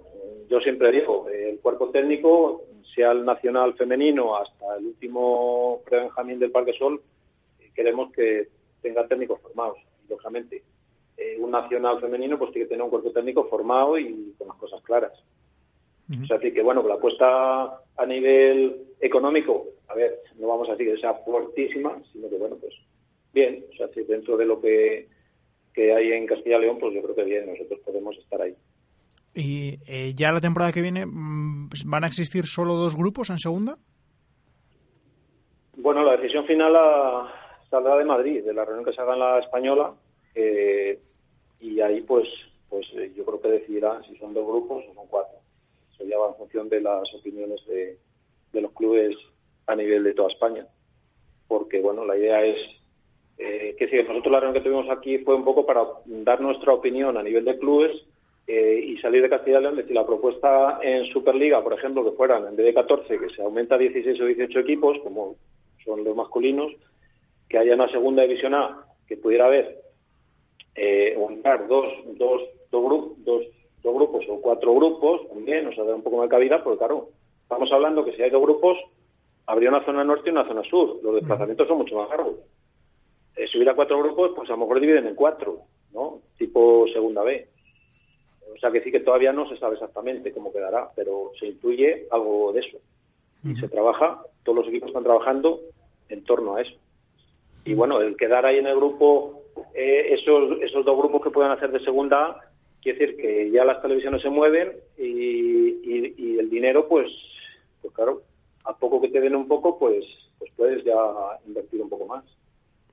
yo 0.49 0.59
siempre 0.59 0.91
digo, 0.91 1.27
el 1.29 1.59
cuerpo 1.59 1.89
técnico, 1.89 2.63
sea 2.93 3.11
el 3.11 3.25
nacional 3.25 3.73
femenino 3.75 4.37
hasta 4.37 4.77
el 4.77 4.87
último 4.87 5.81
pre-Benjamín 5.85 6.39
del 6.39 6.51
Parque 6.51 6.73
Sol, 6.73 7.01
queremos 7.75 8.11
que 8.11 8.47
tenga 8.81 9.07
técnicos 9.07 9.39
formados, 9.41 9.77
lógicamente. 10.09 10.63
Eh, 11.15 11.37
un 11.39 11.51
nacional 11.51 11.99
femenino 11.99 12.37
pues 12.37 12.51
tiene 12.51 12.65
que 12.65 12.69
tener 12.69 12.83
un 12.83 12.89
cuerpo 12.89 13.11
técnico 13.11 13.45
formado 13.45 13.97
y 13.97 14.33
con 14.37 14.47
las 14.47 14.57
cosas 14.57 14.81
claras. 14.83 15.13
O 16.09 16.25
sea, 16.25 16.39
que 16.39 16.61
bueno, 16.63 16.87
la 16.87 16.93
apuesta 16.93 17.81
a 17.97 18.05
nivel 18.05 18.87
económico, 19.01 19.65
a 19.89 19.93
ver, 19.95 20.21
no 20.37 20.47
vamos 20.47 20.69
a 20.69 20.71
decir 20.71 20.93
que 20.93 21.01
sea 21.01 21.15
fuertísima, 21.15 22.01
sino 22.13 22.29
que 22.29 22.37
bueno, 22.37 22.55
pues 22.55 22.73
bien, 23.33 23.65
o 23.69 23.75
sea, 23.75 23.89
si 23.89 24.03
dentro 24.03 24.37
de 24.37 24.45
lo 24.45 24.61
que, 24.61 25.09
que 25.77 25.93
hay 25.93 26.11
en 26.11 26.25
Castilla 26.25 26.57
y 26.57 26.61
León, 26.61 26.79
pues 26.79 26.95
yo 26.95 27.03
creo 27.03 27.13
que 27.13 27.23
bien, 27.23 27.45
nosotros 27.45 27.79
podemos 27.85 28.17
estar 28.17 28.41
ahí. 28.41 28.55
¿Y 29.35 29.77
eh, 29.87 30.13
ya 30.15 30.31
la 30.31 30.41
temporada 30.41 30.71
que 30.71 30.81
viene 30.81 31.05
mm, 31.05 31.69
van 31.85 32.03
a 32.03 32.07
existir 32.07 32.47
solo 32.47 32.73
dos 32.73 32.95
grupos 32.95 33.29
en 33.29 33.37
segunda? 33.37 33.77
Bueno, 35.75 36.01
la 36.01 36.17
decisión 36.17 36.47
final 36.47 36.73
saldrá 37.69 37.95
de 37.95 38.05
Madrid, 38.05 38.43
de 38.43 38.55
la 38.55 38.65
reunión 38.65 38.85
que 38.85 38.93
se 38.93 39.01
haga 39.01 39.13
en 39.13 39.19
la 39.19 39.37
española, 39.37 39.93
eh, 40.33 40.99
y 41.59 41.79
ahí 41.79 42.01
pues 42.01 42.27
pues 42.69 42.87
eh, 42.95 43.13
yo 43.15 43.23
creo 43.23 43.39
que 43.39 43.49
decidirán 43.49 44.03
si 44.05 44.17
son 44.17 44.33
dos 44.33 44.47
grupos 44.47 44.83
o 44.89 44.93
son 44.95 45.05
cuatro. 45.07 45.37
Eso 45.93 46.05
ya 46.05 46.17
va 46.17 46.29
en 46.29 46.35
función 46.37 46.69
de 46.69 46.81
las 46.81 47.13
opiniones 47.13 47.63
de, 47.67 47.99
los 48.59 48.71
clubes 48.71 49.15
a, 49.67 49.75
nivel 49.75 50.03
de 50.03 50.15
toda 50.15 50.29
España. 50.29 50.65
Porque, 51.47 51.79
bueno, 51.79 52.03
la 52.03 52.17
idea 52.17 52.43
es 52.43 52.57
eh, 53.37 53.75
que 53.77 53.87
sí, 53.87 53.95
nosotros 53.97 54.31
la 54.31 54.39
reunión 54.39 54.61
que 54.61 54.67
tuvimos 54.67 54.89
aquí 54.89 55.19
fue 55.19 55.35
un 55.35 55.45
poco 55.45 55.65
para 55.65 55.85
dar 56.05 56.41
nuestra 56.41 56.73
opinión 56.73 57.17
a 57.17 57.23
nivel 57.23 57.45
de 57.45 57.57
clubes 57.57 57.91
eh, 58.47 58.83
y 58.83 58.97
salir 58.97 59.21
de 59.21 59.29
Castilla 59.29 59.59
y 59.59 59.61
León. 59.61 59.73
Es 59.75 59.85
decir, 59.85 59.95
la 59.95 60.05
propuesta 60.05 60.79
en 60.81 61.05
Superliga, 61.07 61.63
por 61.63 61.73
ejemplo, 61.73 62.03
que 62.03 62.17
fueran 62.17 62.47
en 62.47 62.55
vez 62.55 62.65
de 62.65 62.73
14, 62.73 63.19
que 63.19 63.29
se 63.29 63.41
aumenta 63.41 63.75
a 63.75 63.77
16 63.77 64.19
o 64.21 64.25
18 64.25 64.59
equipos, 64.59 64.97
como 65.03 65.35
son 65.85 66.03
los 66.03 66.15
masculinos, 66.15 66.71
que 67.47 67.57
haya 67.57 67.75
una 67.75 67.89
segunda 67.89 68.23
división 68.23 68.55
A, 68.55 68.85
que 69.07 69.17
pudiera 69.17 69.45
haber 69.45 69.81
eh, 70.75 71.15
dos, 71.67 71.91
dos, 72.17 72.41
dos, 72.71 72.83
grupos, 72.83 73.23
dos, 73.23 73.43
dos 73.83 73.95
grupos 73.95 74.25
o 74.29 74.41
cuatro 74.41 74.73
grupos, 74.73 75.27
también, 75.29 75.67
o 75.67 75.73
sea, 75.73 75.83
dar 75.83 75.95
un 75.95 76.03
poco 76.03 76.17
más 76.17 76.25
de 76.25 76.35
cabida, 76.35 76.63
porque 76.63 76.79
claro, 76.79 77.09
estamos 77.43 77.71
hablando 77.71 78.03
que 78.03 78.13
si 78.13 78.21
hay 78.23 78.29
dos 78.29 78.41
grupos, 78.41 78.77
habría 79.45 79.69
una 79.69 79.85
zona 79.85 80.03
norte 80.03 80.29
y 80.29 80.31
una 80.31 80.47
zona 80.47 80.63
sur. 80.63 80.99
Los 81.03 81.15
desplazamientos 81.15 81.67
son 81.67 81.77
mucho 81.77 81.95
más 81.95 82.09
largos. 82.09 82.35
Eh, 83.37 83.47
si 83.47 83.57
hubiera 83.57 83.75
cuatro 83.75 83.99
grupos, 83.99 84.31
pues 84.35 84.49
a 84.49 84.53
lo 84.53 84.59
mejor 84.59 84.79
dividen 84.79 85.07
en 85.07 85.15
cuatro, 85.15 85.61
¿no? 85.93 86.21
Tipo 86.37 86.87
segunda 86.91 87.23
B. 87.23 87.47
O 88.55 88.59
sea 88.59 88.71
que 88.71 88.81
sí 88.81 88.91
que 88.91 89.01
todavía 89.01 89.31
no 89.31 89.47
se 89.47 89.57
sabe 89.57 89.75
exactamente 89.75 90.31
cómo 90.31 90.51
quedará, 90.51 90.89
pero 90.95 91.31
se 91.39 91.47
incluye 91.47 92.07
algo 92.11 92.51
de 92.53 92.61
eso. 92.61 92.77
Y 93.43 93.55
se 93.55 93.69
trabaja, 93.69 94.23
todos 94.43 94.57
los 94.57 94.67
equipos 94.67 94.87
están 94.89 95.03
trabajando 95.03 95.61
en 96.09 96.23
torno 96.23 96.55
a 96.55 96.61
eso. 96.61 96.75
Y 97.65 97.73
bueno, 97.75 98.01
el 98.01 98.17
quedar 98.17 98.45
ahí 98.45 98.57
en 98.57 98.67
el 98.67 98.75
grupo, 98.75 99.43
eh, 99.75 100.13
esos, 100.13 100.59
esos 100.61 100.83
dos 100.83 100.97
grupos 100.97 101.21
que 101.21 101.29
puedan 101.29 101.51
hacer 101.51 101.71
de 101.71 101.79
segunda 101.81 102.25
A, 102.25 102.41
quiere 102.81 102.99
decir 102.99 103.17
que 103.17 103.51
ya 103.51 103.63
las 103.63 103.81
televisiones 103.81 104.21
se 104.21 104.29
mueven 104.29 104.71
y, 104.97 106.13
y, 106.17 106.39
el 106.39 106.49
dinero, 106.49 106.87
pues, 106.87 107.07
pues 107.81 107.93
claro, 107.93 108.21
a 108.63 108.75
poco 108.77 109.01
que 109.01 109.09
te 109.09 109.19
den 109.19 109.35
un 109.35 109.47
poco, 109.47 109.77
pues, 109.77 110.05
pues 110.39 110.51
puedes 110.55 110.83
ya 110.83 110.95
invertir 111.45 111.81
un 111.81 111.89
poco 111.89 112.05
más. 112.05 112.23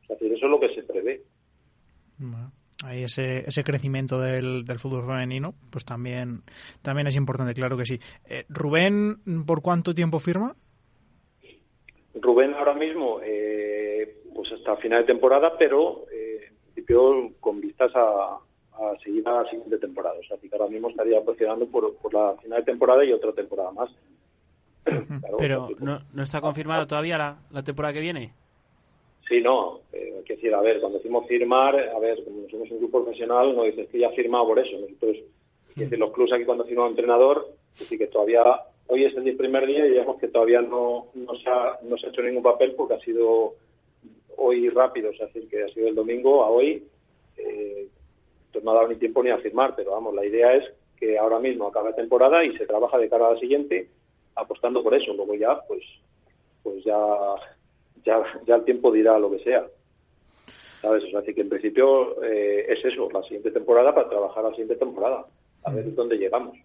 Es 0.05 0.09
decir, 0.09 0.33
eso 0.33 0.47
es 0.47 0.51
lo 0.51 0.61
que 0.61 0.75
se 0.75 0.83
prevé. 0.83 1.23
ahí 2.85 3.03
ese, 3.03 3.49
ese 3.49 3.64
crecimiento 3.64 4.21
del, 4.21 4.64
del, 4.64 4.79
fútbol 4.79 5.07
femenino, 5.07 5.55
pues 5.71 5.85
también, 5.85 6.43
también 6.83 7.07
es 7.07 7.17
importante, 7.17 7.55
claro 7.55 7.77
que 7.77 7.85
sí. 7.85 7.99
Eh, 8.29 8.45
Rubén, 8.49 9.17
¿por 9.47 9.62
cuánto 9.62 9.95
tiempo 9.95 10.19
firma? 10.19 10.55
Rubén 12.14 12.55
ahora 12.55 12.75
mismo, 12.75 13.21
eh, 13.23 14.23
pues 14.35 14.53
hasta 14.53 14.77
final 14.77 15.01
de 15.03 15.12
temporada, 15.12 15.57
pero 15.59 16.05
eh, 16.12 16.49
en 16.49 16.57
principio 16.57 17.33
con 17.40 17.61
vistas 17.61 17.90
a, 17.95 18.38
a 18.75 18.99
seguir 19.03 19.27
a 19.29 19.43
la 19.43 19.51
siguiente 19.51 19.79
temporada. 19.79 20.17
O 20.19 20.25
sea, 20.25 20.37
que 20.38 20.49
ahora 20.53 20.69
mismo 20.69 20.90
estaría 20.90 21.23
presionando 21.25 21.67
por, 21.67 21.97
por 21.97 22.12
la 22.12 22.37
final 22.43 22.61
de 22.61 22.64
temporada 22.64 23.05
y 23.05 23.12
otra 23.12 23.33
temporada 23.33 23.73
más. 23.73 23.90
pero 25.38 25.69
¿no, 25.79 26.01
¿no, 26.12 26.23
está 26.23 26.40
confirmado 26.40 26.87
todavía 26.87 27.17
la, 27.17 27.38
la 27.51 27.62
temporada 27.62 27.95
que 27.95 28.01
viene? 28.01 28.35
Sí, 29.28 29.40
no. 29.40 29.80
Eh, 29.92 30.14
hay 30.16 30.22
decir, 30.22 30.54
a 30.54 30.60
ver, 30.60 30.80
cuando 30.80 30.98
decimos 30.98 31.26
firmar, 31.26 31.78
a 31.78 31.98
ver, 31.98 32.22
como 32.24 32.48
somos 32.48 32.70
un 32.70 32.78
club 32.78 32.90
profesional, 32.90 33.56
no 33.56 33.64
dices 33.64 33.88
que 33.88 33.98
ya 33.98 34.08
ha 34.08 34.12
firmado 34.12 34.46
por 34.46 34.58
eso. 34.58 34.78
Nosotros, 34.78 35.16
los 35.76 36.12
clubes 36.12 36.32
aquí 36.32 36.44
cuando 36.44 36.64
firma 36.64 36.84
un 36.84 36.90
entrenador, 36.90 37.48
decir 37.78 37.98
que 37.98 38.06
todavía, 38.06 38.44
hoy 38.87 39.04
es 39.04 39.16
el 39.16 39.37
primer 39.37 39.66
día 39.66 39.87
y 39.87 39.90
digamos 39.90 40.18
que 40.18 40.28
todavía 40.28 40.60
no, 40.60 41.06
no, 41.14 41.34
se 41.37 41.48
ha, 41.48 41.78
no 41.82 41.96
se 41.96 42.06
ha 42.06 42.10
hecho 42.10 42.22
ningún 42.22 42.42
papel 42.42 42.74
porque 42.74 42.94
ha 42.94 43.00
sido 43.00 43.54
hoy 44.37 44.68
rápido, 44.68 45.10
es 45.10 45.18
decir, 45.18 45.48
que 45.48 45.62
ha 45.62 45.68
sido 45.68 45.88
el 45.88 45.94
domingo 45.94 46.44
a 46.44 46.50
hoy, 46.50 46.84
eh, 47.38 47.88
no 48.62 48.70
ha 48.70 48.74
dado 48.74 48.88
ni 48.88 48.96
tiempo 48.96 49.22
ni 49.22 49.30
a 49.30 49.38
firmar, 49.38 49.74
pero 49.74 49.92
vamos, 49.92 50.14
la 50.14 50.24
idea 50.24 50.54
es 50.54 50.64
que 50.98 51.18
ahora 51.18 51.38
mismo 51.38 51.66
acabe 51.66 51.90
la 51.90 51.96
temporada 51.96 52.44
y 52.44 52.56
se 52.56 52.66
trabaja 52.66 52.98
de 52.98 53.08
cara 53.08 53.26
a 53.28 53.34
la 53.34 53.40
siguiente 53.40 53.88
apostando 54.37 54.82
por 54.82 54.94
eso. 54.94 55.12
Luego 55.12 55.34
ya, 55.34 55.60
pues, 55.66 55.82
pues 56.62 56.84
ya 56.84 56.96
ya, 58.05 58.23
ya 58.47 58.57
el 58.57 58.64
tiempo 58.64 58.93
dirá 58.93 59.19
lo 59.19 59.31
que 59.31 59.38
sea. 59.40 59.67
¿Sabes? 60.81 61.05
O 61.05 61.11
sea, 61.11 61.21
así 61.21 61.35
que 61.35 61.40
en 61.40 61.49
principio 61.49 62.23
eh, 62.23 62.67
es 62.69 62.85
eso, 62.85 63.09
la 63.11 63.23
siguiente 63.23 63.51
temporada 63.51 63.95
para 63.95 64.09
trabajar 64.09 64.45
la 64.45 64.51
siguiente 64.51 64.77
temporada, 64.77 65.25
a 65.64 65.73
ver 65.73 65.95
dónde 65.95 66.17
llegamos. 66.17 66.59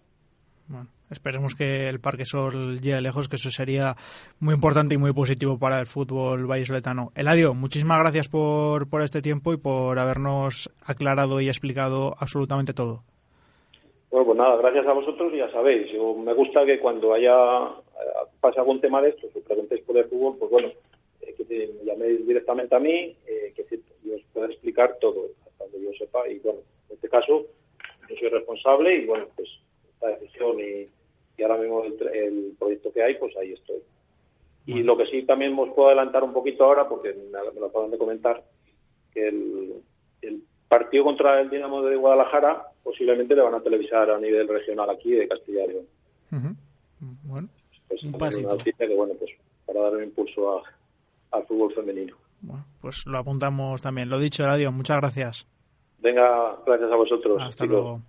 Bueno, 0.68 0.86
esperemos 1.10 1.56
que 1.56 1.88
el 1.88 2.00
Parque 2.00 2.24
Sol 2.24 2.80
llegue 2.80 3.00
lejos, 3.00 3.28
que 3.28 3.36
eso 3.36 3.50
sería 3.50 3.96
muy 4.38 4.54
importante 4.54 4.94
y 4.94 4.98
muy 4.98 5.12
positivo 5.12 5.58
para 5.58 5.80
el 5.80 5.86
fútbol 5.86 6.46
vallesoletano. 6.46 7.10
Eladio, 7.16 7.54
muchísimas 7.54 7.98
gracias 7.98 8.28
por, 8.28 8.88
por 8.88 9.02
este 9.02 9.20
tiempo 9.20 9.52
y 9.52 9.56
por 9.56 9.98
habernos 9.98 10.70
aclarado 10.84 11.40
y 11.40 11.48
explicado 11.48 12.14
absolutamente 12.20 12.72
todo. 12.72 13.02
Bueno, 14.10 14.26
pues 14.26 14.38
nada, 14.38 14.56
gracias 14.58 14.86
a 14.86 14.92
vosotros 14.92 15.32
ya 15.32 15.50
sabéis, 15.50 15.88
me 16.18 16.34
gusta 16.34 16.64
que 16.64 16.78
cuando 16.78 17.14
haya 17.14 17.64
eh, 17.64 18.28
pase 18.40 18.58
algún 18.58 18.80
tema 18.80 19.00
de 19.00 19.10
esto, 19.10 19.28
que 19.32 19.40
preguntéis 19.40 19.82
por 19.82 19.96
el 19.96 20.04
fútbol, 20.04 20.36
pues 20.38 20.50
bueno, 20.50 20.68
que 21.34 21.44
me 21.44 21.84
llaméis 21.84 22.26
directamente 22.26 22.74
a 22.74 22.78
mí, 22.78 23.16
eh, 23.26 23.52
que 23.54 23.80
yo 24.04 24.16
os 24.16 24.22
pueda 24.32 24.46
explicar 24.46 24.96
todo, 25.00 25.28
hasta 25.46 25.64
donde 25.64 25.82
yo 25.82 25.92
sepa. 25.98 26.28
Y 26.28 26.38
bueno, 26.38 26.60
en 26.88 26.94
este 26.94 27.08
caso, 27.08 27.46
yo 28.08 28.16
soy 28.16 28.28
responsable 28.28 28.96
y 28.96 29.06
bueno, 29.06 29.26
pues 29.36 29.48
esta 29.94 30.08
decisión 30.08 30.58
y, 30.60 30.88
ahora 31.42 31.56
mismo 31.56 31.82
el, 31.84 32.54
proyecto 32.58 32.92
que 32.92 33.02
hay, 33.02 33.14
pues 33.14 33.34
ahí 33.36 33.52
estoy. 33.52 33.78
Y 34.66 34.82
lo 34.82 34.96
que 34.96 35.06
sí 35.06 35.22
también 35.22 35.58
os 35.58 35.70
puedo 35.70 35.88
adelantar 35.88 36.22
un 36.22 36.34
poquito 36.34 36.64
ahora, 36.64 36.88
porque 36.88 37.14
me, 37.14 37.58
lo 37.58 37.66
acaban 37.66 37.90
de 37.90 37.98
comentar, 37.98 38.44
que 39.12 39.28
el, 39.28 39.82
partido 40.68 41.02
contra 41.02 41.40
el 41.40 41.50
Dinamo 41.50 41.82
de 41.82 41.96
Guadalajara 41.96 42.64
posiblemente 42.84 43.34
le 43.34 43.42
van 43.42 43.54
a 43.54 43.62
televisar 43.62 44.08
a 44.08 44.20
nivel 44.20 44.46
regional 44.46 44.88
aquí 44.88 45.10
de 45.10 45.26
Castilla 45.26 45.64
y 45.64 45.68
León. 45.68 45.86
Bueno, 47.24 47.48
pues, 47.88 48.04
un 48.04 48.12
pasito. 48.12 48.56
que, 48.56 48.94
bueno, 48.94 49.14
pues 49.18 49.32
para 49.66 49.80
dar 49.80 49.96
un 49.96 50.04
impulso 50.04 50.58
a, 50.58 50.62
al 51.32 51.46
fútbol 51.46 51.72
femenino. 51.74 52.16
Bueno, 52.40 52.64
pues 52.80 53.06
lo 53.06 53.18
apuntamos 53.18 53.82
también. 53.82 54.08
Lo 54.08 54.18
dicho, 54.18 54.44
Eladio, 54.44 54.72
muchas 54.72 54.98
gracias. 54.98 55.46
Venga, 55.98 56.56
gracias 56.66 56.90
a 56.90 56.96
vosotros. 56.96 57.42
Hasta 57.42 57.66
luego. 57.66 58.00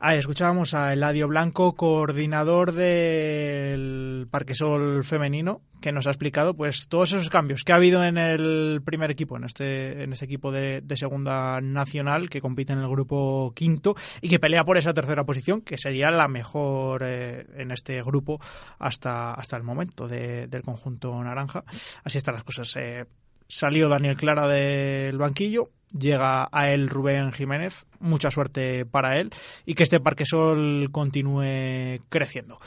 Ahí 0.00 0.16
escuchábamos 0.16 0.74
a 0.74 0.92
Eladio 0.92 1.26
Blanco, 1.26 1.74
coordinador 1.74 2.70
del 2.70 4.28
Parque 4.30 4.54
Sol 4.54 5.02
femenino, 5.02 5.62
que 5.80 5.90
nos 5.90 6.06
ha 6.06 6.10
explicado 6.10 6.54
pues 6.54 6.86
todos 6.86 7.14
esos 7.14 7.30
cambios 7.30 7.64
que 7.64 7.72
ha 7.72 7.74
habido 7.74 8.04
en 8.04 8.16
el 8.16 8.80
primer 8.84 9.10
equipo, 9.10 9.36
en 9.36 9.42
este, 9.42 10.04
en 10.04 10.12
este 10.12 10.26
equipo 10.26 10.52
de, 10.52 10.84
segunda 10.94 11.60
nacional 11.60 12.30
que 12.30 12.40
compite 12.40 12.72
en 12.72 12.78
el 12.78 12.88
grupo 12.88 13.52
quinto 13.56 13.96
y 14.20 14.28
que 14.28 14.38
pelea 14.38 14.62
por 14.64 14.78
esa 14.78 14.94
tercera 14.94 15.24
posición, 15.24 15.62
que 15.62 15.76
sería 15.76 16.12
la 16.12 16.28
mejor 16.28 17.02
eh, 17.04 17.44
en 17.56 17.72
este 17.72 18.00
grupo 18.04 18.40
hasta, 18.78 19.34
hasta 19.34 19.56
el 19.56 19.64
momento 19.64 20.06
del 20.06 20.62
conjunto 20.62 21.20
naranja. 21.24 21.64
Así 22.04 22.18
están 22.18 22.34
las 22.34 22.44
cosas. 22.44 22.72
Eh, 22.76 23.04
salió 23.48 23.88
Daniel 23.88 24.16
Clara 24.16 24.46
del 24.46 25.18
banquillo, 25.18 25.70
llega 25.96 26.48
a 26.52 26.70
él 26.70 26.88
Rubén 26.88 27.32
Jiménez, 27.32 27.86
mucha 28.00 28.30
suerte 28.30 28.84
para 28.84 29.18
él 29.18 29.30
y 29.64 29.74
que 29.74 29.82
este 29.82 30.00
Parque 30.00 30.24
Sol 30.24 30.88
continúe 30.92 32.00
creciendo. 32.08 32.60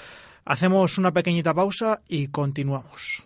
Hacemos 0.46 0.98
una 0.98 1.12
pequeñita 1.12 1.54
pausa 1.54 2.02
y 2.08 2.28
continuamos. 2.28 3.24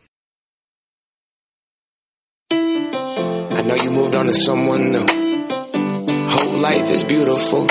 I 2.51 3.61
know 3.67 3.75
you 3.77 3.91
moved 3.91 4.15
on 4.15 4.27
to 4.27 4.33
someone 4.33 4.91
new. 4.91 5.05
Whole 6.29 6.59
life 6.59 6.91
is 6.91 7.03
beautiful. 7.03 7.65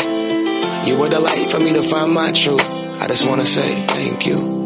You 0.86 0.98
were 0.98 1.08
the 1.08 1.20
light 1.20 1.50
for 1.50 1.60
me 1.60 1.72
to 1.72 1.82
find 1.82 2.12
my 2.12 2.32
truth. 2.32 2.80
I 3.00 3.06
just 3.06 3.26
wanna 3.28 3.44
say 3.44 3.84
thank 3.86 4.26
you. 4.26 4.63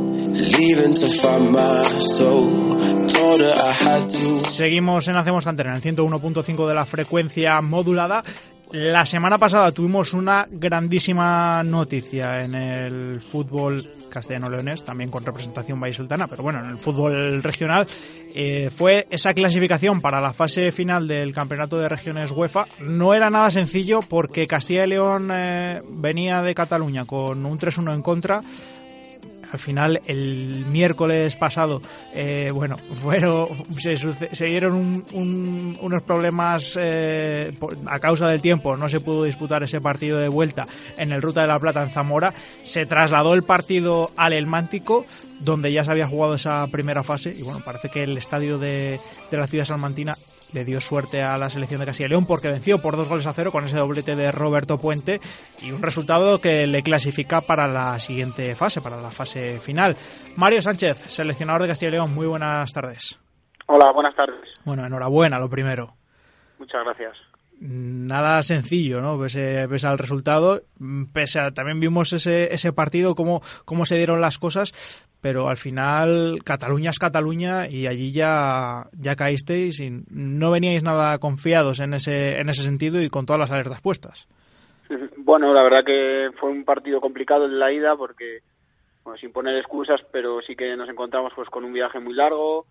Seguimos 4.42 5.09
en 5.09 5.16
Hacemos 5.16 5.44
Cantera, 5.44 5.70
en 5.70 5.77
el 5.77 5.83
101.5 5.83 6.68
de 6.68 6.74
la 6.74 6.85
frecuencia 6.85 7.61
modulada. 7.61 8.22
La 8.70 9.05
semana 9.07 9.38
pasada 9.38 9.72
tuvimos 9.72 10.12
una 10.14 10.46
grandísima 10.51 11.62
noticia 11.64 12.42
en 12.44 12.55
el 12.55 13.20
fútbol 13.20 13.83
castellano-leonés, 14.11 14.85
también 14.85 15.11
con 15.11 15.24
representación 15.24 15.81
vallisoltana, 15.81 16.29
pero 16.29 16.42
bueno, 16.42 16.61
en 16.61 16.70
el 16.70 16.79
fútbol 16.79 17.42
regional 17.42 17.87
eh, 18.35 18.70
fue 18.70 19.07
esa 19.11 19.35
clasificación 19.35 20.01
para 20.01 20.20
la 20.20 20.33
fase 20.33 20.70
final 20.70 21.09
del 21.09 21.33
Campeonato 21.33 21.79
de 21.79 21.88
Regiones 21.88 22.31
UEFA. 22.31 22.66
No 22.83 23.14
era 23.14 23.31
nada 23.31 23.51
sencillo 23.51 24.01
porque 24.01 24.46
Castilla 24.46 24.85
y 24.85 24.90
León 24.90 25.31
eh, 25.33 25.83
venía 25.88 26.42
de 26.42 26.55
Cataluña 26.55 27.07
con 27.07 27.44
un 27.44 27.59
3-1 27.59 27.94
en 27.94 28.03
contra 28.03 28.42
al 29.53 29.59
final 29.59 30.01
el 30.07 30.67
miércoles 30.67 31.37
pasado, 31.37 31.81
eh, 32.15 32.51
bueno, 32.53 32.77
fueron, 33.03 33.47
se, 33.71 34.47
dieron 34.47 35.05
unos 35.13 36.03
problemas 36.03 36.79
eh, 36.81 37.49
a 37.87 37.99
causa 37.99 38.29
del 38.29 38.41
tiempo, 38.41 38.77
no 38.77 38.89
se 38.89 39.01
pudo 39.01 39.25
disputar 39.25 39.63
ese 39.63 39.81
partido 39.81 40.19
de 40.19 40.29
vuelta 40.29 40.67
en 40.97 41.13
el 41.13 41.23
Ruta 41.23 41.43
de 41.43 41.49
la 41.49 41.59
Plata 41.59 41.83
en 41.83 41.91
Zamora, 41.91 42.33
se 42.65 42.87
trasladó 42.87 43.35
el 43.35 43.43
partido 43.43 44.11
al 44.17 44.33
Elmántico, 44.33 45.07
donde 45.41 45.73
ya 45.73 45.85
se 45.85 45.93
había 45.93 46.09
jugado 46.09 46.35
esa 46.35 46.67
primera 46.69 47.03
fase, 47.03 47.35
y 47.37 47.43
bueno, 47.43 47.61
parece 47.65 47.89
que 47.89 48.03
el 48.03 48.17
estadio 48.19 48.59
de, 48.59 49.01
de 49.31 49.37
la 49.37 49.47
ciudad 49.47 49.65
salmantina 49.65 50.17
le 50.53 50.65
dio 50.65 50.81
suerte 50.81 51.23
a 51.23 51.37
la 51.37 51.49
selección 51.49 51.81
de 51.81 51.87
Castilla 51.87 52.07
y 52.07 52.11
León 52.11 52.27
porque 52.27 52.49
venció 52.49 52.81
por 52.81 52.97
dos 52.97 53.09
goles 53.09 53.27
a 53.27 53.33
cero 53.33 53.53
con 53.53 53.65
ese 53.65 53.77
doblete 53.79 54.17
de 54.17 54.33
Roberto 54.33 54.79
Puente 54.79 55.21
y 55.63 55.73
un 55.73 55.83
resultado 55.83 56.41
que 56.41 56.67
le 56.67 56.83
clasifica 56.83 57.41
para 57.41 57.69
la 57.69 57.99
siguiente 57.99 58.55
fase, 58.55 58.81
para 58.81 59.01
la 59.01 59.11
fase 59.11 59.59
final. 59.59 59.97
Mario 60.37 60.63
Sánchez, 60.63 60.97
seleccionador 60.97 61.63
de 61.63 61.69
Castilla 61.69 61.89
y 61.89 61.93
León, 61.93 62.15
muy 62.15 62.27
buenas 62.27 62.73
tardes. 62.73 63.19
Hola, 63.67 63.93
buenas 63.93 64.15
tardes. 64.15 64.53
Bueno, 64.65 64.87
enhorabuena, 64.87 65.39
lo 65.39 65.49
primero. 65.49 65.95
Muchas 66.59 66.83
gracias. 66.85 67.17
Nada 67.61 68.40
sencillo, 68.42 69.01
¿no? 69.01 69.18
Pese, 69.18 69.66
al 69.87 69.99
resultado, 69.99 70.62
pese 71.12 71.40
a, 71.40 71.51
también 71.51 71.81
vimos 71.81 72.12
ese, 72.12 72.55
ese 72.55 72.73
partido, 72.73 73.16
cómo, 73.16 73.40
cómo 73.64 73.85
se 73.85 73.97
dieron 73.97 74.21
las 74.21 74.38
cosas, 74.38 74.73
pero 75.21 75.49
al 75.49 75.57
final 75.57 76.38
Cataluña 76.44 76.90
es 76.90 77.01
Cataluña 77.01 77.68
y 77.68 77.88
allí 77.88 78.12
ya, 78.12 78.87
ya 78.92 79.16
caísteis 79.16 79.81
y 79.81 79.90
no 80.09 80.53
veníais 80.53 80.85
nada 80.85 81.18
confiados 81.18 81.81
en 81.81 81.94
ese, 81.94 82.38
en 82.38 82.49
ese 82.49 82.62
sentido 82.62 83.03
y 83.03 83.09
con 83.09 83.27
todas 83.27 83.40
las 83.40 83.53
alertas 83.53 83.81
puestas. 83.81 84.29
Bueno, 85.29 85.53
la 85.53 85.62
verdad 85.62 85.85
que 85.85 86.31
fue 86.40 86.49
un 86.49 86.64
partido 86.64 87.03
complicado 87.03 87.44
en 87.44 87.59
la 87.59 87.71
ida 87.71 87.94
porque, 87.97 88.38
bueno, 89.05 89.18
sin 89.18 89.31
poner 89.31 89.57
excusas, 89.57 90.01
pero 90.11 90.40
sí 90.40 90.57
que 90.57 90.75
nos 90.75 90.88
encontramos 90.88 91.35
pues 91.37 91.51
con 91.51 91.66
un 91.66 91.73
viaje 91.75 92.01
muy 92.01 92.14
largo, 92.14 92.64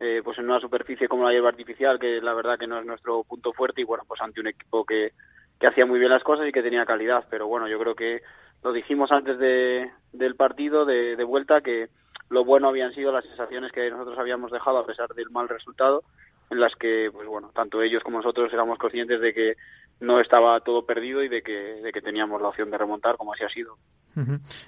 eh, 0.00 0.20
pues 0.24 0.38
en 0.38 0.44
una 0.46 0.60
superficie 0.60 1.08
como 1.08 1.24
la 1.24 1.32
hierba 1.32 1.48
artificial, 1.48 1.98
que 1.98 2.20
la 2.20 2.34
verdad 2.34 2.58
que 2.58 2.66
no 2.66 2.78
es 2.78 2.86
nuestro 2.86 3.22
punto 3.24 3.52
fuerte, 3.52 3.80
y 3.80 3.84
bueno, 3.84 4.04
pues 4.06 4.20
ante 4.20 4.40
un 4.40 4.48
equipo 4.48 4.84
que, 4.84 5.12
que 5.58 5.66
hacía 5.66 5.86
muy 5.86 5.98
bien 5.98 6.10
las 6.10 6.22
cosas 6.22 6.46
y 6.48 6.52
que 6.52 6.62
tenía 6.62 6.84
calidad. 6.84 7.24
Pero 7.30 7.46
bueno, 7.46 7.68
yo 7.68 7.78
creo 7.78 7.94
que 7.94 8.22
lo 8.62 8.72
dijimos 8.72 9.12
antes 9.12 9.38
de, 9.38 9.90
del 10.12 10.34
partido 10.36 10.84
de, 10.84 11.16
de 11.16 11.24
vuelta, 11.24 11.60
que 11.60 11.88
lo 12.30 12.44
bueno 12.44 12.68
habían 12.68 12.92
sido 12.94 13.12
las 13.12 13.24
sensaciones 13.24 13.70
que 13.72 13.90
nosotros 13.90 14.18
habíamos 14.18 14.50
dejado 14.50 14.78
a 14.78 14.86
pesar 14.86 15.08
del 15.14 15.30
mal 15.30 15.48
resultado, 15.48 16.02
en 16.50 16.60
las 16.60 16.74
que, 16.76 17.10
pues 17.12 17.26
bueno, 17.26 17.50
tanto 17.54 17.82
ellos 17.82 18.02
como 18.02 18.18
nosotros 18.18 18.52
éramos 18.52 18.78
conscientes 18.78 19.20
de 19.20 19.32
que 19.32 19.54
no 20.00 20.20
estaba 20.20 20.60
todo 20.60 20.84
perdido 20.84 21.22
y 21.22 21.28
de 21.28 21.42
que, 21.42 21.52
de 21.52 21.92
que 21.92 22.00
teníamos 22.00 22.40
la 22.40 22.48
opción 22.48 22.70
de 22.70 22.78
remontar, 22.78 23.16
como 23.16 23.32
así 23.32 23.44
ha 23.44 23.48
sido. 23.48 23.76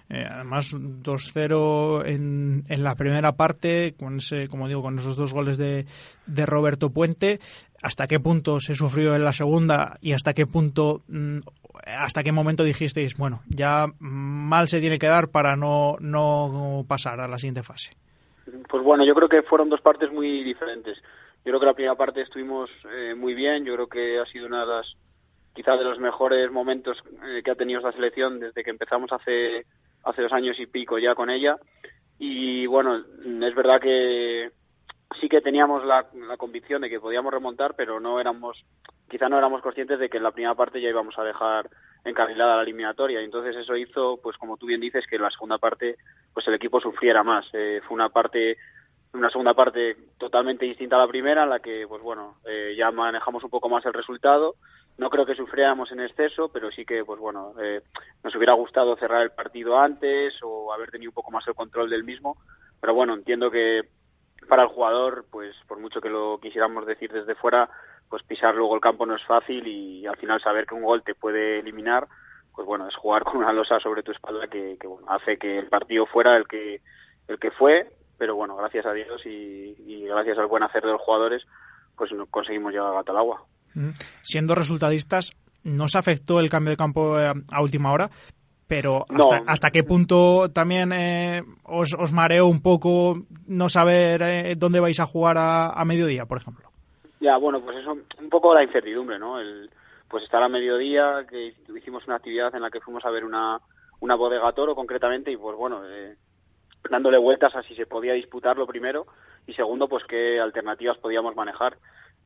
Eh, 0.08 0.26
además, 0.28 0.74
2-0 0.74 2.04
en, 2.06 2.64
en 2.68 2.82
la 2.82 2.94
primera 2.96 3.32
parte, 3.32 3.94
con 3.98 4.16
ese, 4.16 4.48
como 4.48 4.66
digo, 4.66 4.82
con 4.82 4.98
esos 4.98 5.16
dos 5.16 5.32
goles 5.32 5.56
de, 5.56 5.86
de 6.26 6.46
Roberto 6.46 6.90
Puente. 6.90 7.38
¿Hasta 7.82 8.06
qué 8.06 8.18
punto 8.18 8.58
se 8.60 8.74
sufrió 8.74 9.14
en 9.14 9.24
la 9.24 9.32
segunda 9.32 9.98
y 10.00 10.12
hasta 10.12 10.34
qué 10.34 10.46
punto, 10.46 11.02
mm, 11.08 11.38
hasta 11.84 12.22
qué 12.22 12.32
momento 12.32 12.64
dijisteis, 12.64 13.16
bueno, 13.16 13.42
ya 13.48 13.86
mal 14.00 14.68
se 14.68 14.80
tiene 14.80 14.98
que 14.98 15.06
dar 15.06 15.28
para 15.28 15.56
no, 15.56 15.96
no 16.00 16.84
pasar 16.88 17.20
a 17.20 17.28
la 17.28 17.38
siguiente 17.38 17.62
fase? 17.62 17.94
Pues 18.68 18.82
bueno, 18.82 19.04
yo 19.04 19.14
creo 19.14 19.28
que 19.28 19.42
fueron 19.42 19.68
dos 19.68 19.80
partes 19.80 20.10
muy 20.10 20.42
diferentes. 20.42 20.96
Yo 21.44 21.52
creo 21.52 21.60
que 21.60 21.66
la 21.66 21.74
primera 21.74 21.94
parte 21.94 22.22
estuvimos 22.22 22.70
eh, 22.90 23.14
muy 23.14 23.34
bien, 23.34 23.64
yo 23.64 23.74
creo 23.74 23.86
que 23.86 24.18
ha 24.18 24.26
sido 24.26 24.46
una 24.46 24.62
de 24.62 24.66
las 24.66 24.86
quizás 25.56 25.78
de 25.78 25.84
los 25.84 25.98
mejores 25.98 26.52
momentos 26.52 26.98
eh, 27.26 27.42
que 27.42 27.50
ha 27.50 27.54
tenido 27.56 27.80
esta 27.80 27.92
selección 27.92 28.38
desde 28.38 28.62
que 28.62 28.70
empezamos 28.70 29.10
hace 29.10 29.64
hace 30.04 30.22
dos 30.22 30.32
años 30.32 30.60
y 30.60 30.66
pico 30.66 30.98
ya 30.98 31.14
con 31.14 31.30
ella. 31.30 31.56
Y 32.18 32.66
bueno 32.66 32.96
es 32.96 33.54
verdad 33.54 33.80
que 33.80 34.50
sí 35.20 35.28
que 35.28 35.40
teníamos 35.40 35.84
la, 35.84 36.06
la 36.28 36.36
convicción 36.36 36.82
de 36.82 36.90
que 36.90 37.00
podíamos 37.00 37.32
remontar 37.32 37.74
pero 37.74 37.98
no 37.98 38.20
éramos 38.20 38.62
quizá 39.08 39.28
no 39.28 39.38
éramos 39.38 39.62
conscientes 39.62 39.98
de 39.98 40.08
que 40.08 40.18
en 40.18 40.22
la 40.22 40.32
primera 40.32 40.54
parte 40.54 40.80
ya 40.80 40.90
íbamos 40.90 41.18
a 41.18 41.24
dejar 41.24 41.68
encarrilada 42.04 42.56
la 42.56 42.62
eliminatoria. 42.62 43.20
Y 43.20 43.24
entonces 43.24 43.56
eso 43.56 43.76
hizo 43.76 44.18
pues 44.22 44.36
como 44.36 44.56
tú 44.56 44.66
bien 44.66 44.80
dices 44.80 45.04
que 45.08 45.16
en 45.16 45.22
la 45.22 45.30
segunda 45.30 45.58
parte 45.58 45.96
pues 46.34 46.46
el 46.48 46.54
equipo 46.54 46.80
sufriera 46.80 47.22
más. 47.22 47.46
Eh, 47.52 47.80
fue 47.86 47.94
una 47.94 48.10
parte 48.10 48.56
una 49.12 49.30
segunda 49.30 49.54
parte 49.54 49.96
totalmente 50.18 50.66
distinta 50.66 50.96
a 50.96 51.00
la 51.00 51.08
primera 51.08 51.44
en 51.44 51.50
la 51.50 51.60
que 51.60 51.86
pues 51.88 52.02
bueno 52.02 52.36
eh, 52.44 52.74
ya 52.76 52.90
manejamos 52.90 53.42
un 53.44 53.50
poco 53.50 53.68
más 53.68 53.84
el 53.86 53.94
resultado 53.94 54.56
no 54.98 55.10
creo 55.10 55.26
que 55.26 55.34
sufriéramos 55.34 55.92
en 55.92 56.00
exceso, 56.00 56.48
pero 56.48 56.70
sí 56.70 56.84
que, 56.86 57.04
pues 57.04 57.20
bueno, 57.20 57.52
eh, 57.60 57.82
nos 58.24 58.34
hubiera 58.34 58.54
gustado 58.54 58.96
cerrar 58.96 59.22
el 59.22 59.30
partido 59.30 59.78
antes 59.78 60.34
o 60.42 60.72
haber 60.72 60.90
tenido 60.90 61.10
un 61.10 61.14
poco 61.14 61.30
más 61.30 61.46
el 61.46 61.54
control 61.54 61.90
del 61.90 62.04
mismo. 62.04 62.38
Pero 62.80 62.94
bueno, 62.94 63.14
entiendo 63.14 63.50
que 63.50 63.82
para 64.48 64.62
el 64.62 64.68
jugador, 64.68 65.26
pues 65.30 65.54
por 65.68 65.78
mucho 65.78 66.00
que 66.00 66.08
lo 66.08 66.38
quisiéramos 66.40 66.86
decir 66.86 67.12
desde 67.12 67.34
fuera, 67.34 67.68
pues 68.08 68.22
pisar 68.22 68.54
luego 68.54 68.74
el 68.74 68.80
campo 68.80 69.04
no 69.04 69.16
es 69.16 69.24
fácil 69.24 69.66
y 69.66 70.06
al 70.06 70.16
final 70.16 70.40
saber 70.40 70.66
que 70.66 70.74
un 70.74 70.84
gol 70.84 71.02
te 71.02 71.14
puede 71.14 71.58
eliminar, 71.58 72.06
pues 72.54 72.66
bueno, 72.66 72.88
es 72.88 72.94
jugar 72.94 73.24
con 73.24 73.38
una 73.38 73.52
losa 73.52 73.78
sobre 73.80 74.02
tu 74.02 74.12
espalda 74.12 74.48
que, 74.48 74.78
que 74.80 74.86
bueno, 74.86 75.06
hace 75.10 75.36
que 75.36 75.58
el 75.58 75.66
partido 75.66 76.06
fuera 76.06 76.36
el 76.36 76.46
que 76.46 76.80
el 77.28 77.38
que 77.40 77.50
fue, 77.50 77.90
pero 78.18 78.34
bueno, 78.34 78.56
gracias 78.56 78.86
a 78.86 78.92
Dios 78.92 79.24
y, 79.26 79.74
y 79.86 80.04
gracias 80.06 80.38
al 80.38 80.46
buen 80.46 80.62
hacer 80.62 80.82
de 80.82 80.92
los 80.92 81.00
jugadores, 81.00 81.42
pues 81.96 82.10
conseguimos 82.30 82.72
llegar 82.72 82.88
a 82.88 82.96
Gatalagua. 82.96 83.44
Siendo 84.22 84.54
resultadistas, 84.54 85.32
¿no 85.64 85.88
se 85.88 85.98
afectó 85.98 86.40
el 86.40 86.48
cambio 86.48 86.70
de 86.70 86.76
campo 86.76 87.18
eh, 87.18 87.30
a 87.50 87.62
última 87.62 87.92
hora? 87.92 88.08
Pero 88.68 89.04
hasta, 89.46 89.70
qué 89.70 89.84
punto 89.84 90.50
también 90.52 90.92
eh, 90.92 91.42
os, 91.64 91.94
os 91.96 92.12
mareó 92.12 92.46
un 92.46 92.60
poco 92.60 93.14
no 93.46 93.68
saber 93.68 94.22
eh, 94.22 94.54
dónde 94.56 94.80
vais 94.80 94.98
a 94.98 95.06
jugar 95.06 95.36
a, 95.38 95.84
mediodía, 95.84 96.24
por 96.24 96.38
ejemplo. 96.38 96.68
Ya, 97.20 97.36
bueno, 97.36 97.60
pues 97.60 97.76
eso, 97.76 97.92
un 97.92 98.28
poco 98.28 98.52
la 98.52 98.64
incertidumbre, 98.64 99.20
¿no? 99.20 99.38
El, 99.38 99.70
pues 100.08 100.24
estar 100.24 100.42
a 100.42 100.48
mediodía, 100.48 101.24
que 101.30 101.54
hicimos 101.76 102.04
una 102.06 102.16
actividad 102.16 102.52
en 102.56 102.62
la 102.62 102.70
que 102.70 102.80
fuimos 102.80 103.04
a 103.04 103.10
ver 103.10 103.24
una, 103.24 103.60
una 104.00 104.16
bodega 104.16 104.50
toro 104.52 104.74
concretamente 104.74 105.30
y 105.30 105.36
pues 105.36 105.56
bueno, 105.56 105.82
dándole 106.90 107.18
vueltas 107.18 107.54
a 107.54 107.62
si 107.62 107.74
se 107.74 107.86
podía 107.86 108.12
disputarlo 108.12 108.66
primero 108.66 109.06
y 109.46 109.54
segundo, 109.54 109.88
pues 109.88 110.04
qué 110.04 110.40
alternativas 110.40 110.98
podíamos 110.98 111.34
manejar 111.36 111.76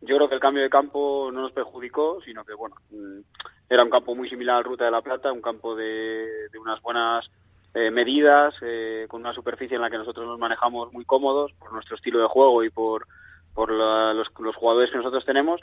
yo 0.02 0.16
creo 0.16 0.28
que 0.28 0.34
el 0.34 0.40
cambio 0.40 0.62
de 0.62 0.70
campo 0.70 1.30
no 1.32 1.42
nos 1.42 1.52
perjudicó, 1.52 2.20
sino 2.24 2.44
que, 2.44 2.54
bueno, 2.54 2.76
mm, 2.90 3.20
era 3.68 3.84
un 3.84 3.90
campo 3.90 4.14
muy 4.14 4.28
similar 4.28 4.56
al 4.56 4.64
Ruta 4.64 4.84
de 4.84 4.90
la 4.90 5.02
Plata, 5.02 5.32
un 5.32 5.42
campo 5.42 5.76
de, 5.76 6.26
unas 6.58 6.80
buenas 6.80 7.30
eh, 7.74 7.90
medidas, 7.90 8.54
eh, 8.62 9.06
con 9.08 9.20
una 9.20 9.34
superficie 9.34 9.76
en 9.76 9.82
la 9.82 9.90
que 9.90 9.98
nosotros 9.98 10.26
nos 10.26 10.38
manejamos 10.38 10.92
muy 10.92 11.04
cómodos 11.04 11.52
por 11.52 11.72
nuestro 11.72 11.96
estilo 11.96 12.18
de 12.20 12.28
juego 12.28 12.64
y 12.64 12.70
por, 12.70 13.06
por 13.54 13.70
los, 13.70 14.56
jugadores 14.56 14.90
que 14.90 14.96
nosotros 14.96 15.24
tenemos. 15.24 15.60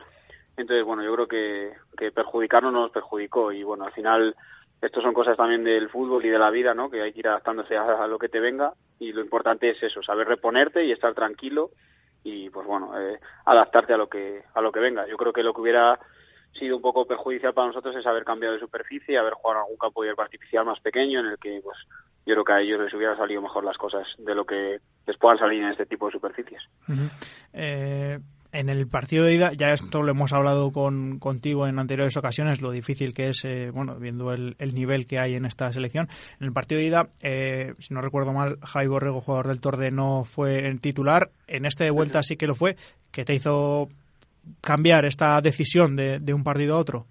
Entonces, 0.56 0.86
bueno, 0.86 1.04
yo 1.04 1.14
creo 1.14 1.28
que, 1.28 1.74
que 1.98 2.12
perjudicarnos 2.12 2.72
no 2.72 2.82
nos 2.82 2.92
perjudicó 2.92 3.52
y, 3.52 3.64
bueno, 3.64 3.86
al 3.86 3.92
final 3.92 4.36
esto 4.82 5.02
son 5.02 5.14
cosas 5.14 5.36
también 5.38 5.64
del 5.64 5.90
fútbol 5.90 6.24
y 6.26 6.30
de 6.30 6.38
la 6.38 6.52
vida, 6.52 6.74
¿no? 6.74 6.90
Que 6.90 7.02
hay 7.02 7.12
que 7.12 7.20
ir 7.20 7.28
adaptándose 7.28 7.76
a, 7.76 8.06
lo 8.08 8.20
que 8.20 8.30
te 8.30 8.40
venga 8.40 8.74
y 9.00 9.12
lo 9.12 9.22
importante 9.22 9.70
es 9.70 9.82
eso, 9.82 10.04
saber 10.04 10.28
reponerte 10.28 10.86
y 10.86 10.92
estar 10.92 11.14
tranquilo 11.14 11.72
y 12.24 12.50
pues 12.50 12.68
bueno 12.68 13.00
eh, 13.00 13.20
adaptarte 13.46 13.94
a 13.94 13.98
lo 13.98 14.08
que 14.08 14.44
a 14.54 14.62
lo 14.62 14.72
que 14.72 14.80
venga. 14.80 15.08
Yo 15.08 15.18
creo 15.18 15.34
que 15.34 15.44
lo 15.44 15.54
que 15.54 15.62
hubiera 15.62 16.00
sido 16.54 16.76
un 16.76 16.82
poco 16.82 17.06
perjudicial 17.06 17.54
para 17.54 17.68
nosotros 17.68 17.96
es 17.96 18.06
haber 18.06 18.24
cambiado 18.24 18.54
de 18.54 18.60
superficie 18.60 19.18
haber 19.18 19.34
jugado 19.34 19.60
en 19.60 19.64
algún 19.64 19.78
campo 19.78 20.02
de 20.02 20.10
hierba 20.10 20.24
artificial 20.24 20.66
más 20.66 20.80
pequeño 20.80 21.20
en 21.20 21.28
el 21.28 21.38
que 21.38 21.60
pues 21.64 21.78
yo 22.26 22.34
creo 22.34 22.44
que 22.44 22.54
a 22.54 22.62
ellos 22.62 22.82
les 22.82 22.94
hubiera 22.94 23.16
salido 23.16 23.42
mejor 23.42 23.64
las 23.64 23.78
cosas 23.78 24.08
de 24.18 24.36
lo 24.36 24.46
que 24.46 24.80
les 25.06 25.18
puedan 25.18 25.38
salir 25.38 25.62
en 25.62 25.70
este 25.70 25.86
tipo 25.86 26.08
de 26.08 26.14
superficies 26.14 26.62
en 28.52 28.70
el 28.70 28.88
partido 28.88 29.26
de 29.26 29.34
ida, 29.34 29.52
ya 29.54 29.74
esto 29.74 30.02
lo 30.02 30.12
hemos 30.12 30.34
hablado 30.34 30.72
con, 30.72 31.20
contigo 31.20 31.68
en 31.68 31.80
anteriores 31.80 32.18
ocasiones, 32.18 32.62
lo 32.62 32.72
difícil 32.72 33.14
que 33.14 33.30
es, 33.30 33.44
eh, 33.46 33.72
bueno, 33.74 33.96
viendo 33.96 34.32
el, 34.32 34.56
nivel 34.74 35.08
que 35.08 35.20
hay 35.20 35.36
en 35.36 35.46
esta 35.46 35.72
selección. 35.72 36.08
En 36.40 36.48
el 36.48 36.54
partido 36.54 36.80
de 36.80 36.88
ida, 36.88 37.08
eh, 37.22 37.74
si 37.80 37.94
no 37.94 38.02
recuerdo 38.02 38.34
mal, 38.34 38.58
Javi 38.64 38.88
Borrego, 38.88 39.22
jugador 39.22 39.48
del 39.48 39.62
Torde, 39.62 39.92
no 39.92 40.24
fue 40.24 40.68
en 40.68 40.80
titular. 40.80 41.30
En 41.48 41.66
este 41.66 41.86
de 41.86 41.92
vuelta 41.92 42.24
sí 42.24 42.38
que 42.38 42.48
lo 42.48 42.56
fue. 42.56 42.76
¿Qué 43.12 43.26
te 43.26 43.34
hizo 43.34 43.88
cambiar 44.62 45.06
esta 45.06 45.40
decisión 45.42 45.96
de, 45.96 46.20
de 46.20 46.34
un 46.34 46.44
partido 46.44 46.76
a 46.76 46.80
otro? 46.80 47.06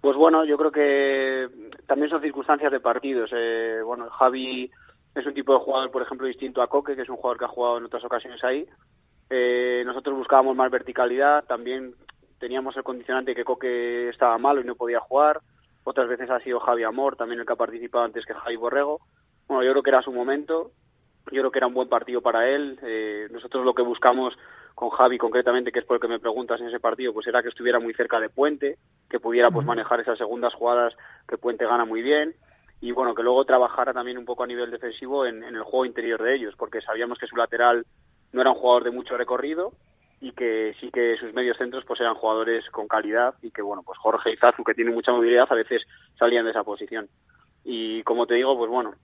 Pues 0.00 0.16
bueno, 0.16 0.44
yo 0.44 0.56
creo 0.56 0.70
que 0.70 1.48
también 1.86 2.10
son 2.10 2.22
circunstancias 2.22 2.70
de 2.70 2.80
partidos. 2.80 3.30
Eh, 3.34 3.80
bueno, 3.84 4.08
Javi 4.10 4.70
es 5.14 5.26
un 5.26 5.34
tipo 5.34 5.52
de 5.52 5.60
jugador, 5.60 5.90
por 5.90 6.02
ejemplo, 6.02 6.26
distinto 6.26 6.62
a 6.62 6.68
Coque, 6.68 6.94
que 6.94 7.02
es 7.02 7.08
un 7.08 7.16
jugador 7.16 7.38
que 7.38 7.44
ha 7.44 7.48
jugado 7.48 7.78
en 7.78 7.84
otras 7.84 8.04
ocasiones 8.04 8.42
ahí 8.44 8.66
eh, 9.30 9.82
nosotros 9.84 10.16
buscábamos 10.16 10.56
más 10.56 10.70
verticalidad, 10.70 11.44
también 11.44 11.94
teníamos 12.38 12.76
el 12.76 12.82
condicionante 12.82 13.34
que 13.34 13.44
Coque 13.44 14.08
estaba 14.08 14.38
malo 14.38 14.60
y 14.60 14.64
no 14.64 14.74
podía 14.74 15.00
jugar. 15.00 15.40
Otras 15.84 16.08
veces 16.08 16.30
ha 16.30 16.40
sido 16.40 16.60
Javi 16.60 16.84
Amor, 16.84 17.16
también 17.16 17.40
el 17.40 17.46
que 17.46 17.52
ha 17.52 17.56
participado 17.56 18.04
antes 18.04 18.24
que 18.24 18.34
Javi 18.34 18.56
Borrego. 18.56 19.00
Bueno, 19.46 19.62
yo 19.62 19.72
creo 19.72 19.82
que 19.82 19.90
era 19.90 20.02
su 20.02 20.12
momento, 20.12 20.72
yo 21.30 21.40
creo 21.42 21.50
que 21.50 21.58
era 21.58 21.66
un 21.66 21.74
buen 21.74 21.88
partido 21.88 22.20
para 22.20 22.48
él. 22.48 22.78
Eh, 22.82 23.28
nosotros 23.30 23.64
lo 23.64 23.74
que 23.74 23.82
buscamos 23.82 24.34
con 24.74 24.90
Javi 24.90 25.18
concretamente, 25.18 25.72
que 25.72 25.80
es 25.80 25.84
por 25.84 25.96
lo 25.96 26.00
que 26.00 26.08
me 26.08 26.20
preguntas 26.20 26.60
en 26.60 26.68
ese 26.68 26.78
partido, 26.78 27.12
pues 27.12 27.26
era 27.26 27.42
que 27.42 27.48
estuviera 27.48 27.80
muy 27.80 27.94
cerca 27.94 28.20
de 28.20 28.28
Puente, 28.28 28.76
que 29.10 29.18
pudiera 29.18 29.50
pues 29.50 29.66
manejar 29.66 30.00
esas 30.00 30.18
segundas 30.18 30.54
jugadas 30.54 30.94
que 31.26 31.38
Puente 31.38 31.66
gana 31.66 31.84
muy 31.84 32.02
bien 32.02 32.34
y 32.80 32.92
bueno, 32.92 33.14
que 33.14 33.24
luego 33.24 33.44
trabajara 33.44 33.92
también 33.92 34.18
un 34.18 34.24
poco 34.24 34.44
a 34.44 34.46
nivel 34.46 34.70
defensivo 34.70 35.26
en 35.26 35.42
el 35.42 35.62
juego 35.62 35.84
interior 35.84 36.22
de 36.22 36.36
ellos, 36.36 36.54
porque 36.56 36.80
sabíamos 36.80 37.18
que 37.18 37.26
su 37.26 37.34
lateral 37.34 37.84
no 38.32 38.40
era 38.40 38.50
un 38.50 38.56
jugador 38.56 38.84
de 38.84 38.90
mucho 38.90 39.16
recorrido 39.16 39.72
y 40.20 40.32
que 40.32 40.74
sí 40.80 40.90
que 40.90 41.16
sus 41.16 41.32
medios 41.32 41.56
centros 41.56 41.84
pues 41.86 42.00
eran 42.00 42.14
jugadores 42.14 42.68
con 42.70 42.88
calidad 42.88 43.34
y 43.42 43.50
que 43.50 43.62
bueno 43.62 43.82
pues 43.84 43.98
Jorge 43.98 44.32
Izazu 44.32 44.64
que 44.64 44.74
tiene 44.74 44.90
mucha 44.90 45.12
movilidad 45.12 45.46
a 45.48 45.54
veces 45.54 45.82
salían 46.18 46.44
de 46.44 46.50
esa 46.50 46.64
posición. 46.64 47.08
Y 47.64 48.02
como 48.02 48.26
te 48.26 48.34
digo 48.34 48.56
pues 48.56 48.70
bueno 48.70 48.94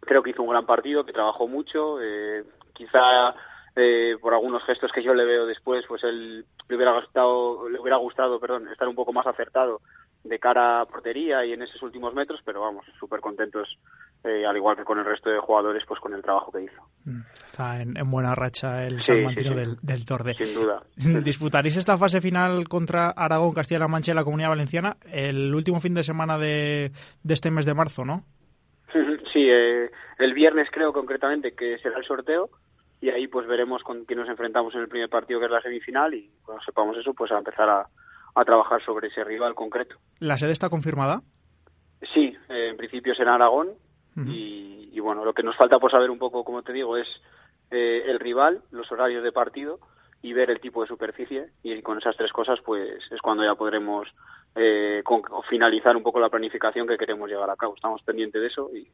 creo 0.00 0.22
que 0.22 0.30
hizo 0.30 0.42
un 0.42 0.50
gran 0.50 0.66
partido 0.66 1.04
que 1.04 1.12
trabajó 1.12 1.46
mucho 1.46 2.00
eh, 2.00 2.44
quizá 2.72 3.34
eh, 3.76 4.16
por 4.20 4.34
algunos 4.34 4.64
gestos 4.64 4.90
que 4.92 5.02
yo 5.02 5.14
le 5.14 5.24
veo 5.24 5.46
después 5.46 5.84
pues 5.86 6.02
él 6.04 6.44
le 6.68 6.76
hubiera 6.76 6.92
gustado, 6.92 7.68
le 7.68 7.80
hubiera 7.80 7.96
gustado, 7.96 8.40
perdón, 8.40 8.68
estar 8.68 8.88
un 8.88 8.94
poco 8.94 9.12
más 9.12 9.26
acertado 9.26 9.80
de 10.24 10.38
cara 10.38 10.80
a 10.80 10.86
portería 10.86 11.44
y 11.44 11.52
en 11.52 11.62
esos 11.62 11.82
últimos 11.82 12.14
metros, 12.14 12.40
pero 12.44 12.60
vamos, 12.60 12.84
súper 12.98 13.20
contentos, 13.20 13.76
eh, 14.22 14.46
al 14.46 14.56
igual 14.56 14.76
que 14.76 14.84
con 14.84 14.98
el 14.98 15.04
resto 15.04 15.30
de 15.30 15.38
jugadores, 15.40 15.82
pues 15.86 16.00
con 16.00 16.14
el 16.14 16.22
trabajo 16.22 16.52
que 16.52 16.62
hizo. 16.62 16.82
Mm, 17.04 17.20
está 17.44 17.82
en, 17.82 18.10
buena 18.10 18.34
racha 18.34 18.86
el 18.86 19.00
Sí, 19.00 19.12
salmantino 19.12 19.50
sí, 19.50 19.58
sí. 19.58 19.60
Del, 19.60 19.76
del 19.82 20.06
Torde. 20.06 20.34
Sin 20.34 20.54
duda. 20.54 20.82
¿Disputaréis 20.96 21.76
esta 21.76 21.98
fase 21.98 22.20
final 22.20 22.68
contra 22.68 23.10
Aragón, 23.10 23.52
Castilla-La 23.52 23.88
Mancha 23.88 24.12
y 24.12 24.14
la 24.14 24.24
Comunidad 24.24 24.50
Valenciana 24.50 24.96
el 25.10 25.52
último 25.54 25.80
fin 25.80 25.94
de 25.94 26.02
semana 26.02 26.38
de, 26.38 26.92
de 27.22 27.34
este 27.34 27.50
mes 27.50 27.66
de 27.66 27.74
marzo, 27.74 28.04
no? 28.04 28.24
Sí, 29.32 29.48
eh, 29.48 29.90
el 30.18 30.34
viernes 30.34 30.68
creo 30.70 30.92
concretamente 30.92 31.54
que 31.54 31.78
será 31.78 31.98
el 31.98 32.04
sorteo 32.04 32.50
y 33.00 33.08
ahí 33.08 33.26
pues 33.26 33.46
veremos 33.48 33.82
con 33.82 34.04
quién 34.04 34.20
nos 34.20 34.28
enfrentamos 34.28 34.74
en 34.74 34.82
el 34.82 34.88
primer 34.88 35.08
partido 35.08 35.40
que 35.40 35.46
es 35.46 35.52
la 35.52 35.62
semifinal 35.62 36.14
y 36.14 36.30
cuando 36.44 36.62
sepamos 36.62 36.96
eso 36.98 37.14
pues 37.14 37.32
a 37.32 37.38
empezar 37.38 37.68
a, 37.68 37.86
a 38.34 38.44
trabajar 38.44 38.82
sobre 38.84 39.08
ese 39.08 39.24
rival 39.24 39.54
concreto. 39.54 39.96
¿La 40.20 40.36
sede 40.38 40.52
está 40.52 40.68
confirmada? 40.70 41.20
Sí, 42.14 42.34
eh, 42.48 42.68
en 42.70 42.76
principio 42.76 43.14
será 43.14 43.34
Aragón 43.34 43.70
y, 44.26 44.90
y, 44.92 45.00
bueno, 45.00 45.24
lo 45.24 45.32
que 45.32 45.42
nos 45.42 45.56
falta 45.56 45.78
por 45.78 45.90
saber 45.90 46.10
un 46.10 46.18
poco, 46.18 46.44
como 46.44 46.62
te 46.62 46.72
digo, 46.72 46.96
es 46.96 47.06
eh, 47.70 48.02
el 48.06 48.18
rival, 48.20 48.62
los 48.70 48.90
horarios 48.92 49.22
de 49.24 49.32
partido 49.32 49.78
y 50.20 50.32
ver 50.34 50.50
el 50.50 50.60
tipo 50.60 50.82
de 50.82 50.88
superficie 50.88 51.46
y 51.62 51.80
con 51.82 51.98
esas 51.98 52.16
tres 52.16 52.30
cosas 52.32 52.58
pues 52.64 53.00
es 53.10 53.20
cuando 53.22 53.42
ya 53.44 53.54
podremos 53.54 54.06
eh, 54.54 55.00
con- 55.04 55.22
finalizar 55.48 55.96
un 55.96 56.02
poco 56.02 56.20
la 56.20 56.28
planificación 56.28 56.86
que 56.86 56.98
queremos 56.98 57.28
llevar 57.28 57.50
a 57.50 57.56
cabo. 57.56 57.74
Estamos 57.74 58.02
pendientes 58.02 58.40
de 58.40 58.48
eso 58.48 58.70
y, 58.74 58.86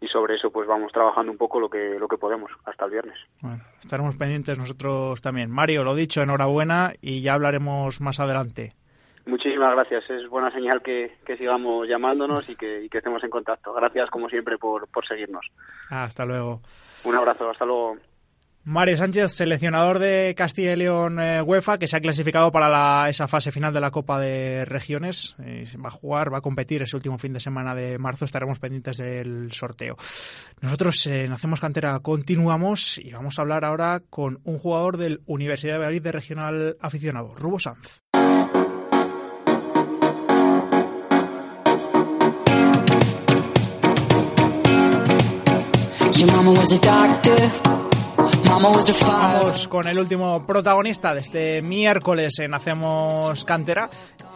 y 0.00 0.08
sobre 0.08 0.36
eso 0.36 0.50
pues 0.50 0.66
vamos 0.66 0.92
trabajando 0.92 1.30
un 1.30 1.38
poco 1.38 1.60
lo 1.60 1.68
que 1.68 1.98
lo 1.98 2.08
que 2.08 2.16
podemos 2.16 2.50
hasta 2.64 2.84
el 2.86 2.90
viernes. 2.90 3.18
Bueno, 3.40 3.62
estaremos 3.80 4.16
pendientes 4.16 4.58
nosotros 4.58 5.20
también. 5.20 5.50
Mario, 5.50 5.84
lo 5.84 5.94
dicho, 5.94 6.22
enhorabuena 6.22 6.92
y 7.00 7.22
ya 7.22 7.34
hablaremos 7.34 8.00
más 8.00 8.20
adelante. 8.20 8.74
Muchísimas 9.26 9.74
gracias, 9.74 10.08
es 10.10 10.28
buena 10.28 10.50
señal 10.50 10.82
que, 10.82 11.18
que 11.24 11.36
sigamos 11.36 11.86
llamándonos 11.86 12.48
y 12.48 12.56
que, 12.56 12.82
y 12.82 12.88
que 12.88 12.98
estemos 12.98 13.22
en 13.22 13.30
contacto. 13.30 13.72
Gracias 13.74 14.10
como 14.10 14.28
siempre 14.28 14.56
por, 14.56 14.88
por 14.88 15.06
seguirnos. 15.06 15.46
Hasta 15.90 16.24
luego. 16.24 16.60
Un 17.04 17.14
abrazo, 17.14 17.50
hasta 17.50 17.66
luego. 17.66 17.96
Mario 18.62 18.96
Sánchez, 18.98 19.32
seleccionador 19.32 19.98
de 19.98 20.34
Castilla 20.36 20.74
y 20.74 20.76
León 20.76 21.18
eh, 21.18 21.40
UEFA, 21.40 21.78
que 21.78 21.86
se 21.88 21.96
ha 21.96 22.00
clasificado 22.00 22.52
para 22.52 22.68
la- 22.68 23.08
esa 23.08 23.26
fase 23.26 23.50
final 23.50 23.72
de 23.72 23.80
la 23.80 23.90
Copa 23.90 24.20
de 24.20 24.64
Regiones. 24.66 25.34
Eh, 25.42 25.66
va 25.82 25.88
a 25.88 25.92
jugar, 25.92 26.32
va 26.32 26.38
a 26.38 26.42
competir 26.42 26.82
ese 26.82 26.94
último 26.94 27.16
fin 27.18 27.32
de 27.32 27.40
semana 27.40 27.74
de 27.74 27.96
marzo. 27.98 28.26
Estaremos 28.26 28.58
pendientes 28.58 28.98
del 28.98 29.50
sorteo. 29.52 29.96
Nosotros 30.60 31.06
eh, 31.06 31.24
en 31.24 31.32
Hacemos 31.32 31.58
Cantera 31.60 31.98
continuamos 32.00 32.98
y 32.98 33.10
vamos 33.12 33.38
a 33.38 33.42
hablar 33.42 33.64
ahora 33.64 34.02
con 34.10 34.40
un 34.44 34.58
jugador 34.58 34.98
del 34.98 35.22
Universidad 35.26 35.74
de 35.74 35.78
Valladolid 35.78 36.02
de 36.02 36.12
Regional 36.12 36.76
Aficionado, 36.80 37.34
Rubo 37.34 37.58
Sanz. 37.58 38.00
Vamos 48.62 49.68
con 49.68 49.88
el 49.88 49.98
último 49.98 50.44
protagonista 50.46 51.14
de 51.14 51.20
este 51.20 51.62
miércoles 51.62 52.38
en 52.40 52.52
Hacemos 52.52 53.42
Cantera. 53.46 53.88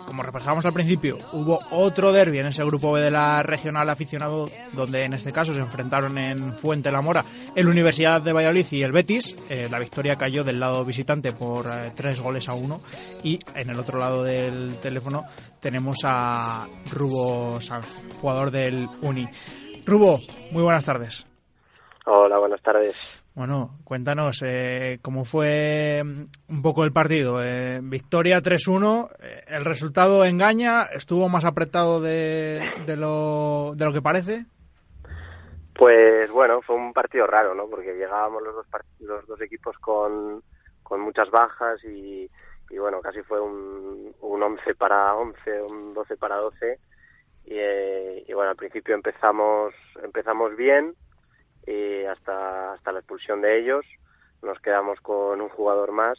Como 0.06 0.22
repasábamos 0.22 0.64
al 0.64 0.72
principio, 0.72 1.18
hubo 1.32 1.60
otro 1.70 2.10
derby 2.10 2.38
en 2.38 2.46
ese 2.46 2.64
grupo 2.64 2.92
B 2.92 3.02
de 3.02 3.10
la 3.10 3.42
regional 3.42 3.88
aficionado, 3.90 4.48
donde 4.72 5.04
en 5.04 5.12
este 5.12 5.30
caso 5.30 5.52
se 5.52 5.60
enfrentaron 5.60 6.16
en 6.16 6.54
Fuente 6.54 6.90
la 6.90 7.02
Mora 7.02 7.22
el 7.54 7.68
Universidad 7.68 8.22
de 8.22 8.32
Valladolid 8.32 8.66
y 8.70 8.82
el 8.82 8.92
Betis. 8.92 9.36
Eh, 9.50 9.68
la 9.70 9.78
victoria 9.78 10.16
cayó 10.16 10.42
del 10.42 10.58
lado 10.58 10.86
visitante 10.86 11.32
por 11.32 11.66
eh, 11.66 11.92
tres 11.94 12.22
goles 12.22 12.48
a 12.48 12.54
uno. 12.54 12.80
Y 13.22 13.38
en 13.54 13.68
el 13.68 13.78
otro 13.78 13.98
lado 13.98 14.24
del 14.24 14.78
teléfono 14.78 15.24
tenemos 15.60 15.98
a 16.04 16.66
Rubo 16.90 17.60
Sanz, 17.60 18.02
jugador 18.20 18.50
del 18.50 18.88
Uni. 19.02 19.26
Rubo, 19.84 20.18
muy 20.50 20.62
buenas 20.62 20.84
tardes. 20.84 21.26
Hola, 22.06 22.38
buenas 22.38 22.62
tardes. 22.62 23.23
Bueno, 23.34 23.80
cuéntanos 23.82 24.44
eh, 24.46 25.00
cómo 25.02 25.24
fue 25.24 26.02
mm, 26.04 26.52
un 26.52 26.62
poco 26.62 26.84
el 26.84 26.92
partido. 26.92 27.42
Eh, 27.42 27.80
victoria 27.82 28.40
3-1, 28.40 29.10
eh, 29.18 29.42
el 29.48 29.64
resultado 29.64 30.24
engaña, 30.24 30.84
estuvo 30.84 31.28
más 31.28 31.44
apretado 31.44 32.00
de, 32.00 32.60
de, 32.86 32.96
lo, 32.96 33.72
de 33.74 33.84
lo 33.86 33.92
que 33.92 34.02
parece. 34.02 34.46
Pues 35.74 36.30
bueno, 36.30 36.62
fue 36.62 36.76
un 36.76 36.92
partido 36.92 37.26
raro, 37.26 37.56
¿no? 37.56 37.68
Porque 37.68 37.96
llegábamos 37.96 38.40
los 38.40 38.54
dos, 38.54 38.66
los 39.00 39.26
dos 39.26 39.40
equipos 39.40 39.76
con, 39.78 40.40
con 40.84 41.00
muchas 41.00 41.28
bajas 41.32 41.82
y, 41.82 42.30
y 42.70 42.78
bueno, 42.78 43.00
casi 43.00 43.20
fue 43.22 43.40
un, 43.40 44.14
un 44.20 44.42
11 44.44 44.76
para 44.76 45.16
11, 45.16 45.62
un 45.72 45.92
12 45.92 46.16
para 46.18 46.36
12. 46.36 46.78
Y, 47.46 47.54
eh, 47.54 48.24
y 48.28 48.32
bueno, 48.32 48.50
al 48.50 48.56
principio 48.56 48.94
empezamos, 48.94 49.74
empezamos 50.04 50.56
bien 50.56 50.94
y 51.66 52.04
hasta, 52.04 52.72
hasta 52.74 52.92
la 52.92 53.00
expulsión 53.00 53.40
de 53.40 53.58
ellos. 53.58 53.86
Nos 54.42 54.60
quedamos 54.60 55.00
con 55.00 55.40
un 55.40 55.48
jugador 55.48 55.92
más 55.92 56.18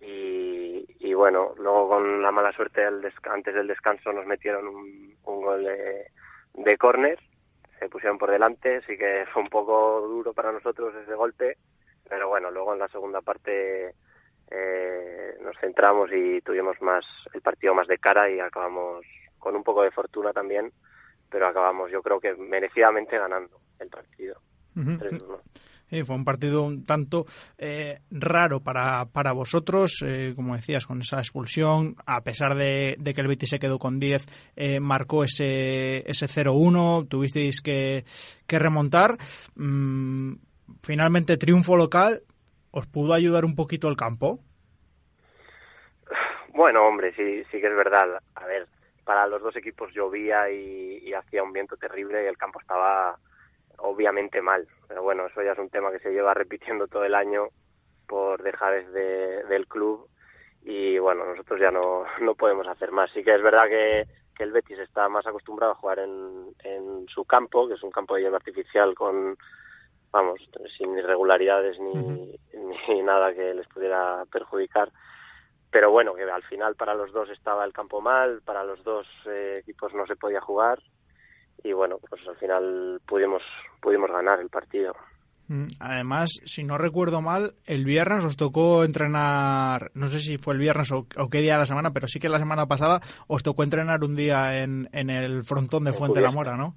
y, 0.00 0.84
y 0.98 1.14
bueno, 1.14 1.54
luego 1.58 1.88
con 1.88 2.22
la 2.22 2.32
mala 2.32 2.52
suerte 2.52 2.80
del 2.80 3.12
antes 3.30 3.54
del 3.54 3.68
descanso 3.68 4.12
nos 4.12 4.26
metieron 4.26 4.66
un, 4.66 5.16
un 5.24 5.42
gol 5.42 5.64
de, 5.64 6.06
de 6.54 6.76
córner, 6.76 7.18
se 7.78 7.88
pusieron 7.88 8.18
por 8.18 8.30
delante, 8.30 8.80
sí 8.82 8.96
que 8.96 9.24
fue 9.32 9.42
un 9.42 9.48
poco 9.48 10.00
duro 10.00 10.32
para 10.32 10.52
nosotros 10.52 10.94
ese 10.94 11.14
golpe, 11.14 11.56
pero 12.08 12.28
bueno, 12.28 12.50
luego 12.50 12.72
en 12.72 12.80
la 12.80 12.88
segunda 12.88 13.20
parte 13.20 13.94
eh, 14.50 15.34
nos 15.40 15.56
centramos 15.58 16.10
y 16.12 16.40
tuvimos 16.42 16.80
más 16.82 17.04
el 17.32 17.40
partido 17.40 17.74
más 17.74 17.86
de 17.86 17.98
cara 17.98 18.28
y 18.28 18.40
acabamos 18.40 19.04
con 19.38 19.56
un 19.56 19.64
poco 19.64 19.82
de 19.82 19.90
fortuna 19.90 20.32
también, 20.32 20.72
pero 21.30 21.46
acabamos 21.46 21.90
yo 21.90 22.02
creo 22.02 22.20
que 22.20 22.34
merecidamente 22.34 23.18
ganando 23.18 23.58
el 23.78 23.88
partido. 23.88 24.40
Ujú. 24.76 24.90
3-1. 24.92 25.40
Sí, 25.92 26.04
fue 26.04 26.16
un 26.16 26.24
partido 26.24 26.62
un 26.62 26.86
tanto 26.86 27.26
eh, 27.58 27.98
raro 28.10 28.60
para, 28.60 29.04
para 29.12 29.32
vosotros, 29.32 30.02
eh, 30.06 30.32
como 30.34 30.56
decías, 30.56 30.86
con 30.86 31.02
esa 31.02 31.18
expulsión, 31.18 31.96
a 32.06 32.22
pesar 32.22 32.54
de, 32.54 32.96
de 32.98 33.12
que 33.12 33.20
el 33.20 33.28
Betis 33.28 33.50
se 33.50 33.58
quedó 33.58 33.78
con 33.78 34.00
10, 34.00 34.24
eh, 34.56 34.80
marcó 34.80 35.22
ese, 35.22 35.98
ese 36.10 36.26
0-1, 36.28 37.08
tuvisteis 37.10 37.60
que, 37.60 38.04
que 38.46 38.58
remontar. 38.58 39.18
Mm, 39.54 40.36
finalmente, 40.82 41.36
triunfo 41.36 41.76
local, 41.76 42.22
¿os 42.70 42.86
pudo 42.86 43.12
ayudar 43.12 43.44
un 43.44 43.54
poquito 43.54 43.88
el 43.88 43.96
campo? 43.96 44.40
Bueno, 46.54 46.86
hombre, 46.86 47.12
sí, 47.14 47.44
sí 47.50 47.60
que 47.60 47.66
es 47.66 47.76
verdad. 47.76 48.18
A 48.34 48.46
ver, 48.46 48.66
para 49.04 49.26
los 49.26 49.42
dos 49.42 49.54
equipos 49.56 49.92
llovía 49.92 50.50
y, 50.50 51.00
y 51.02 51.12
hacía 51.12 51.42
un 51.42 51.52
viento 51.52 51.76
terrible 51.76 52.24
y 52.24 52.28
el 52.28 52.38
campo 52.38 52.60
estaba 52.60 53.18
obviamente 53.78 54.40
mal. 54.40 54.66
Pero 54.88 55.02
bueno, 55.02 55.26
eso 55.26 55.42
ya 55.42 55.52
es 55.52 55.58
un 55.58 55.70
tema 55.70 55.90
que 55.90 56.00
se 56.00 56.12
lleva 56.12 56.34
repitiendo 56.34 56.86
todo 56.86 57.04
el 57.04 57.14
año 57.14 57.48
por 58.06 58.42
dejares 58.42 58.92
de, 58.92 59.44
del 59.44 59.66
club 59.66 60.08
y 60.64 60.98
bueno, 60.98 61.24
nosotros 61.24 61.60
ya 61.60 61.70
no, 61.70 62.04
no 62.20 62.34
podemos 62.34 62.66
hacer 62.66 62.92
más. 62.92 63.10
Sí 63.12 63.22
que 63.22 63.34
es 63.34 63.42
verdad 63.42 63.68
que, 63.68 64.06
que 64.36 64.44
el 64.44 64.52
Betis 64.52 64.78
está 64.78 65.08
más 65.08 65.26
acostumbrado 65.26 65.72
a 65.72 65.76
jugar 65.76 65.98
en, 66.00 66.54
en 66.64 67.06
su 67.08 67.24
campo, 67.24 67.68
que 67.68 67.74
es 67.74 67.82
un 67.82 67.90
campo 67.90 68.14
de 68.14 68.22
hierba 68.22 68.36
artificial 68.36 68.94
con, 68.94 69.36
vamos, 70.10 70.40
sin 70.76 70.96
irregularidades 70.96 71.78
ni, 71.80 72.38
ni 72.88 73.02
nada 73.02 73.34
que 73.34 73.54
les 73.54 73.66
pudiera 73.68 74.24
perjudicar 74.30 74.90
pero 75.72 75.90
bueno, 75.90 76.14
que 76.14 76.22
al 76.24 76.42
final 76.42 76.76
para 76.76 76.94
los 76.94 77.12
dos 77.12 77.30
estaba 77.30 77.64
el 77.64 77.72
campo 77.72 78.02
mal, 78.02 78.42
para 78.44 78.62
los 78.62 78.84
dos 78.84 79.06
eh, 79.24 79.54
equipos 79.56 79.94
no 79.94 80.06
se 80.06 80.16
podía 80.16 80.42
jugar 80.42 80.78
y 81.64 81.72
bueno, 81.72 81.98
pues 82.08 82.26
al 82.26 82.36
final 82.36 83.00
pudimos 83.06 83.42
pudimos 83.80 84.10
ganar 84.10 84.40
el 84.40 84.48
partido. 84.48 84.94
Mm, 85.48 85.66
Además, 85.80 86.30
si 86.44 86.64
no 86.64 86.78
recuerdo 86.78 87.20
mal, 87.20 87.54
el 87.66 87.84
viernes 87.84 88.24
os 88.24 88.36
tocó 88.36 88.84
entrenar, 88.84 89.90
no 89.94 90.06
sé 90.06 90.20
si 90.20 90.38
fue 90.38 90.54
el 90.54 90.60
viernes 90.60 90.92
o, 90.92 91.06
o 91.18 91.28
qué 91.30 91.38
día 91.38 91.54
de 91.54 91.60
la 91.60 91.66
semana, 91.66 91.90
pero 91.92 92.06
sí 92.06 92.20
que 92.20 92.28
la 92.28 92.38
semana 92.38 92.66
pasada 92.66 93.00
os 93.26 93.42
tocó 93.42 93.62
entrenar 93.62 94.04
un 94.04 94.16
día 94.16 94.62
en, 94.62 94.88
en 94.92 95.10
el 95.10 95.42
frontón 95.42 95.84
de 95.84 95.90
En 95.90 95.96
Fuente 95.96 96.20
la. 96.20 96.30
Mora, 96.30 96.56
¿no? 96.56 96.74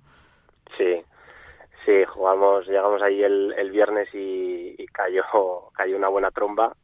Sí, 0.77 1.01
sí, 1.85 2.03
jugamos, 2.07 2.67
llegamos 2.67 3.01
ahí 3.01 3.23
el, 3.23 3.53
el 3.57 3.71
viernes 3.71 4.09
y, 4.13 4.75
y 4.77 4.85
cayó 4.87 5.23
cayó 5.73 5.95
una 5.95 6.09
buena 6.09 6.31
tromba 6.31 6.75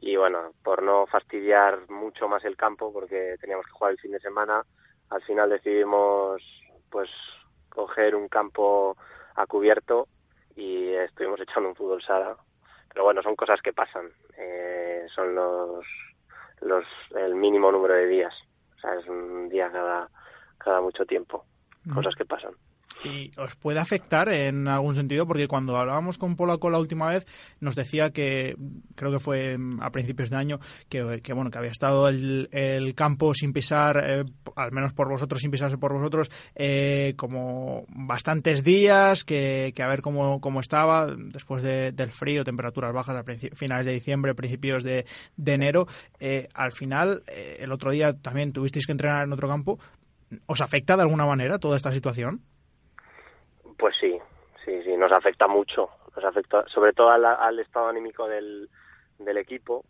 y 0.00 0.16
bueno, 0.16 0.52
por 0.62 0.82
no 0.82 1.06
fastidiar 1.06 1.90
mucho 1.90 2.26
más 2.26 2.44
el 2.44 2.56
campo, 2.56 2.92
porque 2.92 3.36
teníamos 3.40 3.66
que 3.66 3.72
jugar 3.72 3.92
el 3.92 3.98
fin 3.98 4.12
de 4.12 4.20
semana, 4.20 4.64
al 5.10 5.22
final 5.22 5.50
decidimos 5.50 6.42
pues 6.90 7.10
coger 7.68 8.14
un 8.14 8.28
campo 8.28 8.96
a 9.36 9.46
cubierto 9.46 10.08
y 10.56 10.88
estuvimos 10.94 11.40
echando 11.40 11.68
un 11.68 11.76
fútbol 11.76 12.02
sala. 12.02 12.36
Pero 12.92 13.04
bueno, 13.04 13.22
son 13.22 13.36
cosas 13.36 13.62
que 13.62 13.72
pasan, 13.72 14.10
eh, 14.36 15.06
son 15.14 15.34
los, 15.34 15.84
los 16.60 16.84
el 17.16 17.34
mínimo 17.36 17.70
número 17.70 17.94
de 17.94 18.06
días, 18.06 18.34
o 18.76 18.80
sea, 18.80 18.94
es 18.94 19.06
un 19.06 19.48
día 19.48 19.70
cada, 19.70 20.08
cada 20.58 20.80
mucho 20.80 21.06
tiempo, 21.06 21.44
cosas 21.94 22.14
que 22.16 22.24
pasan. 22.24 22.54
¿Y 23.02 23.30
os 23.38 23.56
puede 23.56 23.78
afectar 23.78 24.28
en 24.32 24.68
algún 24.68 24.94
sentido? 24.94 25.26
Porque 25.26 25.48
cuando 25.48 25.76
hablábamos 25.76 26.18
con 26.18 26.36
Polaco 26.36 26.68
la 26.68 26.78
última 26.78 27.08
vez, 27.08 27.26
nos 27.60 27.74
decía 27.74 28.10
que, 28.10 28.56
creo 28.94 29.10
que 29.10 29.20
fue 29.20 29.56
a 29.80 29.90
principios 29.90 30.28
de 30.28 30.36
año, 30.36 30.60
que, 30.88 31.02
bueno, 31.32 31.50
que 31.50 31.58
había 31.58 31.70
estado 31.70 32.08
el, 32.08 32.92
campo 32.94 33.32
sin 33.32 33.52
pisar, 33.52 34.02
eh, 34.04 34.24
al 34.56 34.72
menos 34.72 34.92
por 34.92 35.08
vosotros, 35.08 35.40
sin 35.40 35.50
pisarse 35.50 35.78
por 35.78 35.94
vosotros, 35.94 36.30
eh, 36.54 37.14
como 37.16 37.86
bastantes 37.88 38.62
días, 38.64 39.24
que, 39.24 39.72
que 39.74 39.82
a 39.82 39.88
ver 39.88 40.02
cómo, 40.02 40.40
cómo 40.40 40.60
estaba 40.60 41.06
después 41.06 41.62
del 41.62 42.10
frío, 42.10 42.44
temperaturas 42.44 42.92
bajas 42.92 43.16
a 43.16 43.56
finales 43.56 43.86
de 43.86 43.92
diciembre, 43.92 44.34
principios 44.34 44.82
de, 44.82 45.06
de 45.36 45.52
enero. 45.52 45.86
Eh, 46.18 46.48
al 46.52 46.72
final, 46.72 47.22
el 47.26 47.72
otro 47.72 47.92
día 47.92 48.12
también 48.12 48.52
tuvisteis 48.52 48.84
que 48.84 48.92
entrenar 48.92 49.24
en 49.24 49.32
otro 49.32 49.48
campo. 49.48 49.78
¿Os 50.46 50.60
afecta 50.60 50.96
de 50.96 51.02
alguna 51.02 51.26
manera 51.26 51.58
toda 51.58 51.76
esta 51.76 51.92
situación? 51.92 52.42
Pues 53.80 53.94
sí, 53.98 54.18
sí, 54.62 54.82
sí, 54.84 54.94
nos 54.98 55.10
afecta 55.10 55.48
mucho. 55.48 55.88
Nos 56.14 56.24
afecta 56.24 56.66
sobre 56.68 56.92
todo 56.92 57.08
al, 57.10 57.58
estado 57.58 57.88
anímico 57.88 58.28
del, 58.28 58.68
del 59.18 59.38
equipo 59.38 59.84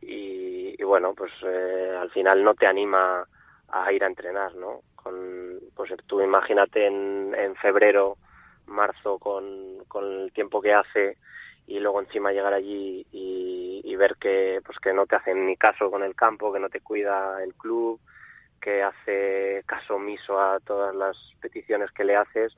y, 0.00 0.82
bueno, 0.82 1.14
pues 1.14 1.30
eh, 1.44 1.96
al 1.96 2.10
final 2.10 2.42
no 2.42 2.54
te 2.54 2.66
anima 2.66 3.24
a 3.68 3.92
ir 3.92 4.02
a 4.02 4.08
entrenar, 4.08 4.54
¿no? 4.56 4.80
Con, 4.96 5.60
pues 5.76 5.92
tú 6.06 6.20
imagínate 6.20 6.86
en, 6.86 7.32
en 7.38 7.54
febrero, 7.54 8.16
marzo, 8.66 9.18
con, 9.18 9.84
con 9.86 10.04
el 10.22 10.32
tiempo 10.32 10.60
que 10.60 10.72
hace 10.74 11.16
y 11.68 11.78
luego 11.78 12.00
encima 12.00 12.32
llegar 12.32 12.52
allí 12.52 13.06
y, 13.12 13.80
y, 13.84 13.96
ver 13.96 14.16
que 14.16 14.60
pues 14.64 14.78
que 14.80 14.92
no 14.92 15.06
te 15.06 15.14
hacen 15.14 15.46
ni 15.46 15.56
caso 15.56 15.88
con 15.88 16.02
el 16.02 16.16
campo, 16.16 16.52
que 16.52 16.58
no 16.58 16.68
te 16.68 16.80
cuida 16.80 17.42
el 17.44 17.54
club, 17.54 18.00
que 18.60 18.82
hace 18.82 19.62
caso 19.66 19.94
omiso 19.94 20.40
a 20.40 20.58
todas 20.60 20.94
las 20.96 21.16
peticiones 21.40 21.92
que 21.92 22.04
le 22.04 22.16
haces, 22.16 22.56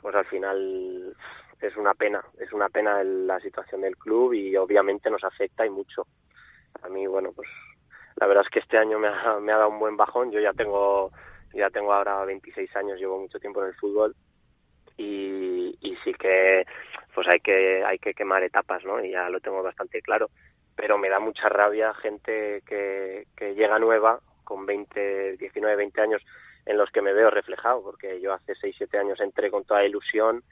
pues 0.00 0.14
al 0.14 0.26
final 0.26 1.14
es 1.60 1.76
una 1.76 1.94
pena, 1.94 2.24
es 2.38 2.52
una 2.52 2.68
pena 2.68 3.02
la 3.04 3.38
situación 3.40 3.82
del 3.82 3.96
club 3.96 4.32
y 4.32 4.56
obviamente 4.56 5.10
nos 5.10 5.24
afecta 5.24 5.66
y 5.66 5.70
mucho. 5.70 6.06
A 6.82 6.88
mí, 6.88 7.06
bueno, 7.06 7.32
pues 7.34 7.48
la 8.16 8.26
verdad 8.26 8.44
es 8.44 8.50
que 8.50 8.60
este 8.60 8.78
año 8.78 8.98
me 8.98 9.08
ha, 9.08 9.38
me 9.40 9.52
ha 9.52 9.58
dado 9.58 9.70
un 9.70 9.78
buen 9.78 9.96
bajón. 9.96 10.30
Yo 10.30 10.40
ya 10.40 10.52
tengo, 10.52 11.10
ya 11.52 11.70
tengo 11.70 11.92
ahora 11.92 12.24
26 12.24 12.74
años, 12.76 12.98
llevo 12.98 13.18
mucho 13.18 13.38
tiempo 13.38 13.62
en 13.62 13.68
el 13.68 13.74
fútbol 13.74 14.14
y, 14.96 15.76
y 15.80 15.96
sí 16.04 16.12
que, 16.14 16.64
pues 17.14 17.26
hay 17.28 17.40
que, 17.40 17.84
hay 17.84 17.98
que 17.98 18.14
quemar 18.14 18.42
etapas, 18.42 18.84
¿no? 18.84 19.02
Y 19.04 19.10
ya 19.10 19.28
lo 19.28 19.40
tengo 19.40 19.62
bastante 19.62 20.00
claro. 20.02 20.30
Pero 20.76 20.96
me 20.98 21.08
da 21.08 21.18
mucha 21.18 21.48
rabia 21.48 21.92
gente 21.94 22.62
que, 22.66 23.26
que 23.36 23.54
llega 23.54 23.78
nueva 23.78 24.20
con 24.44 24.64
20, 24.64 25.36
19, 25.36 25.76
20 25.76 26.00
años 26.00 26.22
en 26.66 26.76
los 26.76 26.90
que 26.90 27.02
me 27.02 27.12
veo 27.12 27.30
reflejado, 27.30 27.82
porque 27.82 28.20
yo 28.20 28.32
hace 28.32 28.54
6, 28.54 28.74
7 28.78 28.98
años 28.98 29.20
entré 29.20 29.50
con 29.50 29.64
toda 29.64 29.84
ilusión 29.84 30.42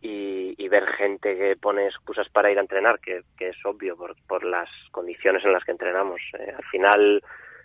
y, 0.00 0.54
y, 0.56 0.68
ver 0.68 0.86
gente 0.86 1.36
que 1.36 1.56
pone 1.56 1.86
excusas 1.86 2.28
para 2.28 2.50
ir 2.52 2.58
a 2.58 2.60
entrenar, 2.60 3.00
que, 3.00 3.24
es 3.40 3.56
obvio 3.64 3.96
por, 3.96 4.14
por, 4.26 4.44
las 4.44 4.68
condiciones 4.92 5.44
en 5.44 5.52
las 5.52 5.64
que 5.64 5.72
entrenamos. 5.72 6.20
Eh, 6.38 6.54
al 6.56 6.64
final 6.64 7.22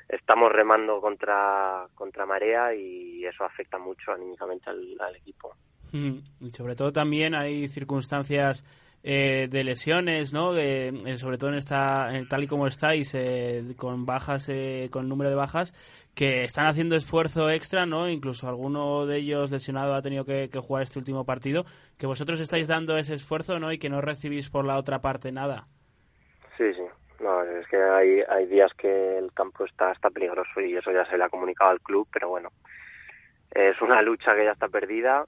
estamos 0.09 0.51
remando 0.51 0.99
contra, 0.99 1.85
contra 1.93 2.25
marea 2.25 2.73
y 2.73 3.23
eso 3.25 3.43
afecta 3.43 3.77
mucho 3.77 4.11
anímicamente 4.11 4.69
al, 4.69 4.95
al 4.99 5.15
equipo. 5.15 5.55
Mm, 5.91 6.17
y 6.41 6.49
sobre 6.49 6.75
todo 6.75 6.91
también 6.91 7.35
hay 7.35 7.67
circunstancias 7.67 8.65
eh, 9.05 9.47
de 9.49 9.65
lesiones, 9.65 10.31
¿no? 10.31 10.57
Eh, 10.57 10.93
sobre 11.17 11.37
todo 11.37 11.49
en 11.49 11.57
esta, 11.57 12.09
tal 12.29 12.43
y 12.43 12.47
como 12.47 12.67
estáis, 12.67 13.13
eh, 13.15 13.73
con 13.75 14.05
bajas, 14.05 14.49
con 14.91 15.09
número 15.09 15.29
de 15.29 15.35
bajas, 15.35 15.73
que 16.15 16.43
están 16.43 16.67
haciendo 16.67 16.95
esfuerzo 16.95 17.49
extra, 17.49 17.85
¿no? 17.85 18.07
Incluso 18.07 18.47
alguno 18.47 19.05
de 19.05 19.17
ellos 19.17 19.51
lesionado 19.51 19.93
ha 19.93 20.01
tenido 20.01 20.23
que, 20.23 20.49
jugar 20.57 20.83
este 20.83 20.99
último 20.99 21.25
partido, 21.25 21.65
que 21.97 22.07
vosotros 22.07 22.39
estáis 22.39 22.69
dando 22.69 22.97
ese 22.97 23.15
esfuerzo, 23.15 23.59
¿no? 23.59 23.73
Y 23.73 23.77
que 23.77 23.89
no 23.89 23.99
recibís 23.99 24.49
por 24.49 24.63
la 24.63 24.77
otra 24.77 24.99
parte 24.99 25.33
nada. 25.33 25.67
Sí, 26.57 26.73
sí. 26.73 26.83
No, 27.21 27.43
es 27.43 27.67
que 27.67 27.77
hay, 27.77 28.21
hay 28.29 28.45
días 28.47 28.71
que 28.77 29.17
el 29.17 29.33
campo 29.33 29.65
está, 29.65 29.91
está 29.91 30.09
peligroso 30.09 30.61
y 30.61 30.75
eso 30.75 30.91
ya 30.91 31.05
se 31.05 31.17
le 31.17 31.25
ha 31.25 31.29
comunicado 31.29 31.71
al 31.71 31.81
club, 31.81 32.07
pero 32.11 32.29
bueno, 32.29 32.49
es 33.51 33.81
una 33.81 34.01
lucha 34.01 34.35
que 34.35 34.45
ya 34.45 34.51
está 34.51 34.67
perdida 34.67 35.25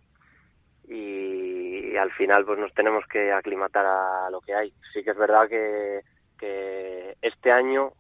y, 0.88 1.75
al 1.98 2.12
final 2.12 2.46
pues 2.46 2.60
nos 2.60 2.74
tenemos 2.74 3.06
que 3.08 3.32
aclimatar 3.32 3.86
a 3.86 4.30
lo 4.30 4.42
que 4.42 4.56
hay. 4.56 4.74
Sí 4.94 5.04
que 5.04 5.12
es 5.12 5.18
verdad 5.18 5.48
que, 5.48 6.02
que 6.38 7.16
este 7.22 7.52
año, 7.52 7.92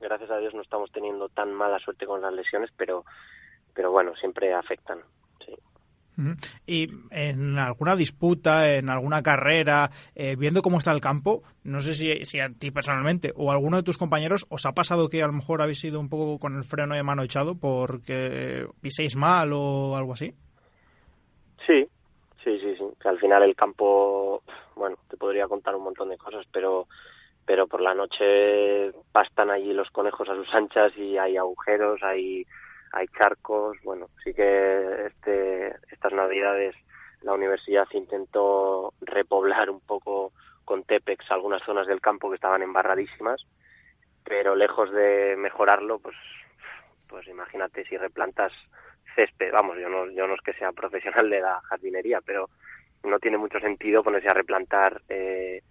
gracias 0.00 0.30
a 0.30 0.38
Dios, 0.38 0.54
no 0.54 0.62
estamos 0.62 0.90
teniendo 0.92 1.28
tan 1.28 1.52
mala 1.52 1.78
suerte 1.78 2.06
con 2.06 2.20
las 2.20 2.32
lesiones, 2.32 2.70
pero, 2.76 3.04
pero 3.74 3.90
bueno, 3.90 4.14
siempre 4.16 4.52
afectan. 4.54 4.98
Sí. 5.44 5.54
Y 6.66 6.88
en 7.10 7.58
alguna 7.58 7.96
disputa, 7.96 8.74
en 8.74 8.88
alguna 8.90 9.22
carrera, 9.22 9.90
eh, 10.14 10.36
viendo 10.36 10.62
cómo 10.62 10.78
está 10.78 10.92
el 10.92 11.00
campo, 11.00 11.42
no 11.64 11.80
sé 11.80 11.94
si, 11.94 12.24
si, 12.24 12.38
a 12.38 12.48
ti 12.50 12.70
personalmente 12.70 13.32
o 13.34 13.50
a 13.50 13.54
alguno 13.54 13.78
de 13.78 13.82
tus 13.82 13.98
compañeros 13.98 14.46
os 14.50 14.66
ha 14.66 14.72
pasado 14.72 15.08
que 15.08 15.22
a 15.22 15.26
lo 15.26 15.32
mejor 15.32 15.62
habéis 15.62 15.82
ido 15.84 15.98
un 15.98 16.08
poco 16.08 16.38
con 16.38 16.56
el 16.56 16.64
freno 16.64 16.94
de 16.94 17.02
mano 17.02 17.22
echado 17.22 17.54
porque 17.58 18.66
piséis 18.80 19.16
mal 19.16 19.52
o 19.52 19.96
algo 19.96 20.12
así. 20.12 20.34
Sí, 21.66 21.88
Sí, 22.44 22.58
sí, 22.58 22.74
sí. 22.76 22.84
Que 23.02 23.08
al 23.08 23.18
final 23.18 23.42
el 23.42 23.56
campo, 23.56 24.42
bueno, 24.76 24.96
te 25.08 25.16
podría 25.16 25.48
contar 25.48 25.74
un 25.74 25.84
montón 25.84 26.08
de 26.10 26.18
cosas, 26.18 26.46
pero 26.52 26.86
pero 27.44 27.66
por 27.66 27.80
la 27.80 27.94
noche 27.94 28.92
pastan 29.10 29.50
allí 29.50 29.72
los 29.72 29.90
conejos 29.90 30.28
a 30.28 30.36
sus 30.36 30.54
anchas 30.54 30.96
y 30.96 31.18
hay 31.18 31.36
agujeros, 31.36 32.00
hay 32.02 32.46
hay 32.92 33.06
charcos. 33.08 33.76
Bueno, 33.82 34.08
sí 34.22 34.32
que 34.32 35.06
este 35.06 35.74
estas 35.90 36.12
navidades 36.12 36.76
la 37.22 37.34
universidad 37.34 37.86
intentó 37.92 38.94
repoblar 39.00 39.70
un 39.70 39.80
poco 39.80 40.32
con 40.64 40.84
Tepex 40.84 41.30
algunas 41.30 41.62
zonas 41.64 41.86
del 41.86 42.00
campo 42.00 42.28
que 42.28 42.36
estaban 42.36 42.62
embarradísimas, 42.62 43.44
pero 44.24 44.54
lejos 44.54 44.90
de 44.92 45.34
mejorarlo, 45.36 45.98
pues 45.98 46.16
pues 47.08 47.26
imagínate 47.28 47.84
si 47.84 47.96
replantas 47.96 48.52
césped, 49.14 49.52
vamos, 49.52 49.76
yo 49.78 49.88
no, 49.88 50.10
yo 50.10 50.26
no 50.26 50.34
es 50.34 50.40
que 50.40 50.54
sea 50.54 50.72
profesional 50.72 51.28
de 51.28 51.40
la 51.40 51.60
jardinería, 51.62 52.20
pero 52.24 52.48
no 53.04 53.18
tiene 53.18 53.38
mucho 53.38 53.58
sentido 53.60 54.02
ponerse 54.02 54.28
a 54.28 54.34
replantar 54.34 55.02
eh, 55.08 55.62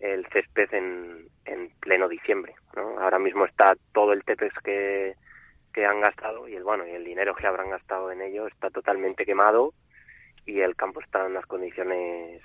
el 0.00 0.26
césped 0.28 0.72
en, 0.72 1.28
en 1.44 1.70
pleno 1.80 2.08
diciembre, 2.08 2.54
¿no? 2.74 3.00
Ahora 3.00 3.18
mismo 3.18 3.44
está 3.44 3.74
todo 3.92 4.12
el 4.12 4.24
tepex 4.24 4.54
que, 4.62 5.14
que 5.72 5.86
han 5.86 6.00
gastado 6.00 6.48
y 6.48 6.54
el 6.54 6.64
bueno 6.64 6.86
y 6.86 6.90
el 6.90 7.04
dinero 7.04 7.34
que 7.34 7.46
habrán 7.46 7.70
gastado 7.70 8.10
en 8.10 8.22
ello 8.22 8.46
está 8.46 8.70
totalmente 8.70 9.24
quemado 9.24 9.72
y 10.44 10.60
el 10.60 10.76
campo 10.76 11.00
está 11.00 11.24
en 11.24 11.32
unas 11.32 11.46
condiciones 11.46 12.42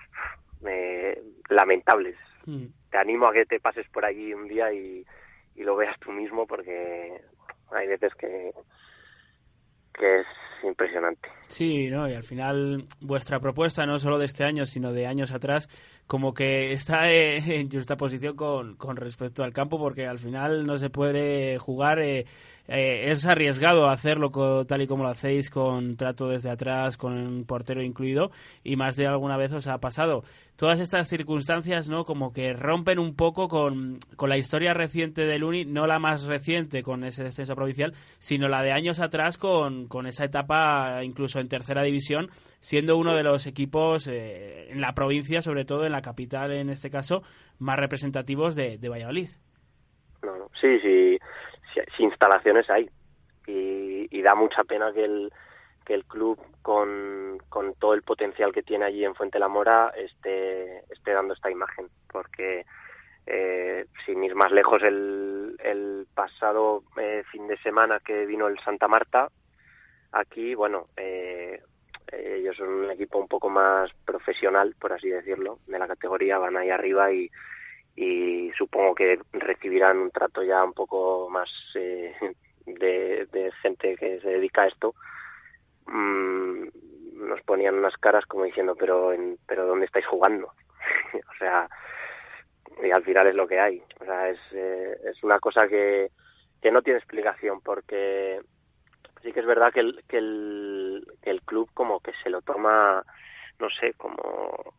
eh, 0.65 1.21
lamentables. 1.49 2.17
Mm. 2.45 2.65
Te 2.89 2.97
animo 2.97 3.27
a 3.27 3.33
que 3.33 3.45
te 3.45 3.59
pases 3.59 3.87
por 3.89 4.05
allí 4.05 4.33
un 4.33 4.47
día 4.47 4.73
y, 4.73 5.05
y 5.55 5.63
lo 5.63 5.75
veas 5.75 5.99
tú 5.99 6.11
mismo 6.11 6.47
porque 6.47 7.21
hay 7.71 7.87
veces 7.87 8.13
que 8.15 8.51
que 9.93 10.21
es 10.21 10.27
impresionante. 10.81 11.29
Sí, 11.47 11.89
¿no? 11.89 12.09
Y 12.09 12.13
al 12.13 12.23
final 12.23 12.85
vuestra 12.99 13.39
propuesta, 13.39 13.85
no 13.85 13.99
solo 13.99 14.17
de 14.17 14.25
este 14.25 14.43
año, 14.43 14.65
sino 14.65 14.93
de 14.93 15.05
años 15.05 15.31
atrás, 15.31 15.69
como 16.07 16.33
que 16.33 16.71
está 16.71 17.11
en 17.11 17.69
justa 17.69 17.97
posición 17.97 18.35
con, 18.35 18.75
con 18.75 18.95
respecto 18.95 19.43
al 19.43 19.53
campo, 19.53 19.77
porque 19.77 20.07
al 20.07 20.19
final 20.19 20.65
no 20.65 20.77
se 20.77 20.89
puede 20.89 21.57
jugar 21.57 21.99
eh, 21.99 22.25
eh, 22.71 23.11
es 23.11 23.27
arriesgado 23.27 23.89
hacerlo 23.89 24.31
tal 24.65 24.81
y 24.81 24.87
como 24.87 25.03
lo 25.03 25.09
hacéis, 25.09 25.49
con 25.49 25.97
trato 25.97 26.29
desde 26.29 26.49
atrás, 26.49 26.95
con 26.95 27.13
un 27.13 27.45
portero 27.45 27.83
incluido, 27.83 28.31
y 28.63 28.77
más 28.77 28.95
de 28.95 29.07
alguna 29.07 29.35
vez 29.35 29.51
os 29.51 29.67
ha 29.67 29.77
pasado. 29.79 30.23
Todas 30.55 30.79
estas 30.79 31.09
circunstancias, 31.09 31.89
¿no? 31.89 32.05
Como 32.05 32.31
que 32.31 32.53
rompen 32.53 32.97
un 32.97 33.15
poco 33.15 33.49
con, 33.49 33.97
con 34.15 34.29
la 34.29 34.37
historia 34.37 34.73
reciente 34.73 35.25
del 35.25 35.43
Uni, 35.43 35.65
no 35.65 35.85
la 35.85 35.99
más 35.99 36.27
reciente 36.27 36.81
con 36.81 37.03
ese 37.03 37.23
descenso 37.23 37.55
provincial, 37.55 37.91
sino 38.19 38.47
la 38.47 38.63
de 38.63 38.71
años 38.71 39.01
atrás 39.01 39.37
con, 39.37 39.87
con 39.89 40.07
esa 40.07 40.23
etapa 40.23 41.03
incluso 41.03 41.41
en 41.41 41.49
tercera 41.49 41.83
división, 41.83 42.29
siendo 42.61 42.95
uno 42.95 43.15
de 43.15 43.23
los 43.23 43.47
equipos 43.47 44.07
eh, 44.07 44.71
en 44.71 44.79
la 44.79 44.93
provincia, 44.93 45.41
sobre 45.41 45.65
todo 45.65 45.85
en 45.85 45.91
la 45.91 46.01
capital 46.01 46.53
en 46.53 46.69
este 46.69 46.89
caso, 46.89 47.21
más 47.59 47.77
representativos 47.77 48.55
de, 48.55 48.77
de 48.77 48.87
Valladolid. 48.87 49.29
sí, 50.61 50.79
sí 50.81 51.17
si, 51.95 52.03
instalaciones 52.03 52.69
hay. 52.69 52.89
Y, 53.47 54.21
da 54.21 54.35
mucha 54.35 54.63
pena 54.63 54.93
que 54.93 55.03
el, 55.03 55.33
que 55.83 55.95
el 55.95 56.05
club, 56.05 56.39
con, 56.61 57.39
con 57.49 57.73
todo 57.73 57.95
el 57.95 58.03
potencial 58.03 58.53
que 58.53 58.61
tiene 58.61 58.85
allí 58.85 59.03
en 59.03 59.15
Fuente 59.15 59.39
la 59.39 59.47
Mora, 59.47 59.91
esté, 59.97 60.79
esté 60.91 61.11
dando 61.11 61.33
esta 61.33 61.49
imagen. 61.49 61.87
Porque, 62.07 62.65
eh, 63.25 63.85
sin 64.05 64.23
ir 64.23 64.35
más 64.35 64.51
lejos, 64.51 64.83
el, 64.83 65.55
el 65.63 66.05
pasado 66.13 66.83
eh, 66.97 67.23
fin 67.31 67.47
de 67.47 67.57
semana 67.57 67.99
que 67.99 68.27
vino 68.27 68.47
el 68.47 68.59
Santa 68.59 68.87
Marta, 68.87 69.29
aquí, 70.11 70.53
bueno, 70.53 70.83
eh, 70.97 71.61
ellos 72.11 72.57
son 72.57 72.69
un 72.69 72.91
equipo 72.91 73.17
un 73.17 73.27
poco 73.27 73.49
más 73.49 73.89
profesional, 74.05 74.75
por 74.79 74.93
así 74.93 75.09
decirlo, 75.09 75.59
de 75.65 75.79
la 75.79 75.87
categoría, 75.87 76.37
van 76.37 76.57
ahí 76.57 76.69
arriba 76.69 77.11
y, 77.11 77.31
y 77.95 78.51
supongo 78.57 78.95
que 78.95 79.19
recibirán 79.33 79.97
un 79.97 80.11
trato 80.11 80.43
ya 80.43 80.63
un 80.63 80.73
poco 80.73 81.29
más 81.29 81.49
eh, 81.75 82.13
de, 82.65 83.51
gente 83.61 83.95
que 83.95 84.19
se 84.21 84.29
dedica 84.29 84.63
a 84.63 84.67
esto. 84.67 84.95
Mm, 85.87 86.67
nos 87.27 87.41
ponían 87.43 87.75
unas 87.75 87.95
caras 87.97 88.25
como 88.25 88.45
diciendo, 88.45 88.75
pero, 88.75 89.13
en, 89.13 89.37
pero 89.47 89.65
¿dónde 89.65 89.85
estáis 89.85 90.05
jugando? 90.05 90.47
o 91.13 91.37
sea, 91.37 91.69
y 92.83 92.91
al 92.91 93.03
final 93.03 93.27
es 93.27 93.35
lo 93.35 93.47
que 93.47 93.59
hay. 93.59 93.83
O 93.99 94.05
sea, 94.05 94.29
es, 94.29 94.39
eh, 94.53 94.97
es 95.05 95.23
una 95.23 95.39
cosa 95.39 95.67
que, 95.67 96.11
que 96.61 96.71
no 96.71 96.81
tiene 96.81 96.99
explicación 96.99 97.61
porque 97.61 98.39
sí 99.21 99.31
que 99.31 99.39
es 99.39 99.45
verdad 99.45 99.71
que 99.71 99.81
el, 99.81 100.03
que 100.07 100.17
el, 100.17 101.05
que 101.21 101.29
el 101.29 101.41
club 101.41 101.69
como 101.73 101.99
que 101.99 102.11
se 102.23 102.29
lo 102.29 102.41
toma, 102.41 103.03
no 103.59 103.69
sé, 103.69 103.93
como 103.93 104.73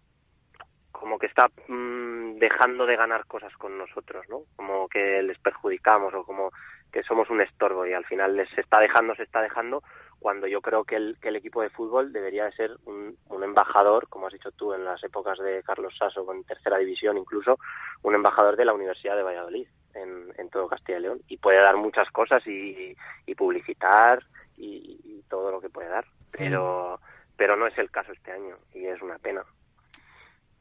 como 1.03 1.19
que 1.19 1.27
está 1.27 1.49
mm, 1.67 2.39
dejando 2.39 2.87
de 2.87 2.95
ganar 2.95 3.27
cosas 3.27 3.53
con 3.57 3.77
nosotros, 3.77 4.25
¿no? 4.29 4.43
Como 4.55 4.89
que 4.89 5.21
les 5.25 5.37
perjudicamos 5.37 6.15
o 6.15 6.23
como 6.23 6.53
que 6.93 7.03
somos 7.03 7.29
un 7.29 7.41
estorbo 7.41 7.85
y 7.85 7.93
al 7.93 8.05
final 8.05 8.37
les 8.37 8.57
está 8.57 8.79
dejando, 8.79 9.17
se 9.17 9.25
está 9.25 9.43
dejando, 9.43 9.83
cuando 10.21 10.47
yo 10.47 10.61
creo 10.61 10.85
que 10.85 10.95
el, 10.95 11.17
que 11.21 11.31
el 11.31 11.37
equipo 11.37 11.61
de 11.61 11.71
fútbol 11.71 12.13
debería 12.13 12.45
de 12.45 12.53
ser 12.53 12.77
un, 12.85 13.19
un 13.31 13.43
embajador, 13.43 14.09
como 14.09 14.29
has 14.29 14.33
dicho 14.33 14.53
tú 14.53 14.75
en 14.75 14.85
las 14.85 15.03
épocas 15.03 15.41
de 15.41 15.65
Carlos 15.65 15.93
Sasso 15.99 16.25
con 16.25 16.45
tercera 16.45 16.79
división 16.79 17.19
incluso, 17.19 17.59
un 18.05 18.15
embajador 18.15 18.55
de 18.55 18.65
la 18.65 18.73
Universidad 18.73 19.17
de 19.17 19.25
Valladolid 19.25 19.67
en, 19.95 20.33
en 20.39 20.51
todo 20.51 20.69
Castilla 20.69 20.99
y 20.99 21.03
León 21.03 21.21
y 21.27 21.39
puede 21.39 21.59
dar 21.59 21.77
muchas 21.79 22.09
cosas 22.13 22.47
y, 22.47 22.97
y 23.27 23.35
publicitar 23.35 24.23
y, 24.57 25.01
y 25.03 25.25
todo 25.29 25.51
lo 25.51 25.61
que 25.61 25.69
puede 25.69 25.89
dar, 25.89 26.05
pero, 26.31 27.01
pero 27.37 27.57
no 27.57 27.67
es 27.67 27.77
el 27.77 27.91
caso 27.91 28.13
este 28.13 28.31
año 28.31 28.57
y 28.73 28.87
es 28.87 29.03
una 29.03 29.19
pena 29.19 29.45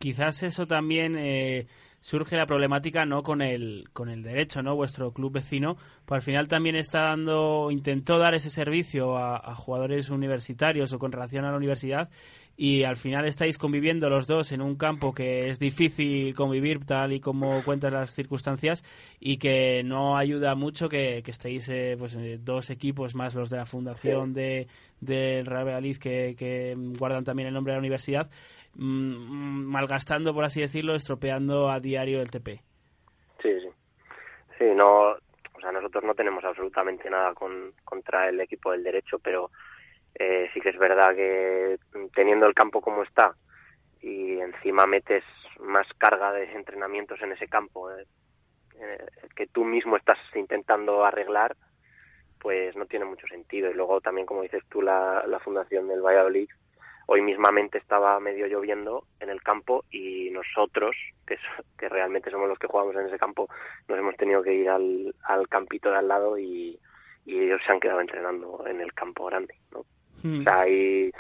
quizás 0.01 0.41
eso 0.41 0.65
también 0.65 1.15
eh, 1.15 1.67
surge 1.99 2.35
la 2.35 2.47
problemática 2.47 3.05
no 3.05 3.21
con 3.21 3.41
el 3.43 3.87
con 3.93 4.09
el 4.09 4.23
derecho 4.23 4.63
no 4.63 4.75
vuestro 4.75 5.13
club 5.13 5.33
vecino 5.33 5.77
pues 6.05 6.17
al 6.17 6.21
final 6.23 6.47
también 6.47 6.75
está 6.75 7.01
dando 7.01 7.69
intentó 7.69 8.17
dar 8.17 8.33
ese 8.33 8.49
servicio 8.49 9.15
a, 9.15 9.37
a, 9.37 9.55
jugadores 9.55 10.09
universitarios 10.09 10.91
o 10.91 10.99
con 10.99 11.11
relación 11.11 11.45
a 11.45 11.51
la 11.51 11.57
universidad 11.57 12.09
y 12.57 12.83
al 12.83 12.97
final 12.97 13.25
estáis 13.25 13.57
conviviendo 13.57 14.09
los 14.09 14.27
dos 14.27 14.51
en 14.51 14.61
un 14.61 14.75
campo 14.75 15.13
que 15.13 15.49
es 15.49 15.59
difícil 15.59 16.33
convivir 16.33 16.83
tal 16.85 17.13
y 17.13 17.19
como 17.19 17.63
cuentas 17.63 17.93
las 17.93 18.13
circunstancias 18.13 18.83
y 19.19 19.37
que 19.37 19.83
no 19.83 20.17
ayuda 20.17 20.55
mucho 20.55 20.89
que, 20.89 21.21
que 21.23 21.31
estéis 21.31 21.69
eh, 21.69 21.95
pues 21.97 22.15
eh, 22.15 22.39
dos 22.41 22.71
equipos 22.71 23.13
más 23.13 23.35
los 23.35 23.49
de 23.49 23.57
la 23.57 23.65
fundación 23.65 24.33
de 24.33 24.67
del 24.99 25.45
Real 25.45 25.65
Valladolid 25.65 25.97
que, 25.97 26.35
que 26.37 26.75
guardan 26.99 27.23
también 27.23 27.47
el 27.47 27.53
nombre 27.53 27.73
de 27.73 27.77
la 27.77 27.81
universidad 27.81 28.29
mmm, 28.75 29.65
malgastando, 29.65 30.33
por 30.33 30.43
así 30.43 30.61
decirlo, 30.61 30.95
estropeando 30.95 31.69
a 31.69 31.79
diario 31.79 32.21
el 32.21 32.31
TP. 32.31 32.61
Sí, 33.41 33.59
sí. 33.61 33.69
Sí, 34.57 34.65
no, 34.75 35.11
o 35.11 35.59
sea, 35.59 35.71
nosotros 35.71 36.03
no 36.03 36.15
tenemos 36.15 36.43
absolutamente 36.43 37.09
nada 37.09 37.33
con, 37.33 37.73
contra 37.83 38.29
el 38.29 38.39
equipo 38.41 38.71
del 38.71 38.83
derecho, 38.83 39.19
pero 39.19 39.51
eh, 40.15 40.49
sí 40.53 40.59
que 40.59 40.69
es 40.69 40.77
verdad 40.77 41.15
que 41.15 41.77
teniendo 42.13 42.45
el 42.45 42.53
campo 42.53 42.81
como 42.81 43.03
está 43.03 43.35
y 44.01 44.39
encima 44.39 44.85
metes 44.85 45.23
más 45.59 45.87
carga 45.97 46.31
de 46.31 46.51
entrenamientos 46.53 47.21
en 47.21 47.31
ese 47.33 47.47
campo 47.47 47.91
eh, 47.91 48.05
eh, 48.79 49.05
que 49.35 49.47
tú 49.47 49.63
mismo 49.63 49.97
estás 49.97 50.17
intentando 50.35 51.05
arreglar, 51.05 51.55
pues 52.39 52.75
no 52.75 52.85
tiene 52.87 53.05
mucho 53.05 53.27
sentido. 53.27 53.69
Y 53.69 53.75
luego 53.75 54.01
también, 54.01 54.25
como 54.25 54.41
dices 54.41 54.63
tú, 54.69 54.81
la, 54.81 55.23
la 55.27 55.39
fundación 55.39 55.87
del 55.87 56.01
Valladolid 56.01 56.49
hoy 57.11 57.21
mismamente 57.21 57.77
estaba 57.77 58.17
medio 58.21 58.47
lloviendo 58.47 59.03
en 59.19 59.29
el 59.29 59.41
campo 59.41 59.83
y 59.91 60.29
nosotros, 60.31 60.95
que, 61.27 61.37
que 61.77 61.89
realmente 61.89 62.31
somos 62.31 62.47
los 62.47 62.57
que 62.57 62.67
jugamos 62.67 62.95
en 62.95 63.05
ese 63.07 63.19
campo, 63.19 63.49
nos 63.89 63.99
hemos 63.99 64.15
tenido 64.15 64.41
que 64.41 64.53
ir 64.53 64.69
al, 64.69 65.13
al 65.23 65.49
campito 65.49 65.91
de 65.91 65.97
al 65.97 66.07
lado 66.07 66.37
y, 66.39 66.79
y 67.25 67.37
ellos 67.37 67.59
se 67.67 67.73
han 67.73 67.81
quedado 67.81 67.99
entrenando 67.99 68.63
en 68.65 68.79
el 68.79 68.93
campo 68.93 69.25
grande. 69.25 69.55
¿no? 69.73 69.83
Hmm. 70.23 70.39
O 70.39 70.43
sea, 70.43 70.61
hay, 70.61 71.11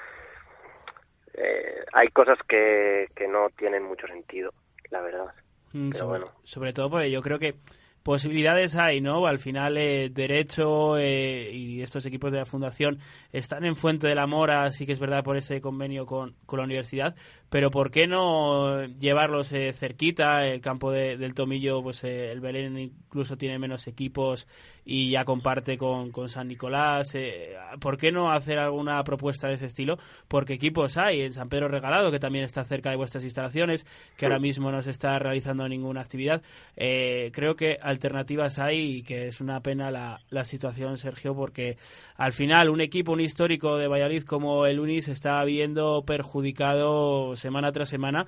eh, 1.33 1.83
hay 1.91 2.07
cosas 2.07 2.37
que, 2.47 3.09
que 3.13 3.27
no 3.27 3.49
tienen 3.49 3.83
mucho 3.83 4.07
sentido, 4.07 4.53
la 4.91 5.01
verdad. 5.01 5.33
Hmm, 5.73 5.89
Pero 5.89 6.05
sobre, 6.05 6.19
bueno. 6.19 6.35
sobre 6.43 6.71
todo 6.71 6.89
porque 6.89 7.11
yo 7.11 7.21
creo 7.21 7.37
que 7.37 7.55
posibilidades 8.03 8.75
hay, 8.75 9.01
¿no? 9.01 9.25
Al 9.25 9.39
final, 9.39 9.77
eh, 9.77 10.09
Derecho 10.09 10.97
eh, 10.97 11.51
y 11.53 11.81
estos 11.81 12.05
equipos 12.05 12.31
de 12.31 12.39
la 12.39 12.45
Fundación 12.45 12.99
están 13.31 13.65
en 13.65 13.75
Fuente 13.75 14.07
de 14.07 14.15
la 14.15 14.27
Mora, 14.27 14.71
sí 14.71 14.85
que 14.85 14.91
es 14.91 14.99
verdad, 14.99 15.23
por 15.23 15.37
ese 15.37 15.61
convenio 15.61 16.05
con, 16.05 16.35
con 16.45 16.59
la 16.59 16.65
universidad, 16.65 17.15
pero 17.51 17.69
¿por 17.69 17.91
qué 17.91 18.07
no 18.07 18.85
llevarlos 18.85 19.51
eh, 19.51 19.73
cerquita? 19.73 20.47
El 20.47 20.61
campo 20.61 20.89
de, 20.89 21.17
del 21.17 21.33
Tomillo, 21.33 21.83
pues 21.83 22.01
eh, 22.05 22.31
el 22.31 22.39
Belén 22.39 22.77
incluso 22.77 23.35
tiene 23.35 23.59
menos 23.59 23.87
equipos 23.87 24.47
y 24.85 25.11
ya 25.11 25.25
comparte 25.25 25.77
con, 25.77 26.11
con 26.11 26.29
San 26.29 26.47
Nicolás. 26.47 27.13
Eh, 27.13 27.53
¿Por 27.81 27.97
qué 27.97 28.09
no 28.09 28.31
hacer 28.31 28.57
alguna 28.57 29.03
propuesta 29.03 29.49
de 29.49 29.55
ese 29.55 29.65
estilo? 29.65 29.97
Porque 30.29 30.53
equipos 30.53 30.97
hay 30.97 31.23
en 31.23 31.31
San 31.31 31.49
Pedro 31.49 31.67
Regalado, 31.67 32.09
que 32.09 32.19
también 32.19 32.45
está 32.45 32.63
cerca 32.63 32.89
de 32.89 32.95
vuestras 32.95 33.25
instalaciones, 33.25 33.85
que 34.15 34.25
ahora 34.25 34.39
mismo 34.39 34.71
no 34.71 34.81
se 34.81 34.91
está 34.91 35.19
realizando 35.19 35.67
ninguna 35.67 35.99
actividad. 35.99 36.41
Eh, 36.77 37.31
creo 37.33 37.57
que 37.57 37.79
alternativas 37.91 38.57
hay 38.59 38.97
y 38.97 39.03
que 39.03 39.27
es 39.27 39.41
una 39.41 39.61
pena 39.61 39.91
la, 39.91 40.21
la 40.29 40.45
situación, 40.45 40.97
Sergio, 40.97 41.35
porque 41.35 41.77
al 42.15 42.33
final 42.33 42.69
un 42.69 42.81
equipo, 42.81 43.11
un 43.11 43.21
histórico 43.21 43.77
de 43.77 43.87
Valladolid 43.87 44.23
como 44.23 44.65
el 44.65 44.79
Unis 44.79 45.07
está 45.07 45.43
viendo 45.43 46.03
perjudicado 46.05 47.35
semana 47.35 47.71
tras 47.71 47.89
semana, 47.89 48.25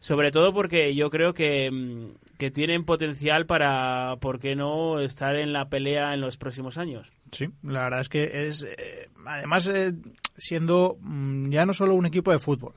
sobre 0.00 0.30
todo 0.30 0.52
porque 0.52 0.94
yo 0.94 1.10
creo 1.10 1.34
que, 1.34 1.70
mm, 1.70 2.36
que 2.38 2.50
tienen 2.50 2.84
potencial 2.84 3.46
para, 3.46 4.16
¿por 4.20 4.38
qué 4.38 4.54
no?, 4.54 5.00
estar 5.00 5.34
en 5.36 5.52
la 5.52 5.68
pelea 5.68 6.14
en 6.14 6.20
los 6.20 6.36
próximos 6.36 6.78
años. 6.78 7.10
Sí, 7.32 7.48
la 7.62 7.84
verdad 7.84 8.00
es 8.00 8.08
que 8.08 8.46
es, 8.46 8.62
eh, 8.64 9.08
además, 9.24 9.68
eh, 9.68 9.94
siendo 10.38 10.96
mm, 11.00 11.50
ya 11.50 11.66
no 11.66 11.72
solo 11.72 11.94
un 11.94 12.06
equipo 12.06 12.30
de 12.30 12.38
fútbol, 12.38 12.74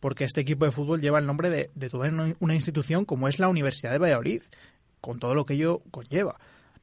porque 0.00 0.24
este 0.24 0.42
equipo 0.42 0.64
de 0.64 0.70
fútbol 0.70 1.00
lleva 1.00 1.18
el 1.18 1.26
nombre 1.26 1.48
de, 1.48 1.70
de 1.74 1.88
toda 1.88 2.10
una 2.38 2.54
institución 2.54 3.04
como 3.04 3.28
es 3.28 3.38
la 3.38 3.48
Universidad 3.48 3.92
de 3.92 3.98
Valladolid, 3.98 4.42
con 5.06 5.20
todo 5.20 5.36
lo 5.36 5.46
que 5.46 5.54
ello 5.54 5.82
conlleva. 5.92 6.36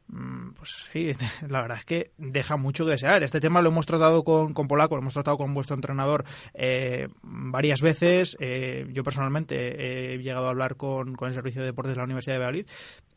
Mm, 0.07 0.53
pues 0.53 0.89
sí, 0.93 1.11
la 1.49 1.61
verdad 1.61 1.79
es 1.79 1.85
que 1.85 2.11
deja 2.17 2.55
mucho 2.55 2.85
que 2.85 2.91
desear. 2.91 3.21
Este 3.21 3.41
tema 3.41 3.61
lo 3.61 3.67
hemos 3.67 3.85
tratado 3.85 4.23
con, 4.23 4.53
con 4.53 4.69
Polaco, 4.69 4.95
lo 4.95 5.01
hemos 5.01 5.13
tratado 5.13 5.37
con 5.37 5.53
vuestro 5.53 5.75
entrenador 5.75 6.23
eh, 6.53 7.09
varias 7.21 7.81
veces. 7.81 8.37
Eh, 8.39 8.87
yo 8.93 9.03
personalmente 9.03 10.13
he 10.13 10.17
llegado 10.19 10.47
a 10.47 10.51
hablar 10.51 10.77
con, 10.77 11.15
con 11.15 11.27
el 11.27 11.33
Servicio 11.33 11.61
de 11.61 11.67
Deportes 11.67 11.95
de 11.95 11.97
la 11.97 12.05
Universidad 12.05 12.35
de 12.35 12.39
Valladolid 12.39 12.67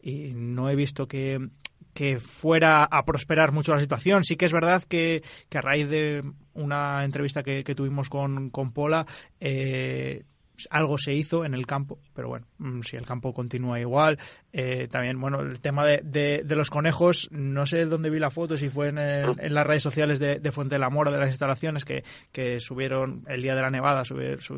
y 0.02 0.32
no 0.34 0.68
he 0.68 0.74
visto 0.74 1.06
que, 1.06 1.50
que 1.94 2.18
fuera 2.18 2.82
a 2.82 3.04
prosperar 3.04 3.52
mucho 3.52 3.72
la 3.72 3.80
situación. 3.80 4.24
Sí 4.24 4.36
que 4.36 4.46
es 4.46 4.52
verdad 4.52 4.82
que, 4.82 5.22
que 5.48 5.58
a 5.58 5.62
raíz 5.62 5.88
de 5.88 6.22
una 6.54 7.04
entrevista 7.04 7.44
que, 7.44 7.62
tuvimos 7.76 8.08
con, 8.08 8.50
con 8.50 8.72
Pola, 8.72 9.06
eh, 9.38 10.24
algo 10.70 10.98
se 10.98 11.12
hizo 11.12 11.44
en 11.44 11.54
el 11.54 11.66
campo, 11.66 11.98
pero 12.14 12.28
bueno, 12.28 12.46
mm, 12.58 12.80
si 12.82 12.96
el 12.96 13.06
campo 13.06 13.32
continúa 13.32 13.80
igual. 13.80 14.18
Eh, 14.52 14.88
también, 14.90 15.20
bueno, 15.20 15.40
el 15.40 15.60
tema 15.60 15.84
de, 15.84 16.00
de, 16.02 16.56
los 16.56 16.70
conejos, 16.70 17.28
no 17.30 17.66
sé 17.66 17.84
dónde 17.84 18.08
vi 18.08 18.18
la 18.18 18.30
foto, 18.30 18.56
si 18.56 18.70
fue 18.70 18.88
en, 18.88 19.54
las 19.54 19.66
redes 19.66 19.82
sociales 19.82 20.18
de, 20.18 20.38
de, 20.40 20.52
Fuente 20.52 20.76
de 20.76 20.78
la 20.78 20.88
Mora, 20.88 21.10
de 21.10 21.18
las 21.18 21.28
instalaciones, 21.28 21.84
que, 21.84 22.04
que 22.32 22.58
subieron 22.58 23.24
el 23.28 23.42
día 23.42 23.54
de 23.54 23.60
la 23.60 23.70
nevada, 23.70 24.02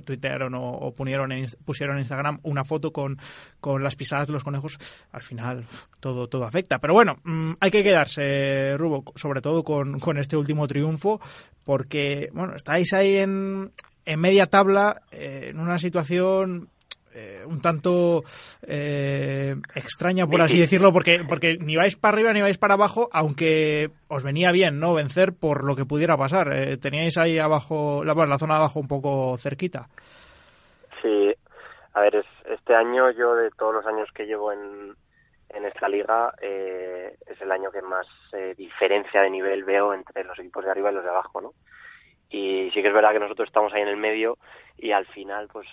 tuitearon 0.05 0.55
o, 0.55 0.93
pusieron, 0.95 1.33
en, 1.33 1.47
pusieron 1.65 1.97
en 1.97 2.03
Instagram 2.03 2.39
una 2.45 2.65
foto 2.65 2.93
con, 2.93 3.19
con 3.61 3.83
las 3.83 3.97
pisadas 3.97 4.29
de 4.29 4.35
los 4.35 4.45
conejos. 4.45 4.79
Al 5.11 5.23
final, 5.23 5.65
todo, 5.99 6.29
todo 6.29 6.45
afecta. 6.45 6.79
Pero 6.79 6.95
bueno, 6.95 7.17
mmm, 7.25 7.53
hay 7.59 7.71
que 7.73 7.83
quedarse, 7.83 8.77
Rubo, 8.77 9.05
sobre 9.17 9.41
todo 9.41 9.65
con, 9.65 9.99
con 9.99 10.17
este 10.19 10.37
último 10.37 10.69
triunfo, 10.69 11.21
porque, 11.65 12.31
bueno, 12.33 12.55
estáis 12.55 12.93
ahí 12.93 13.17
en, 13.17 13.73
en 14.09 14.21
media 14.21 14.47
tabla, 14.47 15.03
eh, 15.13 15.51
en 15.51 15.61
una 15.61 15.77
situación 15.77 16.71
eh, 17.15 17.43
un 17.47 17.61
tanto 17.61 18.23
eh, 18.67 19.55
extraña, 19.75 20.27
por 20.27 20.41
así 20.41 20.59
decirlo, 20.59 20.93
porque, 20.93 21.21
porque 21.29 21.59
ni 21.59 21.77
vais 21.77 21.95
para 21.97 22.15
arriba 22.15 22.33
ni 22.33 22.41
vais 22.41 22.57
para 22.57 22.75
abajo, 22.75 23.09
aunque 23.13 23.91
os 24.09 24.25
venía 24.25 24.51
bien 24.51 24.81
no 24.81 24.95
vencer 24.95 25.35
por 25.39 25.63
lo 25.63 25.77
que 25.77 25.85
pudiera 25.85 26.17
pasar. 26.17 26.53
Eh, 26.53 26.79
teníais 26.79 27.19
ahí 27.19 27.39
abajo, 27.39 28.03
la, 28.03 28.15
zona 28.39 28.55
de 28.55 28.61
abajo 28.61 28.81
un 28.81 28.89
poco 28.89 29.37
cerquita. 29.37 29.89
Sí, 31.03 31.35
a 31.93 32.01
ver, 32.01 32.17
es, 32.17 32.27
este 32.47 32.75
año 32.75 33.11
yo 33.11 33.35
de 33.35 33.51
todos 33.51 33.75
los 33.75 33.87
años 33.87 34.09
que 34.15 34.25
llevo 34.25 34.53
en, 34.53 34.95
en 35.51 35.65
esta 35.67 35.87
liga 35.87 36.33
eh, 36.41 37.15
es 37.27 37.41
el 37.43 37.53
año 37.53 37.71
que 37.71 37.83
más 37.83 38.07
eh, 38.33 38.55
diferencia 38.57 39.23
de 39.23 39.31
nivel 39.31 39.65
veo 39.65 39.93
entre 39.93 40.25
los 40.25 40.39
equipos 40.39 40.65
de 40.65 40.71
arriba 40.71 40.91
y 40.91 40.95
los 40.95 41.05
de 41.05 41.11
abajo, 41.11 41.43
¿no? 41.43 41.53
Y 42.31 42.71
sí 42.73 42.83
que 42.83 42.89
es 42.89 42.95
verdad 42.95 43.13
que 43.13 43.21
nosotros 43.21 43.49
estamos 43.49 43.73
ahí 43.73 43.83
en 43.83 43.89
el 43.89 43.97
medio 43.97 44.39
y 44.77 44.93
al 44.93 45.07
final 45.07 45.49
pues 45.53 45.67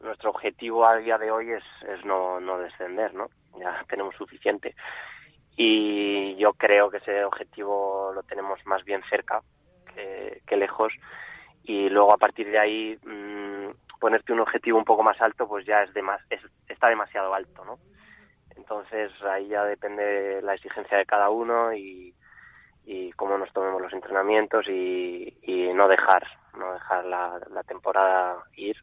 nuestro 0.00 0.30
objetivo 0.30 0.86
a 0.86 0.96
día 0.96 1.18
de 1.18 1.30
hoy 1.30 1.50
es, 1.50 1.64
es 1.88 2.04
no, 2.04 2.40
no 2.40 2.58
descender, 2.58 3.14
¿no? 3.14 3.28
Ya 3.58 3.84
tenemos 3.88 4.14
suficiente. 4.14 4.74
Y 5.56 6.36
yo 6.36 6.52
creo 6.52 6.90
que 6.90 6.98
ese 6.98 7.24
objetivo 7.24 8.12
lo 8.14 8.22
tenemos 8.22 8.64
más 8.64 8.84
bien 8.84 9.02
cerca 9.10 9.42
que, 9.94 10.40
que 10.46 10.56
lejos. 10.56 10.92
Y 11.64 11.88
luego 11.88 12.12
a 12.12 12.16
partir 12.16 12.48
de 12.48 12.58
ahí 12.58 12.98
mmm, 13.02 13.70
ponerte 13.98 14.32
un 14.32 14.40
objetivo 14.40 14.78
un 14.78 14.84
poco 14.84 15.02
más 15.02 15.20
alto 15.20 15.48
pues 15.48 15.66
ya 15.66 15.82
es, 15.82 15.92
de 15.94 16.02
más, 16.02 16.20
es 16.30 16.40
está 16.68 16.88
demasiado 16.88 17.34
alto, 17.34 17.64
¿no? 17.64 17.78
Entonces 18.56 19.10
ahí 19.22 19.48
ya 19.48 19.64
depende 19.64 20.40
la 20.42 20.54
exigencia 20.54 20.98
de 20.98 21.06
cada 21.06 21.30
uno 21.30 21.72
y, 21.72 22.14
y 22.90 23.12
cómo 23.12 23.36
nos 23.36 23.52
tomemos 23.52 23.82
los 23.82 23.92
entrenamientos 23.92 24.66
y, 24.66 25.36
y 25.42 25.74
no 25.74 25.88
dejar 25.88 26.26
no 26.58 26.72
dejar 26.72 27.04
la, 27.04 27.62
temporada 27.66 28.38
ir 28.56 28.76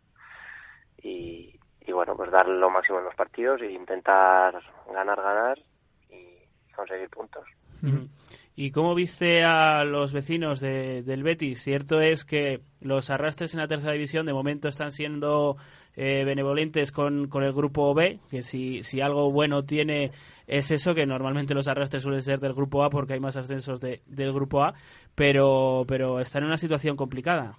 y, 1.01 1.59
y 1.81 1.91
bueno, 1.91 2.15
pues 2.15 2.31
dar 2.31 2.47
lo 2.47 2.69
máximo 2.69 2.99
en 2.99 3.05
los 3.05 3.15
partidos 3.15 3.61
e 3.61 3.71
intentar 3.71 4.61
ganar, 4.93 5.19
ganar 5.19 5.57
y 6.09 6.73
conseguir 6.73 7.09
puntos. 7.09 7.43
¿Y 8.55 8.71
cómo 8.71 8.95
viste 8.95 9.43
a 9.43 9.83
los 9.83 10.13
vecinos 10.13 10.59
de, 10.59 11.01
del 11.01 11.23
Betis? 11.23 11.61
Cierto 11.61 11.99
es 11.99 12.23
que 12.23 12.61
los 12.79 13.09
arrastres 13.09 13.53
en 13.53 13.59
la 13.59 13.67
tercera 13.67 13.93
división 13.93 14.25
de 14.25 14.33
momento 14.33 14.69
están 14.69 14.91
siendo 14.91 15.57
eh, 15.95 16.23
benevolentes 16.23 16.91
con, 16.91 17.27
con, 17.27 17.43
el 17.43 17.53
grupo 17.53 17.93
B, 17.93 18.19
que 18.29 18.43
si, 18.43 18.81
si 18.83 19.01
algo 19.01 19.31
bueno 19.31 19.65
tiene 19.65 20.11
es 20.47 20.71
eso, 20.71 20.93
que 20.93 21.05
normalmente 21.05 21.53
los 21.53 21.67
arrastres 21.67 22.03
suelen 22.03 22.21
ser 22.21 22.39
del 22.39 22.53
grupo 22.53 22.83
A 22.83 22.89
porque 22.89 23.13
hay 23.13 23.19
más 23.19 23.37
ascensos 23.37 23.79
de, 23.79 24.01
del 24.05 24.33
grupo 24.33 24.63
A, 24.63 24.73
pero, 25.15 25.83
pero 25.87 26.19
en 26.19 26.43
una 26.43 26.57
situación 26.57 26.95
complicada. 26.95 27.57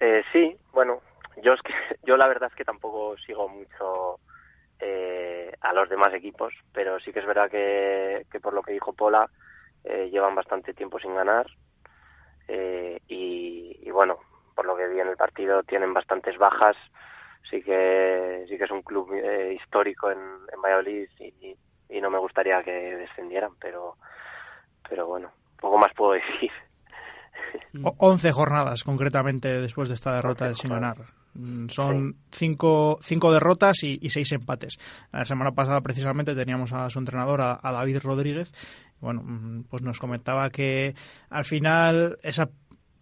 Eh, 0.00 0.22
sí, 0.32 0.56
bueno, 0.72 1.00
yo, 1.42 1.52
es 1.52 1.60
que, 1.62 1.72
yo 2.06 2.16
la 2.16 2.28
verdad 2.28 2.50
es 2.50 2.56
que 2.56 2.64
tampoco 2.64 3.16
sigo 3.18 3.48
mucho 3.48 4.20
eh, 4.78 5.52
a 5.60 5.72
los 5.72 5.88
demás 5.88 6.12
equipos, 6.14 6.52
pero 6.72 7.00
sí 7.00 7.12
que 7.12 7.20
es 7.20 7.26
verdad 7.26 7.50
que, 7.50 8.26
que 8.30 8.40
por 8.40 8.52
lo 8.52 8.62
que 8.62 8.72
dijo 8.72 8.92
Pola, 8.92 9.28
eh, 9.84 10.10
llevan 10.10 10.34
bastante 10.34 10.74
tiempo 10.74 10.98
sin 10.98 11.14
ganar 11.14 11.46
eh, 12.48 13.00
y, 13.08 13.78
y, 13.82 13.90
bueno, 13.90 14.18
por 14.54 14.66
lo 14.66 14.76
que 14.76 14.88
vi 14.88 15.00
en 15.00 15.08
el 15.08 15.16
partido 15.16 15.62
tienen 15.62 15.94
bastantes 15.94 16.36
bajas, 16.38 16.76
sí 17.50 17.62
que 17.62 18.44
sí 18.48 18.56
que 18.56 18.64
es 18.64 18.70
un 18.70 18.82
club 18.82 19.12
eh, 19.14 19.54
histórico 19.54 20.10
en, 20.10 20.18
en 20.18 20.62
Valladolid 20.62 21.08
y, 21.20 21.56
y, 21.88 22.00
no 22.00 22.10
me 22.10 22.18
gustaría 22.18 22.62
que 22.62 22.70
descendieran, 22.70 23.52
pero 23.60 23.96
pero 24.88 25.06
bueno, 25.06 25.30
poco 25.60 25.78
más 25.78 25.92
puedo 25.94 26.12
decir. 26.32 26.50
11 27.98 28.32
jornadas 28.32 28.82
concretamente 28.84 29.60
después 29.60 29.88
de 29.88 29.94
esta 29.94 30.14
derrota 30.14 30.46
del 30.46 30.56
sin 30.56 30.70
ganar. 30.70 30.96
Mm, 31.34 31.68
son 31.68 32.16
cinco, 32.30 32.98
cinco 33.00 33.32
derrotas 33.32 33.82
y, 33.82 33.98
y, 34.00 34.10
seis 34.10 34.32
empates. 34.32 34.78
La 35.12 35.24
semana 35.24 35.52
pasada 35.52 35.80
precisamente 35.80 36.34
teníamos 36.34 36.72
a 36.72 36.88
su 36.90 36.98
entrenador, 36.98 37.40
a, 37.40 37.58
a 37.62 37.72
David 37.72 37.98
Rodríguez. 38.02 38.52
Bueno, 39.00 39.22
mm, 39.22 39.64
pues 39.68 39.82
nos 39.82 39.98
comentaba 39.98 40.50
que 40.50 40.94
al 41.30 41.44
final 41.44 42.18
esa 42.22 42.48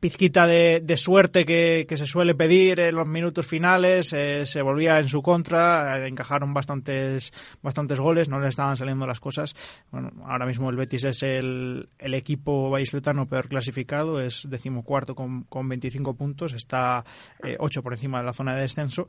pizquita 0.04 0.46
de, 0.46 0.96
suerte 0.98 1.46
que, 1.46 1.86
se 1.96 2.04
suele 2.04 2.34
pedir 2.34 2.78
en 2.78 2.94
los 2.94 3.06
minutos 3.06 3.46
finales 3.46 4.12
eh, 4.12 4.44
se 4.44 4.60
volvía 4.60 4.98
en 4.98 5.08
su 5.08 5.22
contra, 5.22 5.96
eh, 5.96 6.08
encajaron 6.08 6.52
bastantes, 6.52 7.32
bastantes 7.62 7.98
goles, 7.98 8.28
no 8.28 8.38
le 8.38 8.48
estaban 8.48 8.76
saliendo 8.76 9.06
las 9.06 9.18
cosas. 9.18 9.56
Bueno, 9.90 10.12
ahora 10.26 10.44
mismo 10.44 10.68
el 10.68 10.76
Betis 10.76 11.04
es 11.04 11.22
el, 11.22 11.88
el 11.98 12.12
equipo 12.12 12.68
vallisoletano 12.68 13.26
peor 13.26 13.48
clasificado, 13.48 14.20
es 14.20 14.46
decimocuarto 14.46 15.14
con, 15.14 15.44
con 15.44 15.70
25 15.70 16.12
puntos, 16.12 16.52
está 16.52 17.02
eh, 17.42 17.56
8 17.58 17.82
por 17.82 17.94
encima 17.94 18.18
de 18.18 18.26
la 18.26 18.34
zona 18.34 18.54
de 18.54 18.60
descenso 18.60 19.06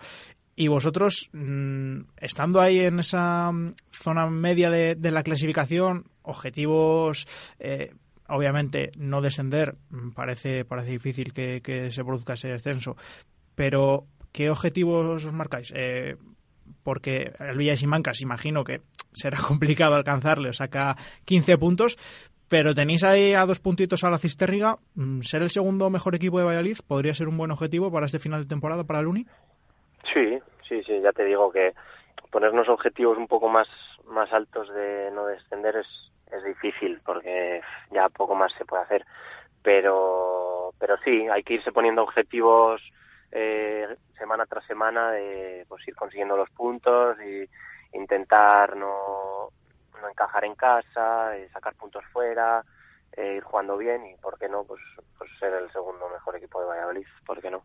y 0.55 0.69
vosotros, 0.69 1.29
mmm, 1.33 2.03
estando 2.15 2.61
ahí 2.61 2.79
en 2.79 2.99
esa 2.99 3.51
zona 3.91 4.27
media 4.29 4.69
de, 4.69 4.95
de 4.95 5.11
la 5.11 5.23
clasificación, 5.23 6.05
objetivos 6.21 7.27
eh, 7.59 7.91
obviamente 8.28 8.91
no 8.97 9.21
descender 9.21 9.76
mm, 9.89 10.11
parece 10.11 10.65
parece 10.65 10.91
difícil 10.91 11.34
que, 11.34 11.61
que, 11.61 11.91
se 11.91 12.03
produzca 12.03 12.34
ese 12.34 12.49
descenso 12.49 12.95
pero 13.55 14.05
qué 14.32 14.49
objetivos 14.49 15.26
os 15.26 15.34
marcáis 15.34 15.73
eh, 15.76 16.15
porque 16.84 17.34
el 17.39 17.57
Villa 17.57 17.71
de 17.71 17.78
Simancas 17.78 18.21
imagino 18.21 18.63
que 18.63 18.82
será 19.13 19.38
complicado 19.47 19.95
alcanzarle 19.95 20.53
saca 20.53 20.95
15 21.26 21.57
puntos 21.57 21.97
pero 22.47 22.76
tenéis 22.76 23.03
ahí 23.03 23.34
a 23.34 23.45
dos 23.45 23.59
puntitos 23.59 24.03
a 24.03 24.09
la 24.09 24.17
Cisterriga 24.17 24.78
mm, 24.95 25.21
ser 25.21 25.41
el 25.41 25.49
segundo 25.49 25.89
mejor 25.89 26.15
equipo 26.15 26.39
de 26.39 26.45
Valladolid 26.45 26.78
podría 26.88 27.13
ser 27.13 27.28
un 27.28 27.38
buen 27.38 27.51
objetivo 27.51 27.91
para 27.91 28.07
este 28.07 28.19
final 28.19 28.41
de 28.41 28.49
temporada 28.49 28.84
para 28.84 28.99
el 28.99 29.07
Uni 29.07 29.26
sí 30.13 30.39
sí 30.67 30.82
sí 30.84 31.01
ya 31.01 31.11
te 31.11 31.26
digo 31.26 31.51
que 31.51 31.73
ponernos 32.32 32.67
objetivos 32.69 33.17
un 33.17 33.28
poco 33.28 33.49
más 33.49 33.67
más 34.07 34.32
altos 34.34 34.67
de 34.69 35.11
no 35.11 35.26
descender 35.26 35.78
es 35.78 35.88
es 36.32 36.43
difícil 36.43 36.99
porque 37.05 37.61
ya 37.91 38.09
poco 38.09 38.36
más 38.36 38.51
se 38.57 38.65
puede 38.65 38.84
hacer. 38.84 39.05
Pero 39.61 40.73
pero 40.80 40.97
sí 41.03 41.28
hay 41.32 41.43
que 41.43 41.55
irse 41.55 41.71
poniendo 41.71 42.03
objetivos 42.03 42.82
eh, 43.32 43.88
semana 44.17 44.45
tras 44.45 44.65
semana 44.65 45.11
de 45.11 45.65
pues 45.67 45.88
ir 45.88 45.95
consiguiendo 45.95 46.38
los 46.38 46.49
puntos 46.51 47.17
y 47.21 47.49
intentar 47.97 48.76
no, 48.76 49.49
no 50.01 50.09
encajar 50.09 50.45
en 50.45 50.55
casa 50.55 51.36
eh, 51.38 51.49
sacar 51.51 51.76
puntos 51.76 52.03
fuera 52.11 52.63
eh, 53.15 53.36
ir 53.38 53.43
jugando 53.43 53.78
bien 53.78 54.05
y 54.05 54.15
por 54.17 54.38
qué 54.38 54.49
no 54.49 54.63
pues, 54.63 54.82
pues 55.17 55.30
ser 55.39 55.53
el 55.53 55.71
segundo 55.71 56.09
mejor 56.09 56.36
equipo 56.36 56.59
de 56.59 56.67
Valladolid 56.67 57.07
por 57.26 57.41
qué 57.41 57.51
no 57.51 57.63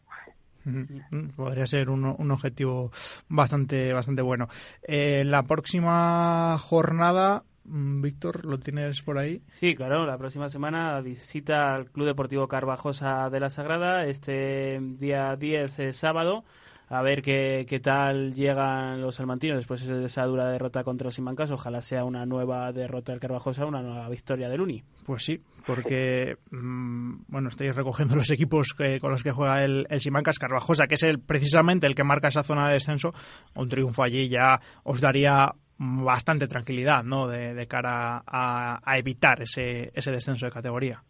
Podría 1.36 1.66
ser 1.66 1.88
un, 1.88 2.04
un, 2.04 2.30
objetivo 2.30 2.90
bastante 3.28 3.94
bastante 3.94 4.20
bueno. 4.20 4.46
Eh, 4.82 5.22
la 5.24 5.42
próxima 5.42 6.58
jornada 6.58 7.44
Víctor, 7.72 8.44
¿lo 8.44 8.58
tienes 8.58 9.00
por 9.02 9.18
ahí? 9.18 9.42
Sí, 9.52 9.74
claro, 9.74 10.04
la 10.04 10.18
próxima 10.18 10.48
semana 10.48 11.00
visita 11.00 11.74
al 11.74 11.90
Club 11.90 12.06
Deportivo 12.06 12.48
Carvajosa 12.48 13.30
de 13.30 13.40
la 13.40 13.48
Sagrada, 13.48 14.06
este 14.06 14.78
día 14.80 15.36
10 15.36 15.78
es 15.78 15.96
sábado, 15.96 16.44
a 16.88 17.02
ver 17.02 17.22
qué, 17.22 17.66
qué 17.68 17.78
tal 17.78 18.34
llegan 18.34 19.00
los 19.00 19.14
salmantinos 19.14 19.58
después 19.58 19.86
de 19.86 20.04
esa 20.04 20.24
dura 20.24 20.50
derrota 20.50 20.82
contra 20.82 21.04
los 21.04 21.14
Simancas. 21.14 21.52
Ojalá 21.52 21.82
sea 21.82 22.02
una 22.02 22.26
nueva 22.26 22.72
derrota 22.72 23.12
del 23.12 23.20
Carvajosa, 23.20 23.64
una 23.64 23.80
nueva 23.80 24.08
victoria 24.08 24.48
del 24.48 24.60
Uni. 24.60 24.82
Pues 25.06 25.22
sí, 25.22 25.40
porque, 25.64 26.38
mmm, 26.50 27.22
bueno, 27.28 27.48
estáis 27.48 27.76
recogiendo 27.76 28.16
los 28.16 28.28
equipos 28.32 28.74
que, 28.76 28.98
con 28.98 29.12
los 29.12 29.22
que 29.22 29.30
juega 29.30 29.62
el, 29.62 29.86
el 29.88 30.00
Simancas 30.00 30.40
Carvajosa, 30.40 30.88
que 30.88 30.96
es 30.96 31.04
el 31.04 31.20
precisamente 31.20 31.86
el 31.86 31.94
que 31.94 32.02
marca 32.02 32.26
esa 32.26 32.42
zona 32.42 32.66
de 32.66 32.74
descenso. 32.74 33.12
Un 33.54 33.68
triunfo 33.68 34.02
allí 34.02 34.28
ya 34.28 34.60
os 34.82 35.00
daría 35.00 35.54
bastante 35.80 36.46
tranquilidad 36.46 37.02
¿no? 37.02 37.26
de, 37.26 37.54
de 37.54 37.66
cara 37.66 38.22
a, 38.26 38.78
a, 38.84 38.98
evitar 38.98 39.40
ese, 39.40 39.90
ese 39.94 40.12
descenso 40.12 40.44
de 40.44 40.52
categoría. 40.52 41.02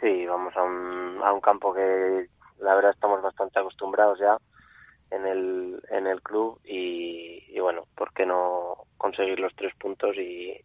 Sí, 0.00 0.26
vamos 0.26 0.52
a 0.56 0.62
un, 0.62 1.22
a 1.22 1.32
un 1.32 1.40
campo 1.40 1.72
que 1.72 2.26
la 2.58 2.74
verdad 2.74 2.90
estamos 2.90 3.22
bastante 3.22 3.60
acostumbrados 3.60 4.18
ya 4.18 4.36
en 5.16 5.26
el, 5.26 5.82
en 5.90 6.08
el 6.08 6.20
club 6.22 6.60
y, 6.64 7.44
y 7.48 7.60
bueno, 7.60 7.84
¿por 7.94 8.12
qué 8.12 8.26
no 8.26 8.84
conseguir 8.98 9.38
los 9.38 9.54
tres 9.54 9.72
puntos 9.76 10.16
y, 10.16 10.60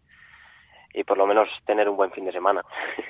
y 0.93 1.03
por 1.03 1.19
lo 1.19 1.27
menos 1.27 1.47
tener 1.67 1.87
un 1.87 1.97
buen 1.97 2.11
fin 2.11 2.25
de 2.25 2.31
semana? 2.31 2.63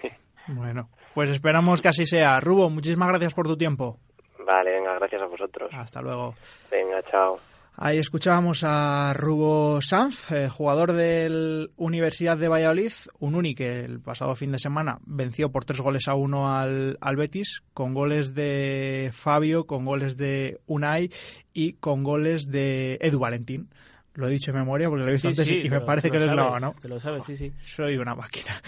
bueno, 0.47 0.89
pues 1.13 1.29
esperamos 1.29 1.81
que 1.81 1.87
así 1.87 2.05
sea. 2.05 2.39
Rubo, 2.41 2.69
muchísimas 2.69 3.07
gracias 3.07 3.33
por 3.33 3.47
tu 3.47 3.57
tiempo. 3.57 3.97
Vale, 4.45 4.71
venga, 4.71 4.93
gracias 4.95 5.21
a 5.21 5.25
vosotros. 5.27 5.71
Hasta 5.73 6.01
luego. 6.01 6.35
Venga, 6.71 7.01
chao. 7.03 7.37
Ahí 7.79 7.99
escuchábamos 7.99 8.63
a 8.63 9.13
Rubo 9.13 9.83
Sanz, 9.83 10.31
eh, 10.31 10.49
jugador 10.49 10.93
del 10.93 11.69
Universidad 11.75 12.35
de 12.35 12.47
Valladolid, 12.47 12.91
un 13.19 13.35
uni 13.35 13.53
que 13.53 13.81
el 13.81 13.99
pasado 13.99 14.33
fin 14.33 14.51
de 14.51 14.57
semana 14.57 14.97
venció 15.05 15.51
por 15.51 15.63
tres 15.63 15.79
goles 15.79 16.07
a 16.07 16.15
uno 16.15 16.57
al, 16.57 16.97
al, 17.01 17.15
Betis, 17.15 17.61
con 17.75 17.93
goles 17.93 18.33
de 18.33 19.11
Fabio, 19.13 19.67
con 19.67 19.85
goles 19.85 20.17
de 20.17 20.59
Unai 20.65 21.11
y 21.53 21.73
con 21.73 22.03
goles 22.03 22.49
de 22.49 22.97
Edu 22.99 23.19
Valentín. 23.19 23.69
Lo 24.17 24.27
he 24.27 24.31
dicho 24.31 24.49
en 24.49 24.57
memoria 24.57 24.89
porque 24.89 25.03
lo 25.03 25.09
he 25.09 25.11
visto 25.11 25.27
sí, 25.27 25.31
antes 25.31 25.47
sí, 25.47 25.61
y 25.63 25.69
me 25.69 25.77
lo, 25.77 25.85
parece 25.85 26.09
que 26.09 26.15
lo 26.15 26.21
sabes, 26.21 26.35
grabado, 26.35 26.59
¿no? 26.59 26.73
Te 26.81 26.87
lo 26.87 26.99
sabes, 26.99 27.23
sí, 27.23 27.37
sí. 27.37 27.53
Soy 27.61 27.97
una 27.97 28.15
máquina. 28.15 28.59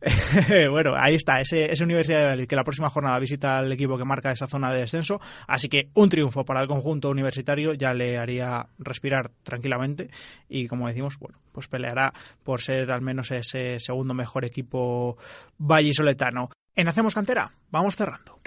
bueno, 0.68 0.96
ahí 0.96 1.14
está, 1.14 1.40
ese, 1.40 1.70
ese 1.70 1.84
Universidad 1.84 2.18
de 2.18 2.24
Valladolid, 2.24 2.48
que 2.48 2.56
la 2.56 2.64
próxima 2.64 2.90
jornada 2.90 3.16
visita 3.20 3.58
al 3.58 3.70
equipo 3.70 3.96
que 3.96 4.04
marca 4.04 4.32
esa 4.32 4.48
zona 4.48 4.72
de 4.72 4.80
descenso. 4.80 5.20
Así 5.46 5.68
que 5.68 5.90
un 5.94 6.08
triunfo 6.08 6.44
para 6.44 6.60
el 6.60 6.66
conjunto 6.66 7.08
universitario 7.08 7.72
ya 7.74 7.94
le 7.94 8.18
haría 8.18 8.66
respirar 8.80 9.30
tranquilamente. 9.44 10.10
Y 10.48 10.66
como 10.66 10.88
decimos, 10.88 11.20
bueno, 11.20 11.38
pues 11.52 11.68
peleará 11.68 12.12
por 12.42 12.60
ser 12.60 12.90
al 12.90 13.00
menos 13.00 13.30
ese 13.30 13.78
segundo 13.78 14.12
mejor 14.12 14.44
equipo 14.44 15.16
vallisoletano. 15.56 16.50
En 16.74 16.88
Hacemos 16.88 17.14
Cantera, 17.14 17.52
vamos 17.70 17.94
cerrando. 17.94 18.40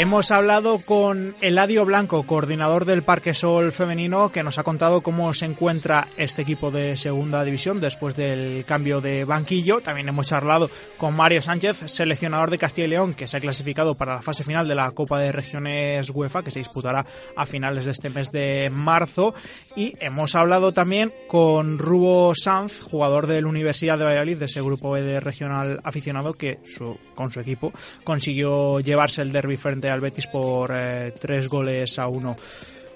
Hemos 0.00 0.30
hablado 0.30 0.78
con 0.78 1.34
Eladio 1.42 1.84
Blanco, 1.84 2.22
coordinador 2.22 2.86
del 2.86 3.02
Parque 3.02 3.34
Sol 3.34 3.70
femenino, 3.70 4.32
que 4.32 4.42
nos 4.42 4.56
ha 4.56 4.62
contado 4.62 5.02
cómo 5.02 5.34
se 5.34 5.44
encuentra 5.44 6.08
este 6.16 6.40
equipo 6.40 6.70
de 6.70 6.96
segunda 6.96 7.44
división 7.44 7.80
después 7.80 8.16
del 8.16 8.64
cambio 8.64 9.02
de 9.02 9.26
banquillo. 9.26 9.82
También 9.82 10.08
hemos 10.08 10.28
charlado 10.28 10.70
con 10.96 11.14
Mario 11.14 11.42
Sánchez, 11.42 11.82
seleccionador 11.84 12.48
de 12.48 12.56
Castilla 12.56 12.86
y 12.86 12.90
León, 12.90 13.12
que 13.12 13.28
se 13.28 13.36
ha 13.36 13.40
clasificado 13.40 13.94
para 13.94 14.14
la 14.14 14.22
fase 14.22 14.42
final 14.42 14.66
de 14.66 14.74
la 14.74 14.90
Copa 14.92 15.18
de 15.18 15.32
Regiones 15.32 16.08
UEFA, 16.08 16.42
que 16.42 16.50
se 16.50 16.60
disputará 16.60 17.04
a 17.36 17.44
finales 17.44 17.84
de 17.84 17.90
este 17.90 18.08
mes 18.08 18.32
de 18.32 18.70
marzo. 18.72 19.34
Y 19.76 19.92
hemos 20.00 20.34
hablado 20.34 20.72
también 20.72 21.12
con 21.28 21.76
Rubo 21.76 22.34
Sanz, 22.34 22.80
jugador 22.80 23.26
de 23.26 23.42
la 23.42 23.48
Universidad 23.48 23.98
de 23.98 24.06
Valladolid, 24.06 24.38
de 24.38 24.46
ese 24.46 24.62
grupo 24.62 24.96
E 24.96 25.02
de 25.02 25.20
regional 25.20 25.78
aficionado, 25.84 26.32
que 26.32 26.58
su, 26.64 26.96
con 27.14 27.30
su 27.30 27.40
equipo 27.40 27.70
consiguió 28.02 28.80
llevarse 28.80 29.20
el 29.20 29.30
derby 29.30 29.58
frente 29.58 29.89
al 29.90 30.00
Betis 30.00 30.26
por 30.26 30.70
eh, 30.74 31.12
tres 31.18 31.48
goles 31.48 31.98
a 31.98 32.08
uno. 32.08 32.36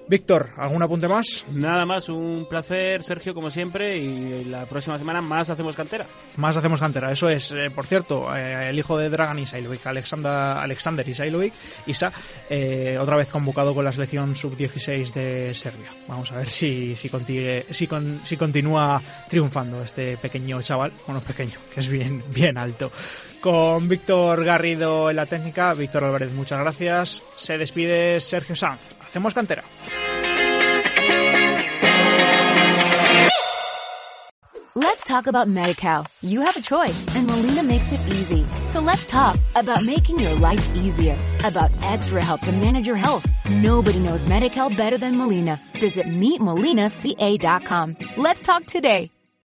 Víctor, 0.07 0.51
¿algún 0.59 0.82
apunte 0.82 1.09
más? 1.09 1.47
Nada 1.51 1.86
más, 1.86 2.11
un 2.11 2.47
placer, 2.47 3.03
Sergio, 3.03 3.34
como 3.34 3.51
siempre, 3.51 3.97
y 3.97 4.45
la 4.45 4.66
próxima 4.66 4.99
semana 4.99 5.22
más 5.22 5.49
hacemos 5.49 5.74
cantera. 5.74 6.05
Más 6.36 6.57
hacemos 6.57 6.80
cantera, 6.80 7.11
eso 7.11 7.28
es. 7.30 7.53
Eh, 7.53 7.70
por 7.70 7.86
cierto, 7.86 8.34
eh, 8.36 8.68
el 8.68 8.78
hijo 8.78 8.99
de 8.99 9.09
Dragan 9.09 9.38
Isailovic, 9.38 9.86
Alexander, 9.86 10.30
Alexander 10.30 11.09
Isailovic, 11.09 11.55
Isa, 11.86 12.12
eh, 12.51 12.99
otra 13.01 13.16
vez 13.16 13.28
convocado 13.28 13.74
con 13.74 13.84
la 13.84 13.92
selección 13.92 14.36
sub-16 14.36 15.12
de 15.12 15.55
Serbia. 15.55 15.88
Vamos 16.07 16.30
a 16.32 16.36
ver 16.36 16.51
si, 16.51 16.95
si, 16.97 17.09
contigue, 17.09 17.64
si, 17.70 17.86
con, 17.86 18.20
si 18.24 18.36
continúa 18.36 19.01
triunfando 19.30 19.82
este 19.82 20.18
pequeño 20.18 20.61
chaval, 20.61 20.92
bueno, 21.07 21.22
pequeño, 21.22 21.59
que 21.72 21.80
es 21.80 21.88
bien, 21.88 22.22
bien 22.34 22.59
alto. 22.59 22.92
Con 23.45 23.90
Víctor 23.90 24.42
Garrido 24.42 25.11
en 25.11 25.16
la 25.16 25.26
técnica, 25.26 25.74
Víctor 25.74 26.03
Álvarez, 26.03 26.32
muchas 26.32 26.61
gracias. 26.61 27.22
Se 27.36 27.59
despide 27.59 28.18
Sergio 28.22 28.57
Sanz. 28.57 28.95
Hacemos 29.03 29.34
cantera. 29.34 29.62
Let's 34.74 35.05
talk 35.05 35.26
about 35.26 35.47
MediCal. 35.47 36.07
You 36.22 36.40
have 36.40 36.57
a 36.57 36.62
choice, 36.62 37.05
and 37.14 37.26
Molina 37.26 37.62
makes 37.62 37.92
it 37.92 38.01
easy. 38.09 38.47
So 38.68 38.80
let's 38.80 39.05
talk 39.05 39.36
about 39.55 39.84
making 39.84 40.18
your 40.18 40.36
life 40.36 40.66
easier, 40.74 41.18
about 41.45 41.70
extra 41.82 42.24
help 42.24 42.40
to 42.45 42.53
manage 42.53 42.86
your 42.86 42.97
health. 42.97 43.26
Nobody 43.51 44.01
knows 44.01 44.24
MediCal 44.24 44.74
better 44.74 44.97
than 44.97 45.18
Molina. 45.18 45.61
Visit 45.78 46.07
meetmolinaca.com. 46.07 47.97
Let's 48.16 48.40
talk 48.40 48.64
today. 48.64 49.11